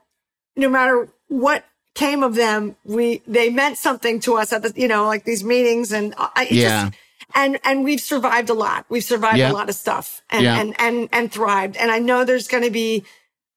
[0.58, 1.64] no matter what
[1.96, 5.44] came of them, we they meant something to us at the, you know, like these
[5.46, 6.84] meetings, and I, it Yeah.
[6.90, 6.98] just,
[7.36, 8.86] and and we've survived a lot.
[8.90, 9.52] We've survived Yeah.
[9.52, 10.60] a lot of stuff, and Yeah.
[10.60, 11.78] and and and thrived.
[11.78, 13.06] And I know there's going to be.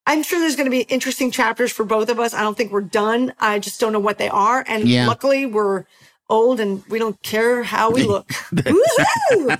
[0.07, 2.33] I'm sure there's going to be interesting chapters for both of us.
[2.33, 3.33] I don't think we're done.
[3.39, 4.63] I just don't know what they are.
[4.67, 5.07] And Yeah.
[5.07, 5.85] luckily, we're
[6.29, 8.27] old and we don't care how we look.
[8.53, 9.57] Woohoo!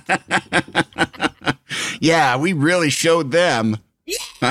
[2.00, 3.78] Yeah, we really showed them.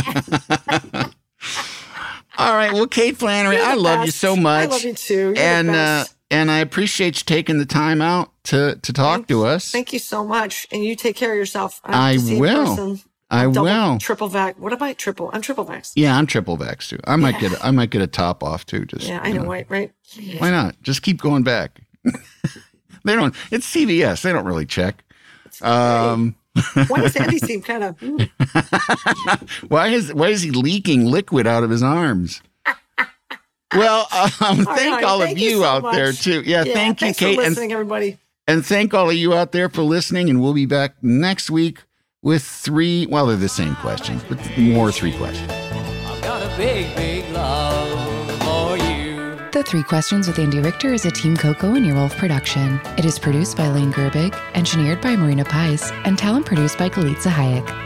[2.38, 2.74] All right.
[2.74, 4.64] Well, Kate Flannery, I love you so much.
[4.64, 5.34] I love you too.
[5.36, 9.46] You're and uh, and I appreciate you taking the time out to to talk to
[9.46, 9.72] us.
[9.72, 10.68] Thank you so much.
[10.72, 11.80] And you take care of yourself.
[11.86, 12.98] I you will.
[13.30, 14.00] I double, will.
[14.00, 14.60] Triple vac.
[14.60, 15.30] What about triple?
[15.34, 15.94] I'm triple vax.
[15.96, 17.00] Yeah, I'm triple vax too.
[17.06, 18.86] I might get a, I might get a top off too.
[18.86, 19.66] Just Yeah, I you know, right?
[19.68, 19.92] Right.
[20.38, 20.76] Why not?
[20.84, 21.82] Just keep going back.
[22.04, 23.34] they don't.
[23.52, 24.22] It's CVS.
[24.22, 25.04] They don't really check.
[25.62, 26.36] Um,
[26.88, 28.00] Why does Andy seem kind of?
[28.00, 28.30] mm,
[29.70, 32.42] why is why is he leaking liquid out of his arms?
[33.74, 34.08] Well,
[34.40, 36.44] um, thank right, all of you, you so out there too.
[36.46, 38.20] Yeah, thank you, Kate, for and everybody.
[38.48, 40.30] and thank all of you out there for listening.
[40.30, 41.84] And we'll be back next week
[42.26, 43.06] with three.
[43.06, 45.50] Well, they're the same questions, but more three questions.
[45.50, 49.06] I've got a big, big love for you.
[49.52, 52.82] The Three Questions with Andy Richter is a Team Coco and Earwolf production.
[52.98, 57.32] It is produced by Lane Gerbig, engineered by Marina Paiz, and talent produced by Galitza
[57.32, 57.85] Hayek.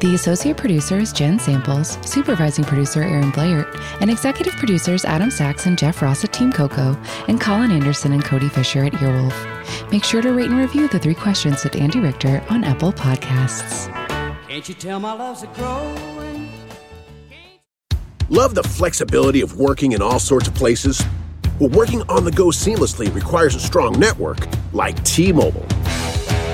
[0.00, 3.66] The associate producer is Jen Samples, supervising producer Aaron Blair,
[4.02, 8.22] and executive producers Adam Sachs and Jeff Ross at Team Coco, and Colin Anderson and
[8.22, 9.90] Cody Fisher at Earwolf.
[9.90, 13.90] Make sure to rate and review The Three Questions with Andy Richter on Apple Podcasts.
[14.46, 16.50] Can't you tell my love's a growing?
[18.28, 21.02] Love the flexibility of working in all sorts of places?
[21.58, 25.66] Well, working on the go seamlessly requires a strong network like T Mobile.